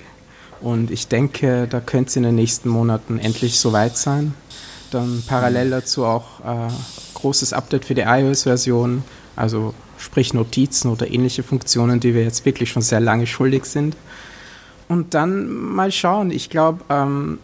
[0.61, 4.34] Und ich denke, da könnte es in den nächsten Monaten endlich soweit sein.
[4.91, 6.72] Dann parallel dazu auch äh,
[7.15, 9.03] großes Update für die iOS-Version,
[9.36, 13.95] also sprich Notizen oder ähnliche Funktionen, die wir jetzt wirklich schon sehr lange schuldig sind.
[14.88, 16.32] Und dann mal schauen.
[16.32, 17.40] Ich glaube, ähm,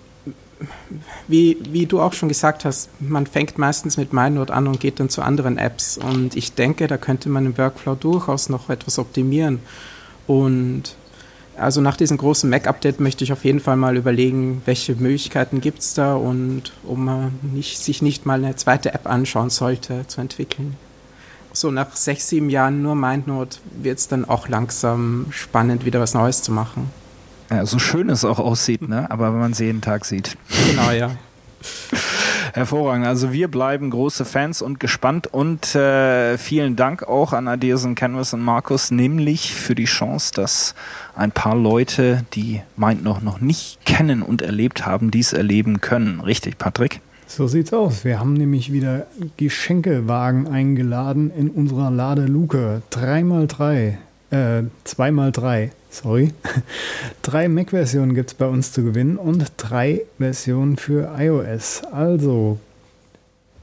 [1.28, 5.00] wie, wie du auch schon gesagt hast, man fängt meistens mit MindNote an und geht
[5.00, 5.98] dann zu anderen Apps.
[5.98, 9.60] Und ich denke, da könnte man im Workflow durchaus noch etwas optimieren.
[10.28, 10.96] Und
[11.56, 15.80] also nach diesem großen Mac-Update möchte ich auf jeden Fall mal überlegen, welche Möglichkeiten gibt
[15.80, 20.22] es da und ob man nicht, sich nicht mal eine zweite App anschauen sollte zu
[20.22, 20.76] entwickeln.
[21.56, 26.16] So nach sechs, sieben Jahren nur MindNote wird es dann auch langsam spannend, wieder was
[26.16, 26.90] Neues zu machen.
[27.52, 29.10] Ja, so schön es auch aussieht, ne?
[29.12, 30.36] aber wenn man es jeden Tag sieht.
[30.70, 31.12] Genau, ja.
[32.54, 33.06] Hervorragend.
[33.06, 38.34] Also wir bleiben große Fans und gespannt und äh, vielen Dank auch an Adeson Canvas
[38.34, 40.76] und Markus, nämlich für die Chance, dass
[41.16, 46.20] ein paar Leute, die meint noch noch nicht kennen und erlebt haben, dies erleben können.
[46.20, 47.02] Richtig, Patrick?
[47.36, 48.06] So sieht's aus.
[48.06, 49.08] Wir haben nämlich wieder
[49.38, 52.84] Geschenkewagen eingeladen in unserer Ladeluke.
[52.92, 53.96] 3x3,
[54.30, 56.32] äh, 2x3, sorry.
[57.24, 61.82] drei Mac-Versionen gibt es bei uns zu gewinnen und drei Versionen für iOS.
[61.92, 62.60] Also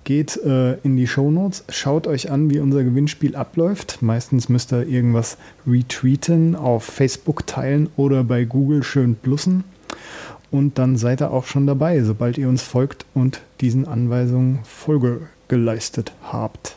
[0.03, 4.03] geht äh, in die Shownotes, schaut euch an, wie unser Gewinnspiel abläuft.
[4.03, 9.63] Meistens müsst ihr irgendwas retweeten, auf Facebook teilen oder bei Google schön plussen.
[10.51, 15.23] Und dann seid ihr auch schon dabei, sobald ihr uns folgt und diesen Anweisungen Folge
[15.49, 16.77] geleistet habt.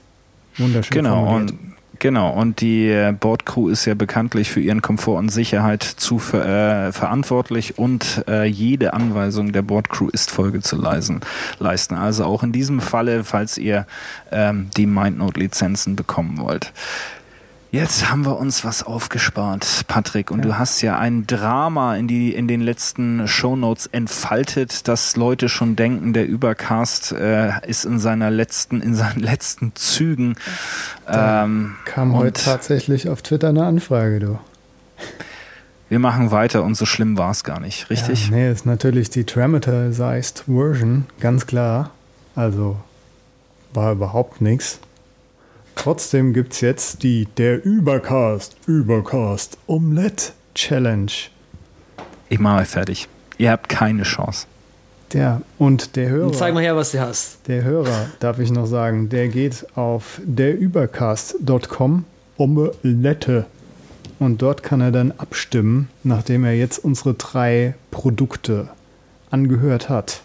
[0.58, 0.96] Wunderschön.
[0.96, 1.52] Genau, formuliert.
[1.52, 1.74] und
[2.04, 6.92] Genau, und die äh, Bordcrew ist ja bekanntlich für ihren Komfort und Sicherheit zu äh,
[6.92, 11.22] verantwortlich und äh, jede Anweisung der Bordcrew ist Folge zu leisen,
[11.60, 11.96] leisten.
[11.96, 13.88] Also auch in diesem Falle, falls ihr
[14.34, 16.74] ähm, die MindNote-Lizenzen bekommen wollt.
[17.74, 20.46] Jetzt haben wir uns was aufgespart, Patrick, und ja.
[20.46, 25.76] du hast ja ein Drama in die in den letzten Shownotes entfaltet, dass Leute schon
[25.76, 30.36] denken, der Übercast äh, ist in seiner letzten in seinen letzten Zügen.
[31.08, 34.40] Ähm, kam heute tatsächlich auf Twitter eine Anfrage, du.
[35.90, 38.30] Wir machen weiter und so schlimm war es gar nicht, richtig?
[38.30, 41.90] Ja, nee, ist natürlich die Traumatized Version, ganz klar.
[42.36, 42.78] Also
[43.74, 44.78] war überhaupt nichts.
[45.76, 51.12] Trotzdem gibt es jetzt die Der Übercast, Übercast Omelette Challenge.
[52.30, 53.08] Ich mache euch fertig.
[53.38, 54.48] Ihr habt keine Chance.
[55.12, 56.28] Der und der Hörer.
[56.28, 57.48] Und zeig mal her, was du hast.
[57.48, 62.06] Der Hörer, darf ich noch sagen, der geht auf derübercast.com
[62.38, 63.46] Omelette.
[64.20, 68.70] Und dort kann er dann abstimmen, nachdem er jetzt unsere drei Produkte
[69.30, 70.22] angehört hat.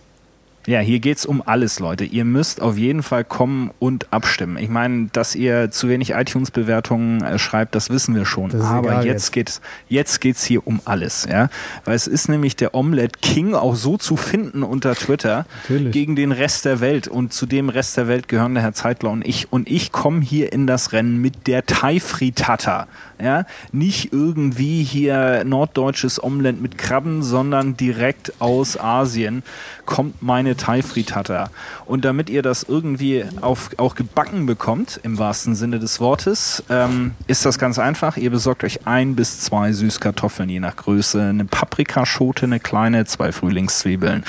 [0.68, 2.04] Ja, hier geht's um alles, Leute.
[2.04, 4.58] Ihr müsst auf jeden Fall kommen und abstimmen.
[4.58, 8.54] Ich meine, dass ihr zu wenig iTunes-Bewertungen äh, schreibt, das wissen wir schon.
[8.60, 11.48] Aber jetzt, jetzt geht's, jetzt geht's hier um alles, ja.
[11.86, 15.90] Weil es ist nämlich der Omelette King auch so zu finden unter Twitter Natürlich.
[15.90, 17.08] gegen den Rest der Welt.
[17.08, 19.50] Und zu dem Rest der Welt gehören der Herr Zeitler und ich.
[19.50, 22.88] Und ich komme hier in das Rennen mit der Thai Fritata.
[23.18, 29.42] Ja, nicht irgendwie hier norddeutsches Omelette mit Krabben, sondern direkt aus Asien
[29.86, 31.50] kommt meine Thai-Frittata.
[31.86, 37.12] Und damit ihr das irgendwie auf, auch gebacken bekommt, im wahrsten Sinne des Wortes, ähm,
[37.26, 38.16] ist das ganz einfach.
[38.16, 43.32] Ihr besorgt euch ein bis zwei Süßkartoffeln, je nach Größe, eine Paprikaschote, eine kleine, zwei
[43.32, 44.24] Frühlingszwiebeln,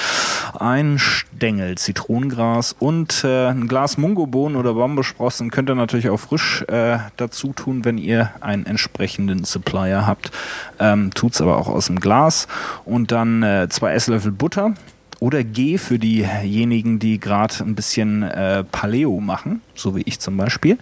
[0.58, 6.64] ein Stängel Zitronengras und äh, ein Glas Mungobohnen oder Bambusprossen könnt ihr natürlich auch frisch
[6.68, 10.32] äh, dazu tun, wenn ihr einen entsprechenden Supplier habt.
[10.80, 12.48] Ähm, tut's aber auch aus dem Glas.
[12.86, 14.74] Und dann äh, zwei Esslöffel Butter,
[15.20, 20.38] oder G für diejenigen, die gerade ein bisschen äh, Paleo machen, so wie ich zum
[20.38, 20.78] Beispiel.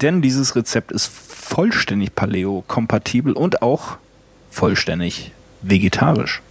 [0.00, 3.98] Denn dieses Rezept ist vollständig Paleo-kompatibel und auch
[4.50, 5.32] vollständig
[5.62, 6.42] vegetarisch.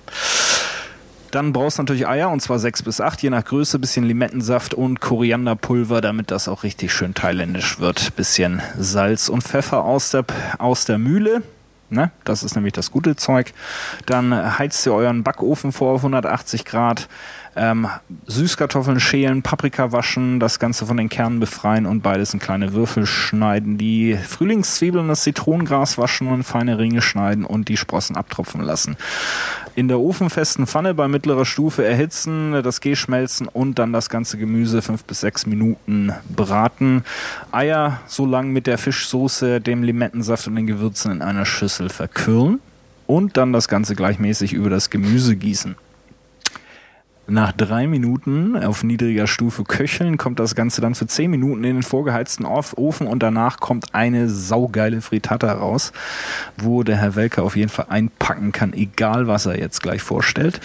[1.32, 4.74] Dann brauchst du natürlich Eier und zwar sechs bis acht, je nach Größe, bisschen Limettensaft
[4.74, 8.16] und Korianderpulver, damit das auch richtig schön thailändisch wird.
[8.18, 10.26] Bisschen Salz und Pfeffer aus der,
[10.58, 11.42] aus der Mühle.
[11.92, 12.12] Ne?
[12.24, 13.54] Das ist nämlich das gute Zeug.
[14.06, 17.10] Dann heizt ihr euren Backofen vor auf 180 Grad.
[17.54, 17.90] Ähm,
[18.28, 23.06] Süßkartoffeln schälen, Paprika waschen, das Ganze von den Kernen befreien und beides in kleine Würfel
[23.06, 23.78] schneiden.
[23.78, 28.96] Die Frühlingszwiebeln, das Zitronengras waschen und in feine Ringe schneiden und die Sprossen abtropfen lassen.
[29.74, 34.38] In der ofenfesten Pfanne bei mittlerer Stufe erhitzen, das G schmelzen und dann das ganze
[34.38, 37.06] Gemüse fünf bis sechs Minuten braten.
[37.52, 42.60] Eier so lang mit der Fischsoße, dem Limettensaft und den Gewürzen in einer Schüssel verkühlen
[43.08, 45.76] und dann das Ganze gleichmäßig über das Gemüse gießen.
[47.28, 51.76] Nach drei Minuten auf niedriger Stufe köcheln kommt das Ganze dann für zehn Minuten in
[51.76, 55.94] den vorgeheizten Ofen und danach kommt eine saugeile Frittata raus,
[56.58, 60.60] wo der Herr Welker auf jeden Fall einpacken kann, egal was er jetzt gleich vorstellt.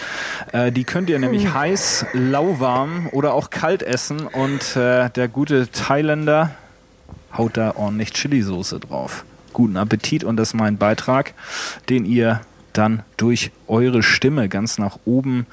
[0.51, 5.69] Äh, die könnt ihr nämlich heiß, lauwarm oder auch kalt essen und äh, der gute
[5.71, 6.55] Thailänder
[7.37, 9.25] haut da ordentlich Chili-Soße drauf.
[9.53, 11.33] Guten Appetit und das ist mein Beitrag,
[11.87, 12.41] den ihr
[12.73, 15.47] dann durch eure Stimme ganz nach oben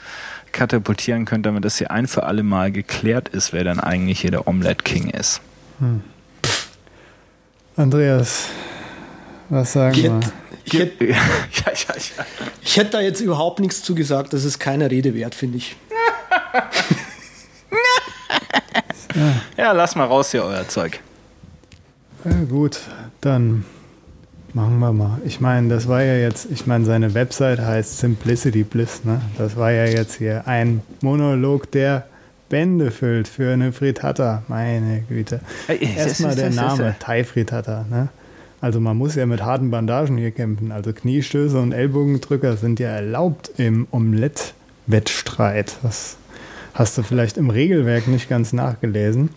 [0.54, 4.30] katapultieren könnt, damit das hier ein für alle Mal geklärt ist, wer dann eigentlich hier
[4.30, 5.42] der Omelette King ist.
[5.80, 6.02] Hm.
[7.76, 8.48] Andreas,
[9.50, 10.20] was sagen wir?
[10.64, 11.94] Ich hätte, ja, ja, ja.
[12.62, 15.76] ich hätte da jetzt überhaupt nichts zu gesagt, das ist keine Rede wert, finde ich.
[19.58, 21.00] ja, lass mal raus hier euer Zeug.
[22.24, 22.80] Ja, gut,
[23.20, 23.66] dann
[24.54, 25.18] Machen wir mal.
[25.24, 29.20] Ich meine, das war ja jetzt, ich meine, seine Website heißt Simplicity Bliss, ne?
[29.36, 32.06] Das war ja jetzt hier ein Monolog, der
[32.48, 34.44] Bände füllt für eine Frittata.
[34.46, 35.40] Meine Güte.
[35.66, 38.10] Erstmal der Name, Thai Frittata, ne?
[38.60, 40.70] Also man muss ja mit harten Bandagen hier kämpfen.
[40.70, 45.78] Also Kniestöße und Ellbogendrücker sind ja erlaubt im Omelett-Wettstreit.
[45.82, 46.16] Das
[46.74, 49.30] hast du vielleicht im Regelwerk nicht ganz nachgelesen.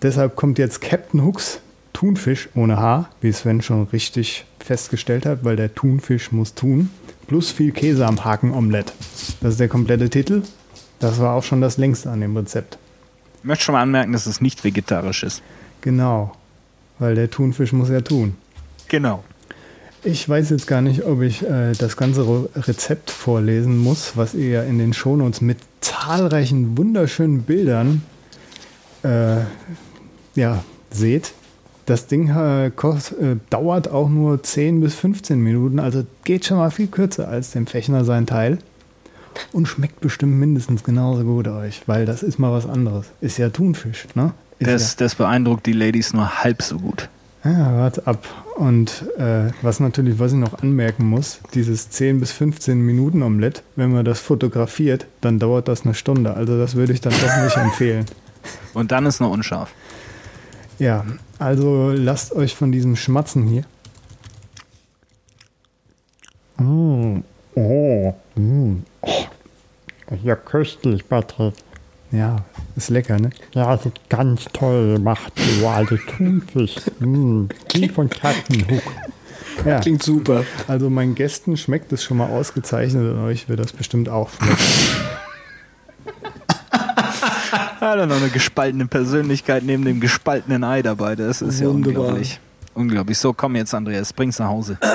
[0.00, 1.60] Deshalb kommt jetzt Captain Hooks
[1.98, 6.90] Thunfisch ohne Haar, wie Sven schon richtig festgestellt hat, weil der Thunfisch muss tun.
[7.26, 8.92] Plus viel Käse am Hakenomelett.
[9.40, 10.42] Das ist der komplette Titel.
[11.00, 12.78] Das war auch schon das längste an dem Rezept.
[13.38, 15.42] Ich möchte schon mal anmerken, dass es nicht vegetarisch ist.
[15.80, 16.36] Genau,
[17.00, 18.36] weil der Thunfisch muss ja tun.
[18.86, 19.24] Genau.
[20.04, 24.50] Ich weiß jetzt gar nicht, ob ich äh, das ganze Rezept vorlesen muss, was ihr
[24.50, 28.02] ja in den Shownotes mit zahlreichen wunderschönen Bildern
[29.02, 29.38] äh,
[30.36, 30.62] ja,
[30.92, 31.32] seht.
[31.88, 36.58] Das Ding äh, kost, äh, dauert auch nur 10 bis 15 Minuten, also geht schon
[36.58, 38.58] mal viel kürzer als dem Fechner sein Teil.
[39.52, 43.06] Und schmeckt bestimmt mindestens genauso gut euch, weil das ist mal was anderes.
[43.22, 44.32] Ist ja Thunfisch, ne?
[44.58, 44.96] Das, ja.
[44.98, 47.08] das beeindruckt die Ladies nur halb so gut.
[47.42, 48.22] Ja, warte ab.
[48.56, 53.62] Und äh, was natürlich, was ich noch anmerken muss, dieses 10 bis 15 Minuten Omelett,
[53.76, 56.34] wenn man das fotografiert, dann dauert das eine Stunde.
[56.34, 58.04] Also das würde ich dann doch nicht empfehlen.
[58.74, 59.72] Und dann ist noch unscharf.
[60.78, 61.06] Ja,
[61.38, 63.64] also lasst euch von diesem Schmatzen hier.
[66.58, 67.22] Mm.
[67.54, 68.14] Oh.
[68.34, 68.82] Mm.
[69.02, 69.24] oh.
[70.22, 71.54] Ja, köstlich, Patrick.
[72.10, 72.44] Ja,
[72.74, 73.30] ist lecker, ne?
[73.52, 75.32] Ja, das ist ganz toll gemacht.
[75.36, 76.76] Du alte Thunfisch.
[77.00, 77.46] Mm.
[77.74, 78.82] Wie von Kattenhook.
[79.64, 79.80] Ja.
[79.80, 80.44] Klingt super.
[80.68, 84.56] Also meinen Gästen schmeckt es schon mal ausgezeichnet und euch wird das bestimmt auch schmecken.
[87.98, 91.16] Dann noch eine gespaltene Persönlichkeit neben dem gespaltenen Ei dabei.
[91.16, 91.62] Das ist Wunderbar.
[91.62, 92.40] ja unglaublich.
[92.74, 93.18] Unglaublich.
[93.18, 94.78] So, komm jetzt, Andreas, bring's nach Hause.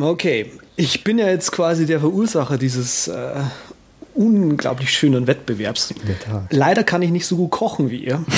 [0.00, 3.34] Okay, ich bin ja jetzt quasi der Verursacher dieses äh,
[4.14, 5.94] unglaublich schönen Wettbewerbs.
[6.50, 8.24] Leider kann ich nicht so gut kochen wie ihr.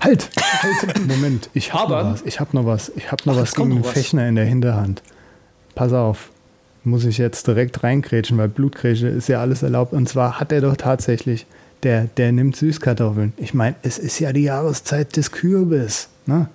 [0.00, 2.22] Halt, halt, Moment, ich habe noch was.
[2.22, 2.92] Ich habe noch was.
[2.96, 5.02] Ich habe noch Ach, was gegen den Fechner in der Hinterhand.
[5.74, 6.30] Pass auf,
[6.84, 9.92] muss ich jetzt direkt reinkrätschen, weil Blutgrätsche ist ja alles erlaubt.
[9.92, 11.46] Und zwar hat er doch tatsächlich
[11.82, 13.32] der, der nimmt Süßkartoffeln.
[13.36, 16.08] Ich meine, es ist ja die Jahreszeit des Kürbis.
[16.26, 16.48] Ne?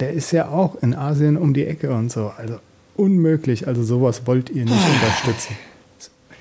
[0.00, 2.32] Der ist ja auch in Asien um die Ecke und so.
[2.36, 2.58] Also
[2.96, 3.66] unmöglich.
[3.66, 5.56] Also sowas wollt ihr nicht unterstützen.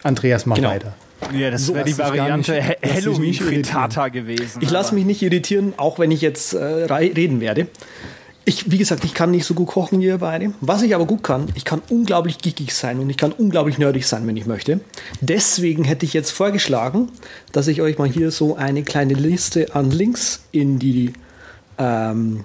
[0.03, 0.69] Andreas, mach genau.
[0.69, 0.93] weiter.
[1.33, 3.63] Ja, das wäre die Variante nicht- He- lass dich Halloween nicht irritieren.
[3.65, 4.59] Frittata gewesen.
[4.61, 7.67] Ich lasse mich nicht irritieren, auch wenn ich jetzt äh, reden werde.
[8.47, 10.53] Ich, wie gesagt, ich kann nicht so gut kochen wie ihr beide.
[10.61, 14.05] Was ich aber gut kann, ich kann unglaublich geekig sein und ich kann unglaublich nerdig
[14.05, 14.81] sein, wenn ich möchte.
[15.19, 17.09] Deswegen hätte ich jetzt vorgeschlagen,
[17.51, 21.13] dass ich euch mal hier so eine kleine Liste an Links in die
[21.79, 22.43] ähm,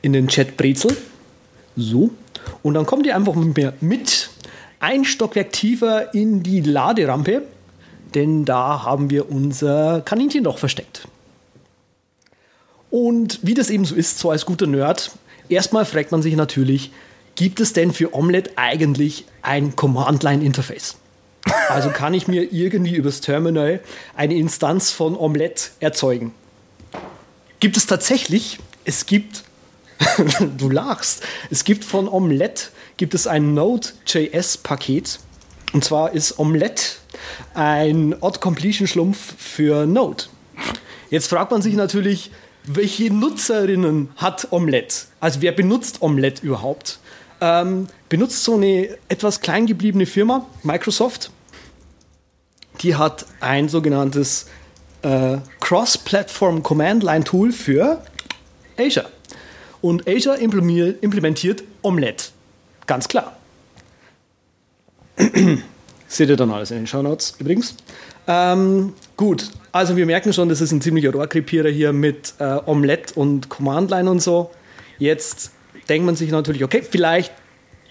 [0.00, 0.96] in den Chat brezel.
[1.76, 2.10] So.
[2.62, 4.30] Und dann kommt ihr einfach mit mir mit
[4.80, 7.42] ein Stockwerk tiefer in die Laderampe,
[8.14, 11.08] denn da haben wir unser Kaninchen noch versteckt.
[12.90, 15.10] Und wie das eben so ist, so als guter Nerd,
[15.48, 16.92] erstmal fragt man sich natürlich,
[17.34, 20.96] gibt es denn für Omelette eigentlich ein Command-Line-Interface?
[21.68, 23.80] Also kann ich mir irgendwie übers Terminal
[24.16, 26.32] eine Instanz von Omelette erzeugen?
[27.60, 29.44] Gibt es tatsächlich, es gibt,
[30.58, 35.20] du lachst, es gibt von Omelette, gibt es ein Node.js-Paket.
[35.72, 36.82] Und zwar ist Omelette
[37.54, 40.24] ein Odd-Completion-Schlumpf für Node.
[41.10, 42.30] Jetzt fragt man sich natürlich,
[42.66, 45.06] welche Nutzerinnen hat Omelette?
[45.20, 46.98] Also wer benutzt Omelette überhaupt?
[47.40, 51.30] Ähm, benutzt so eine etwas klein gebliebene Firma, Microsoft.
[52.82, 54.46] Die hat ein sogenanntes
[55.02, 58.02] äh, Cross-Platform Command-Line-Tool für
[58.78, 59.10] Azure.
[59.80, 62.26] Und Azure implementiert, implementiert Omelette.
[62.86, 63.36] Ganz klar.
[66.08, 67.76] Seht ihr dann alles in den Show Notes übrigens.
[68.26, 73.14] Ähm, gut, also wir merken schon, das ist ein ziemlicher Rohrkrepierer hier mit äh, Omelette
[73.14, 74.50] und Command-Line und so.
[74.98, 75.52] Jetzt
[75.88, 77.32] denkt man sich natürlich, okay, vielleicht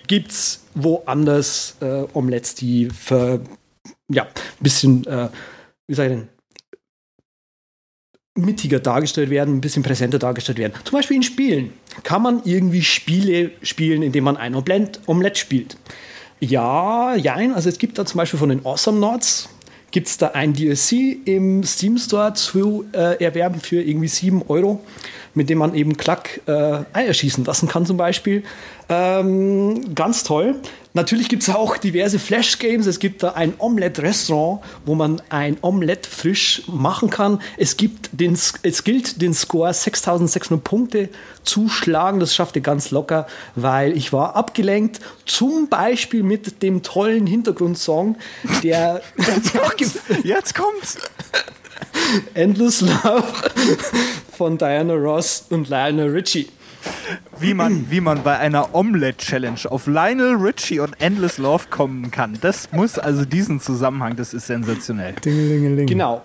[0.08, 3.42] gibt es woanders äh, Omelettes, die für,
[4.10, 4.30] ja, ein
[4.60, 5.30] bisschen, äh,
[5.88, 6.28] wie sag ich denn,
[8.38, 10.74] mittiger dargestellt werden, ein bisschen präsenter dargestellt werden.
[10.84, 11.74] Zum Beispiel in Spielen.
[12.04, 15.78] Kann man irgendwie Spiele spielen, indem man ein Omelette, spielt?
[16.42, 17.54] Ja, jein.
[17.54, 19.50] Also es gibt da zum Beispiel von den Awesome Nods,
[19.96, 24.82] gibt es da ein DLC im Steam Store zu äh, erwerben für irgendwie 7 Euro,
[25.34, 28.44] mit dem man eben Klack äh, Eier schießen lassen kann zum Beispiel.
[28.90, 30.56] Ähm, ganz toll.
[30.96, 32.86] Natürlich gibt es auch diverse Flash-Games.
[32.86, 37.42] Es gibt da ein Omelette-Restaurant, wo man ein Omelette frisch machen kann.
[37.58, 41.10] Es, gibt den, es gilt den Score 6600 Punkte
[41.44, 42.22] zuschlagen.
[42.22, 45.02] Das schafft ihr ganz locker, weil ich war abgelenkt.
[45.26, 48.16] Zum Beispiel mit dem tollen Hintergrundsong,
[48.64, 49.02] der
[50.24, 50.98] Jetzt kommt's.
[52.36, 53.26] Endless Love
[54.38, 56.48] von Diana Ross und Lionel Richie.
[57.40, 62.38] Wie man, wie man bei einer Omelette-Challenge auf Lionel Richie und Endless Love kommen kann.
[62.42, 65.14] Das muss also diesen Zusammenhang, das ist sensationell.
[65.14, 65.88] Dingelingeling.
[65.88, 66.24] Genau.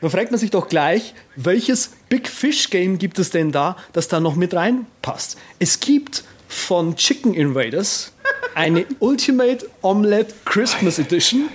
[0.00, 4.08] Da fragt man sich doch gleich, welches Big Fish Game gibt es denn da, das
[4.08, 5.36] da noch mit reinpasst?
[5.58, 8.12] Es gibt von Chicken Invaders
[8.54, 11.48] eine Ultimate Omelette Christmas Edition.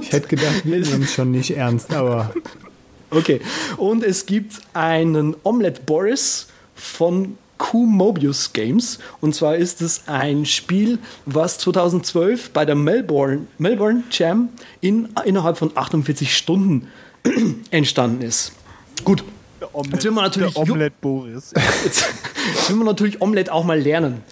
[0.00, 2.32] Ich hätte gedacht, wir nehmen es schon nicht ernst, aber
[3.10, 3.40] Okay.
[3.76, 8.98] Und es gibt einen Omelette Boris von Q Mobius Games.
[9.20, 14.48] Und zwar ist es ein Spiel, was 2012 bei der Melbourne, Melbourne Jam
[14.80, 16.88] in, innerhalb von 48 Stunden
[17.70, 18.52] entstanden ist.
[19.04, 19.22] Gut.
[19.92, 21.52] Jetzt will man natürlich Omelette Boris.
[21.84, 22.06] Jetzt,
[22.54, 24.22] jetzt will man natürlich Omelette auch mal lernen.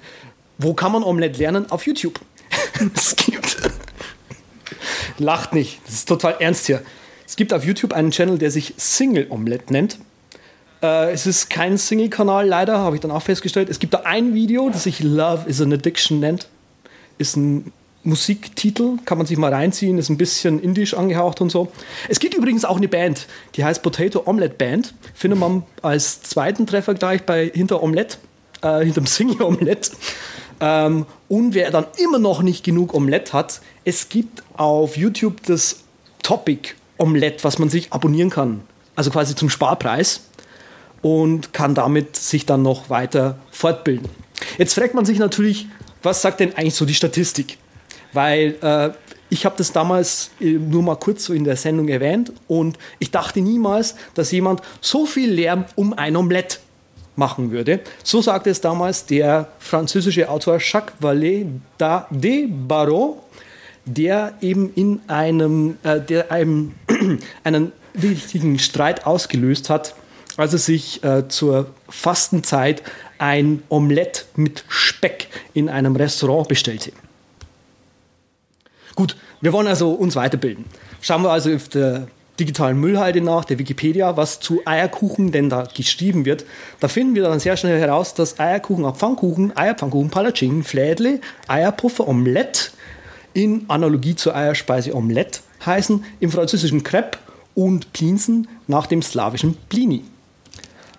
[0.57, 1.71] Wo kann man Omelette lernen?
[1.71, 2.19] Auf YouTube.
[2.95, 3.59] Es gibt.
[5.19, 5.81] Lacht nicht.
[5.85, 6.83] Das ist total ernst hier.
[7.29, 9.99] Es gibt auf YouTube einen Channel, der sich Single Omelette nennt.
[10.83, 13.69] Äh, es ist kein Single-Kanal, leider, habe ich dann auch festgestellt.
[13.69, 16.49] Es gibt da ein Video, das sich Love is an Addiction nennt.
[17.19, 17.71] Ist ein
[18.03, 21.69] Musiktitel, kann man sich mal reinziehen, ist ein bisschen indisch angehaucht und so.
[22.09, 23.27] Es gibt übrigens auch eine Band,
[23.57, 24.95] die heißt Potato Omelette Band.
[25.13, 28.17] Findet man als zweiten Treffer gleich bei Hinter Omelette,
[28.63, 29.91] äh, hinterm Single Omelette.
[30.61, 35.81] Ähm, und wer dann immer noch nicht genug Omelette hat, es gibt auf YouTube das
[36.23, 38.61] Topic Omelette, was man sich abonnieren kann.
[38.95, 40.23] Also quasi zum Sparpreis
[41.03, 44.09] und kann damit sich dann noch weiter fortbilden.
[44.59, 45.67] Jetzt fragt man sich natürlich,
[46.03, 47.59] was sagt denn eigentlich so die Statistik?
[48.13, 48.91] Weil äh,
[49.31, 53.11] ich habe das damals äh, nur mal kurz so in der Sendung erwähnt und ich
[53.11, 56.59] dachte niemals, dass jemand so viel Lärm um ein Omelette
[57.17, 57.81] machen würde.
[58.05, 61.47] So sagte es damals der französische Autor Jacques Vallée
[62.11, 63.23] de Barreau,
[63.95, 66.75] der eben in einem, äh, der einem
[67.45, 69.95] einen wichtigen Streit ausgelöst hat,
[70.37, 72.83] als er sich äh, zur Fastenzeit
[73.19, 76.93] ein Omelette mit Speck in einem Restaurant bestellte.
[78.95, 80.65] Gut, wir wollen also uns weiterbilden.
[81.01, 82.09] Schauen wir also auf der
[82.39, 86.45] digitalen Müllhalde nach, der Wikipedia, was zu Eierkuchen denn da geschrieben wird.
[86.79, 92.07] Da finden wir dann sehr schnell heraus, dass Eierkuchen, auch Pfannkuchen, Eierpfannkuchen, Palatschinken, Flädle, Eierpuffer,
[92.07, 92.71] Omelette
[93.35, 97.19] in Analogie zur Eierspeise Omelette heißen, im französischen Crepe
[97.55, 100.05] und Plinsen nach dem slawischen Plini.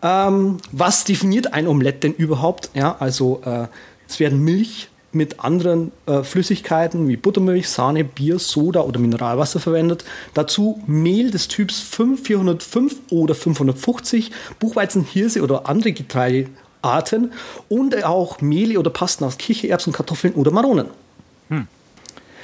[0.02, 2.70] Ähm, was definiert ein Omelette denn überhaupt?
[2.74, 3.68] Ja, also äh,
[4.08, 10.06] es werden Milch mit anderen äh, Flüssigkeiten wie Buttermilch, Sahne, Bier, Soda oder Mineralwasser verwendet.
[10.34, 17.32] Dazu Mehl des Typs 5, 405 oder 550, Buchweizen, Hirse oder andere Getreidearten
[17.70, 20.88] und auch Mehle oder Pasten aus Kichererbsen, Kartoffeln oder Maronen.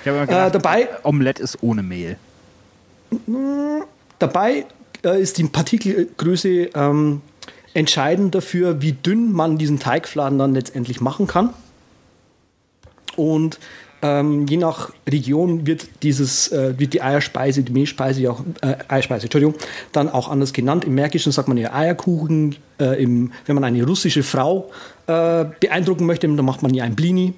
[0.05, 2.17] Ich habe immer gedacht, Äh, dabei- Omelette ist ohne Mehl.
[4.19, 4.65] Dabei
[5.03, 7.21] äh, ist die Partikelgröße ähm,
[7.73, 11.49] entscheidend dafür, wie dünn man diesen Teigfladen dann letztendlich machen kann.
[13.15, 13.59] Und
[14.03, 19.23] ähm, je nach Region wird dieses, äh, wird die Eierspeise, die Mehlspeise, auch, äh, Eierspeise,
[19.23, 19.55] Entschuldigung,
[19.91, 20.85] dann auch anders genannt.
[20.85, 22.57] Im Märkischen sagt man ja Eierkuchen.
[22.79, 24.69] Äh, im, wenn man eine russische Frau
[25.07, 27.33] äh, beeindrucken möchte, dann macht man ja ein Blini.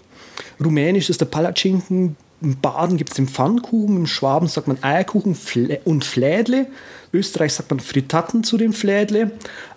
[0.62, 2.18] Rumänisch ist der Palatschinken.
[2.42, 3.98] Im Baden gibt es den Pfannkuchen.
[3.98, 5.36] Im Schwaben sagt man Eierkuchen
[5.86, 6.68] und Flädle.
[7.14, 9.32] Österreich sagt man Fritatten zu dem Flädle.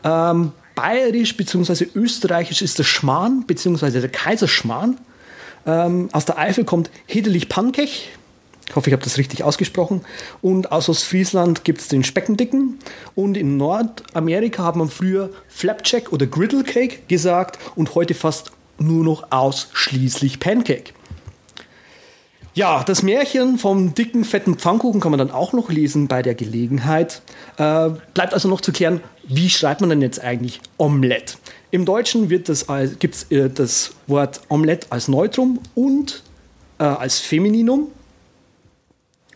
[0.05, 1.89] Ähm, Bayerisch bzw.
[1.95, 4.01] Österreichisch ist der Schmarrn bzw.
[4.01, 4.99] der Kaiserschmarrn.
[5.66, 8.11] Ähm, aus der Eifel kommt Hedelig Pankech.
[8.69, 10.03] Ich hoffe, ich habe das richtig ausgesprochen.
[10.43, 12.78] Und aus Ostfriesland gibt es den Speckendicken.
[13.15, 19.05] Und in Nordamerika hat man früher Flapjack oder Griddle Cake gesagt und heute fast nur
[19.05, 20.93] noch ausschließlich Pancake.
[22.52, 26.35] Ja, das Märchen vom dicken, fetten Pfannkuchen kann man dann auch noch lesen bei der
[26.35, 27.22] Gelegenheit.
[27.59, 31.35] Äh, bleibt also noch zu klären, wie schreibt man denn jetzt eigentlich Omelette?
[31.70, 36.24] Im Deutschen gibt es äh, das Wort Omelette als Neutrum und
[36.81, 37.93] äh, als Femininum.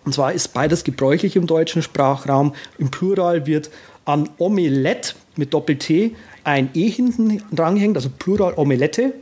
[0.04, 2.52] Und zwar ist beides gebräuchlich im deutschen Sprachraum.
[2.78, 3.70] Im Plural wird
[4.06, 9.14] an Omelette mit Doppel-T ein E hinten drangehängt, also Plural Omelette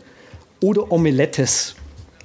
[0.63, 1.77] oder Omelettes.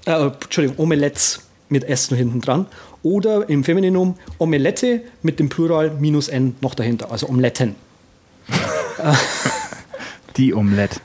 [0.06, 2.65] Äh, Entschuldigung, Omelettes mit S nur hinten dran.
[3.03, 7.76] Oder im Femininum Omelette mit dem Plural minus N noch dahinter, also Omeletten.
[10.38, 10.99] Die Omelette.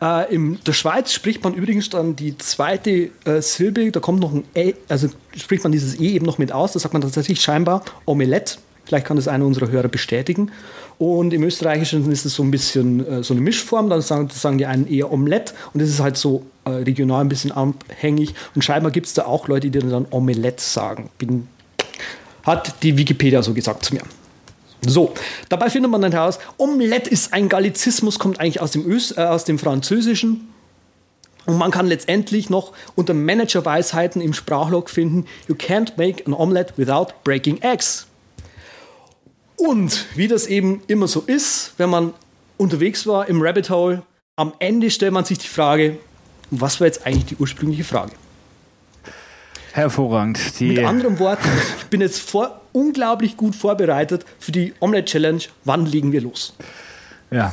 [0.00, 4.32] Äh, in der Schweiz spricht man übrigens dann die zweite äh, Silbe, da kommt noch
[4.32, 7.40] ein E, also spricht man dieses E eben noch mit aus, da sagt man tatsächlich
[7.40, 8.56] scheinbar Omelette.
[8.84, 10.50] Vielleicht kann das einer unserer Hörer bestätigen.
[10.98, 14.58] Und im Österreichischen ist es so ein bisschen äh, so eine Mischform, dann sagen, sagen
[14.58, 18.34] die einen eher Omelette und das ist halt so äh, regional ein bisschen abhängig.
[18.54, 21.08] Und scheinbar gibt es da auch Leute, die dann Omelette sagen.
[21.16, 21.48] Bin,
[22.42, 24.02] hat die Wikipedia so gesagt zu mir.
[24.86, 25.14] So,
[25.48, 29.22] dabei findet man dann heraus, Omelette ist ein Gallizismus, kommt eigentlich aus dem, Ös äh,
[29.22, 30.48] aus dem Französischen.
[31.46, 36.74] Und man kann letztendlich noch unter Managerweisheiten im Sprachlog finden, you can't make an omelette
[36.76, 38.06] without breaking eggs.
[39.60, 42.14] Und wie das eben immer so ist, wenn man
[42.56, 44.02] unterwegs war im Rabbit Hole,
[44.36, 45.98] am Ende stellt man sich die Frage,
[46.50, 48.12] was war jetzt eigentlich die ursprüngliche Frage?
[49.72, 50.58] Hervorragend.
[50.58, 51.46] Die, Mit anderen Worten,
[51.78, 55.42] ich bin jetzt vor, unglaublich gut vorbereitet für die Omelette Challenge.
[55.64, 56.54] Wann legen wir los?
[57.30, 57.52] ja,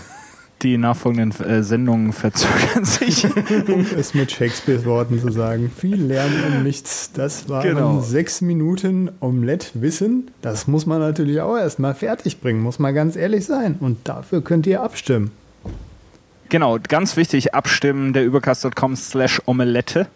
[0.64, 3.26] die nachfolgenden äh, Sendungen verzögern sich.
[3.26, 5.72] Um es mit Shakespeares Worten zu sagen.
[5.76, 7.12] Viel Lernen um nichts.
[7.14, 8.02] Das waren Genau.
[8.02, 10.32] sechs Minuten Omelette-Wissen.
[10.42, 13.76] Das muss man natürlich auch erstmal fertig bringen, muss man ganz ehrlich sein.
[13.80, 15.32] Und dafür könnt ihr abstimmen.
[16.50, 20.08] Genau, ganz wichtig, abstimmen der übercast.com slash Omelette.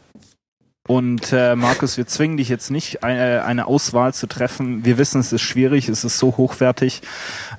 [0.87, 4.83] Und äh, Markus, wir zwingen dich jetzt nicht, eine, eine Auswahl zu treffen.
[4.83, 7.03] Wir wissen, es ist schwierig, es ist so hochwertig.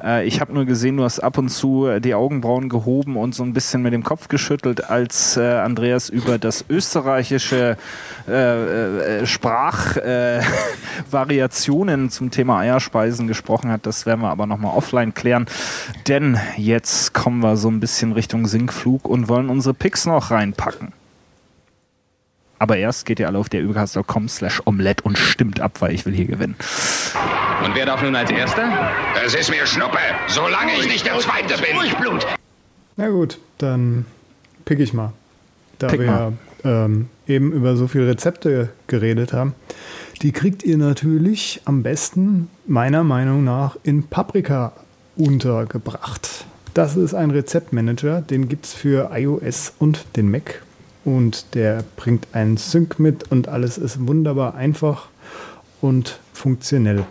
[0.03, 3.33] Äh, ich habe nur gesehen, du hast ab und zu äh, die Augenbrauen gehoben und
[3.33, 7.77] so ein bisschen mit dem Kopf geschüttelt, als äh, Andreas über das österreichische
[8.27, 10.43] äh, äh, Sprachvariationen äh,
[11.13, 13.87] Variationen zum Thema Eierspeisen gesprochen hat.
[13.87, 15.47] Das werden wir aber nochmal offline klären.
[16.09, 20.93] Denn jetzt kommen wir so ein bisschen Richtung Sinkflug und wollen unsere Picks noch reinpacken.
[22.63, 26.07] Aber erst geht ihr alle auf der übercast.com slash omelette und stimmt ab, weil ich
[26.07, 26.55] will hier gewinnen.
[27.65, 28.71] Und wer darf nun als Erster?
[29.17, 29.99] Das ist mir Schnuppe,
[30.29, 31.75] solange ich nicht der Zweite bin.
[31.75, 32.25] Durchblut.
[32.97, 34.07] Na gut, dann
[34.65, 35.13] pick ich mal.
[35.81, 36.33] Da Pick wir mal.
[36.63, 39.57] ja ähm, eben über so viele Rezepte geredet haben.
[40.23, 44.73] Die kriegt ihr natürlich am besten, meiner Meinung nach, in Paprika
[45.17, 46.45] untergebracht.
[46.75, 50.63] Das ist ein Rezeptmanager, den gibt es für iOS und den Mac.
[51.05, 55.09] Und der bringt einen Sync mit und alles ist wunderbar einfach
[55.81, 57.05] und funktionell.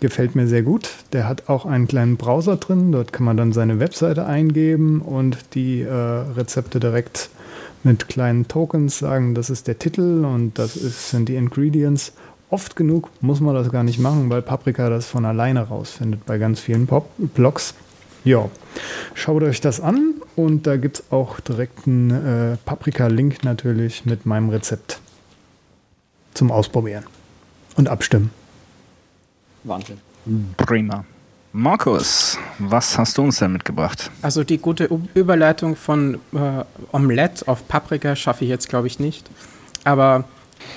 [0.00, 0.90] Gefällt mir sehr gut.
[1.12, 2.92] Der hat auch einen kleinen Browser drin.
[2.92, 7.30] Dort kann man dann seine Webseite eingeben und die äh, Rezepte direkt
[7.84, 12.12] mit kleinen Tokens sagen, das ist der Titel und das ist, sind die Ingredients.
[12.50, 16.38] Oft genug muss man das gar nicht machen, weil Paprika das von alleine rausfindet bei
[16.38, 17.74] ganz vielen Pop Blogs.
[18.24, 18.48] Ja,
[19.14, 24.26] schaut euch das an und da gibt es auch direkt einen äh, Paprika-Link natürlich mit
[24.26, 25.00] meinem Rezept
[26.34, 27.04] zum Ausprobieren.
[27.76, 28.30] Und abstimmen.
[29.64, 29.98] Wahnsinn.
[30.56, 31.04] Prima.
[31.54, 34.10] Markus, was hast du uns denn mitgebracht?
[34.22, 38.98] Also die gute U- Überleitung von äh, Omelette auf Paprika schaffe ich jetzt, glaube ich,
[39.00, 39.28] nicht.
[39.84, 40.24] Aber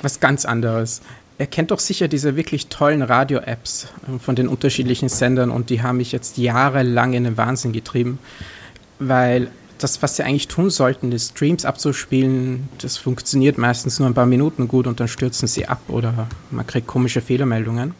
[0.01, 1.01] was ganz anderes.
[1.37, 5.81] Ihr kennt doch sicher diese wirklich tollen Radio-Apps äh, von den unterschiedlichen Sendern und die
[5.81, 8.19] haben mich jetzt jahrelang in den Wahnsinn getrieben,
[8.99, 14.13] weil das, was sie eigentlich tun sollten, die Streams abzuspielen, das funktioniert meistens nur ein
[14.13, 17.93] paar Minuten gut und dann stürzen sie ab oder man kriegt komische Fehlermeldungen.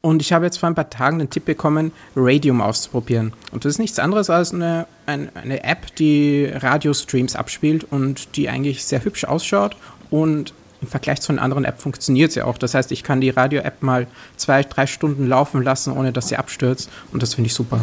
[0.00, 3.32] Und ich habe jetzt vor ein paar Tagen den Tipp bekommen, Radium auszuprobieren.
[3.52, 8.50] Und das ist nichts anderes als eine, ein, eine App, die Radiostreams abspielt und die
[8.50, 9.76] eigentlich sehr hübsch ausschaut.
[10.10, 10.52] Und
[10.84, 12.58] im Vergleich zu einer anderen App funktioniert sie auch.
[12.58, 14.06] Das heißt, ich kann die Radio-App mal
[14.36, 16.90] zwei, drei Stunden laufen lassen, ohne dass sie abstürzt.
[17.12, 17.80] Und das finde ich super.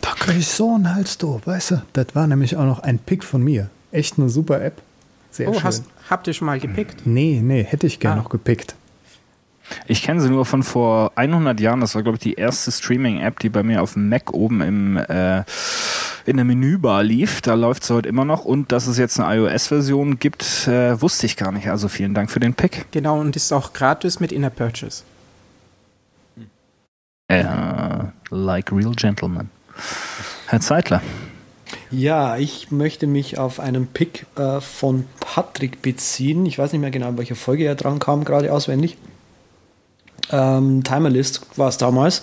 [0.00, 1.82] Da krieg ich so einen Hals du, weißt du?
[1.92, 3.70] Das war nämlich auch noch ein Pick von mir.
[3.90, 4.80] Echt eine super App.
[5.30, 5.64] Sehr oh, schön.
[5.64, 7.06] hast, habt ihr schon mal gepickt?
[7.06, 8.22] nee, nee, hätte ich gern Ah.
[8.22, 8.74] noch gepickt.
[9.86, 11.80] Ich kenne sie nur von vor 100 Jahren.
[11.80, 14.96] Das war, glaube ich, die erste Streaming-App, die bei mir auf dem Mac oben im,
[14.98, 15.44] äh,
[16.26, 17.40] in der Menübar lief.
[17.40, 18.44] Da läuft sie heute immer noch.
[18.44, 21.68] Und dass es jetzt eine iOS-Version gibt, äh, wusste ich gar nicht.
[21.68, 22.86] Also vielen Dank für den Pick.
[22.92, 25.02] Genau, und ist auch gratis mit Inner Purchase.
[27.28, 27.44] Äh,
[28.30, 29.50] like real gentlemen.
[30.46, 31.00] Herr Zeitler.
[31.90, 36.44] Ja, ich möchte mich auf einen Pick äh, von Patrick beziehen.
[36.46, 38.96] Ich weiß nicht mehr genau, in welcher Folge er dran kam, gerade auswendig.
[40.30, 42.22] Ähm, Timerlist war es damals.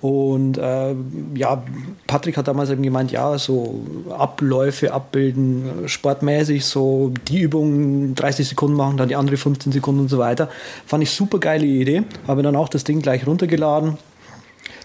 [0.00, 0.94] Und äh,
[1.34, 1.62] ja,
[2.06, 3.80] Patrick hat damals eben gemeint, ja, so
[4.16, 10.08] Abläufe abbilden, sportmäßig, so die Übung 30 Sekunden machen, dann die andere 15 Sekunden und
[10.08, 10.48] so weiter.
[10.86, 12.02] Fand ich super geile Idee.
[12.26, 13.98] Habe dann auch das Ding gleich runtergeladen.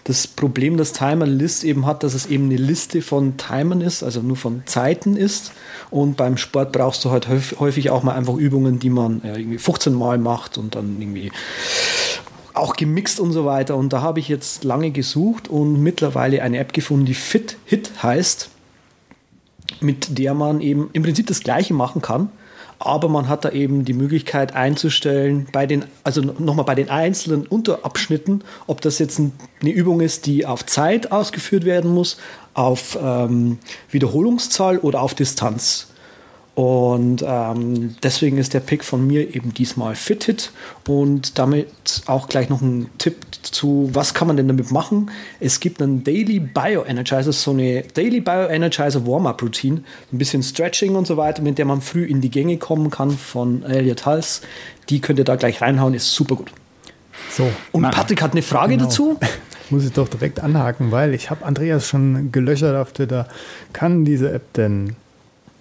[0.04, 4.04] Das Problem, das Timer List eben hat, dass es eben eine Liste von Timern ist,
[4.04, 5.50] also nur von Zeiten ist.
[5.90, 9.38] Und beim Sport brauchst du halt häufig- häufig auch mal einfach Übungen, die man äh,
[9.40, 11.32] irgendwie 15 Mal macht und dann irgendwie
[12.56, 13.76] auch gemixt und so weiter.
[13.76, 17.90] Und da habe ich jetzt lange gesucht und mittlerweile eine App gefunden, die Fit Hit
[18.02, 18.50] heißt,
[19.80, 22.30] mit der man eben im Prinzip das Gleiche machen kann.
[22.78, 27.46] Aber man hat da eben die Möglichkeit einzustellen, bei den, also nochmal bei den einzelnen
[27.46, 32.18] Unterabschnitten, ob das jetzt ein- eine Übung ist, die auf Zeit ausgeführt werden muss,
[32.52, 33.58] auf ähm,
[33.90, 35.88] Wiederholungszahl oder auf Distanz.
[36.56, 40.52] Und ähm, deswegen ist der Pick von mir eben diesmal Fithit
[40.88, 41.68] und damit
[42.06, 45.10] auch gleich noch ein Tipp zu, was kann man denn damit machen?
[45.38, 51.06] Es gibt einen Daily Bioenergizer, so eine Daily Bioenergizer Warm-Up Routine, ein bisschen Stretching und
[51.06, 54.40] so weiter, mit der man früh in die Gänge kommen kann von Elliot Hals.
[54.88, 56.50] Die könnt ihr da gleich reinhauen, ist super gut.
[57.32, 58.84] So, Und Patrick hat eine Frage Genau.
[58.84, 59.18] dazu.
[59.68, 63.28] muss ich doch direkt anhaken, weil ich habe Andreas schon gelöchert auf Twitter.
[63.74, 64.96] Kann diese App denn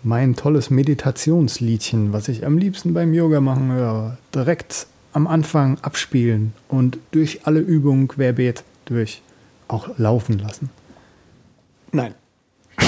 [0.06, 6.54] mein tolles Meditationsliedchen, was ich am liebsten beim Yoga machen höre, direkt am Anfang abspielen
[6.68, 9.24] und durch alle Übungen querbeet durch
[9.68, 10.70] auch laufen lassen?
[11.92, 12.14] Nein.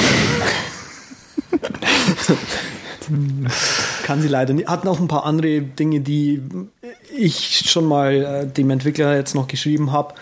[4.04, 4.68] Kann sie leider nicht.
[4.68, 6.44] Hat noch ein paar andere Dinge, die
[7.18, 10.14] ich schon mal äh, dem Entwickler jetzt noch geschrieben habe.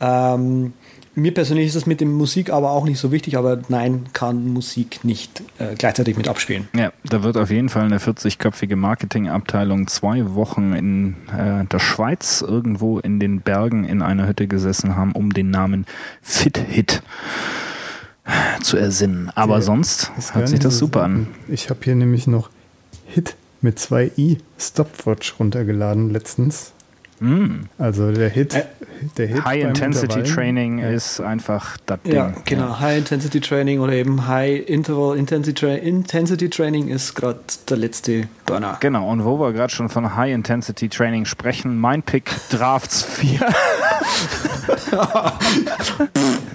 [0.00, 0.74] Ähm,
[1.14, 4.48] mir persönlich ist das mit dem Musik aber auch nicht so wichtig, aber nein, kann
[4.52, 6.68] Musik nicht äh, gleichzeitig mit abspielen.
[6.74, 12.42] Ja, da wird auf jeden Fall eine 40-köpfige Marketingabteilung zwei Wochen in äh, der Schweiz
[12.46, 15.86] irgendwo in den Bergen in einer Hütte gesessen haben, um den Namen
[16.22, 17.02] Fit Hit
[18.62, 19.30] zu ersinnen.
[19.34, 21.26] Aber Der- sonst hört sich das super an.
[21.48, 22.50] Ich habe hier nämlich noch
[23.06, 26.72] Hit mit zwei i Stopwatch runtergeladen letztens.
[27.22, 27.66] Mm.
[27.78, 28.64] Also der Hit, Äh,
[29.16, 30.22] der Hit High Intensity.
[30.24, 30.90] Training Ja.
[30.90, 32.14] ist einfach das Ding.
[32.14, 32.80] Ja, genau.
[32.80, 37.38] High Intensity Training oder eben High Interval Intensity, Tra Intensity Training ist gerade
[37.68, 38.76] der letzte Burner.
[38.80, 43.38] Genau, und wo wir gerade schon von High Intensity Training sprechen, mein Pick Drafts 4.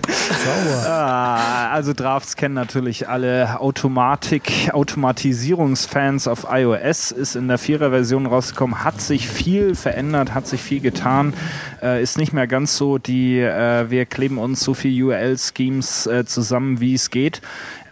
[0.85, 3.59] Ah, also Drafts kennen natürlich alle.
[3.59, 10.61] Automatik, Automatisierungsfans auf iOS, ist in der Vierer-Version rausgekommen, hat sich viel verändert, hat sich
[10.61, 11.33] viel getan,
[11.81, 16.25] äh, ist nicht mehr ganz so die, äh, wir kleben uns so viel URL-Schemes äh,
[16.25, 17.41] zusammen, wie es geht.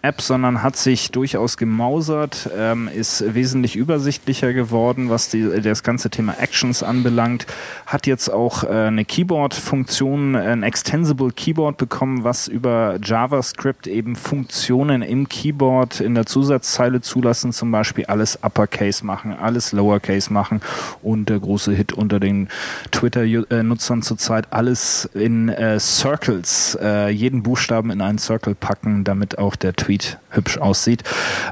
[0.06, 6.10] App, sondern hat sich durchaus gemausert, ähm, ist wesentlich übersichtlicher geworden, was die, das ganze
[6.10, 7.46] Thema Actions anbelangt,
[7.86, 15.02] hat jetzt auch äh, eine Keyboard-Funktion, ein Extensible Keyboard bekommen, was über JavaScript eben Funktionen
[15.02, 20.60] im Keyboard in der Zusatzzeile zulassen, zum Beispiel alles Uppercase machen, alles Lowercase machen
[21.02, 22.48] und der große Hit unter den
[22.92, 29.56] Twitter-Nutzern zurzeit alles in äh, Circles, äh, jeden Buchstaben in einen Circle packen, damit auch
[29.56, 31.02] der Tweet Tweet hübsch aussieht.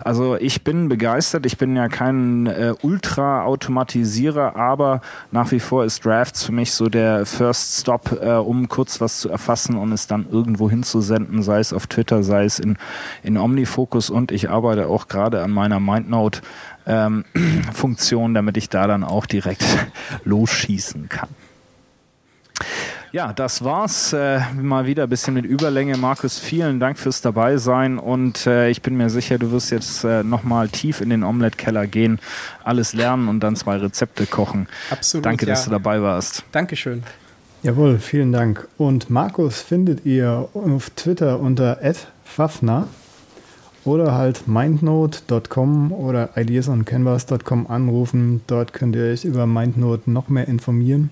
[0.04, 1.46] Also ich bin begeistert.
[1.46, 5.00] Ich bin ja kein äh, Ultra-Automatisierer, aber
[5.30, 9.20] nach wie vor ist Drafts für mich so der First Stop, äh, um kurz was
[9.20, 12.76] zu erfassen und es dann irgendwo hinzusenden, sei es auf Twitter, sei es in,
[13.22, 16.42] in OmniFocus und ich arbeite auch gerade an meiner MindNote
[16.86, 17.24] ähm,
[17.72, 19.64] Funktion, damit ich da dann auch direkt
[20.24, 21.28] losschießen kann.
[23.14, 24.12] Ja, das war's.
[24.12, 25.96] Äh, mal wieder ein bisschen mit Überlänge.
[25.96, 30.24] Markus, vielen Dank fürs Dabeisein und äh, ich bin mir sicher, du wirst jetzt äh,
[30.24, 32.18] nochmal tief in den Omelette-Keller gehen,
[32.64, 34.66] alles lernen und dann zwei Rezepte kochen.
[34.90, 35.26] Absolut.
[35.26, 35.52] Danke, ja.
[35.52, 36.42] dass du dabei warst.
[36.50, 37.04] Dankeschön.
[37.62, 38.66] Jawohl, vielen Dank.
[38.78, 41.78] Und Markus findet ihr auf Twitter unter
[42.24, 42.88] @fafner
[43.84, 48.40] oder halt mindnote.com oder ideasoncanvas.com anrufen.
[48.48, 51.10] Dort könnt ihr euch über Mindnote noch mehr informieren.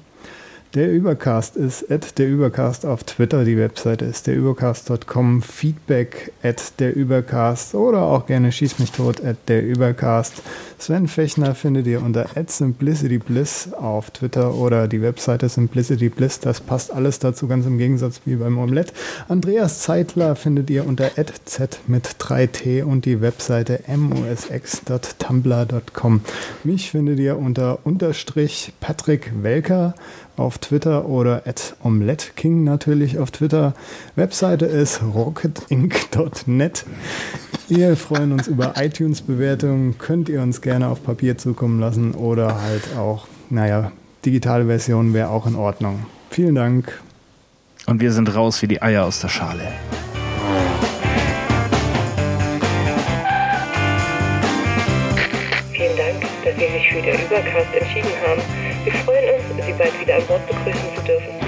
[0.74, 6.81] Der Übercast ist at der Übercast auf Twitter, die Webseite ist der Übercast.com, Feedback at
[6.81, 10.43] der Übercast oder auch gerne schieß mich tot at der Übercast.
[10.83, 16.41] Sven Fechner findet ihr unter at Simplicity Bliss auf Twitter oder die Webseite Simplicity Bliss,
[16.41, 18.93] das passt alles dazu, ganz im Gegensatz wie beim Omelette.
[19.29, 21.13] Andreas Zeitler findet ihr unter
[21.45, 26.21] z mit 3t und die Webseite musx.tumblr.com.
[26.65, 29.95] Mich findet ihr unter unterstrich Patrick Welker
[30.37, 33.75] auf Twitter oder at OmeletteKing natürlich auf Twitter.
[34.17, 36.85] Webseite ist rocketinc.net.
[37.74, 39.97] Wir freuen uns über iTunes-Bewertungen.
[39.97, 43.93] Könnt ihr uns gerne auf Papier zukommen lassen oder halt auch, naja,
[44.27, 46.05] digitale Version wäre auch in Ordnung.
[46.28, 47.01] Vielen Dank.
[47.86, 49.73] Und wir sind raus wie die Eier aus der Schale.
[55.73, 58.43] Vielen Dank, dass Sie sich für den Übercast entschieden haben.
[58.85, 61.41] Wir freuen uns, Sie bald wieder an Bord begrüßen zu dürfen.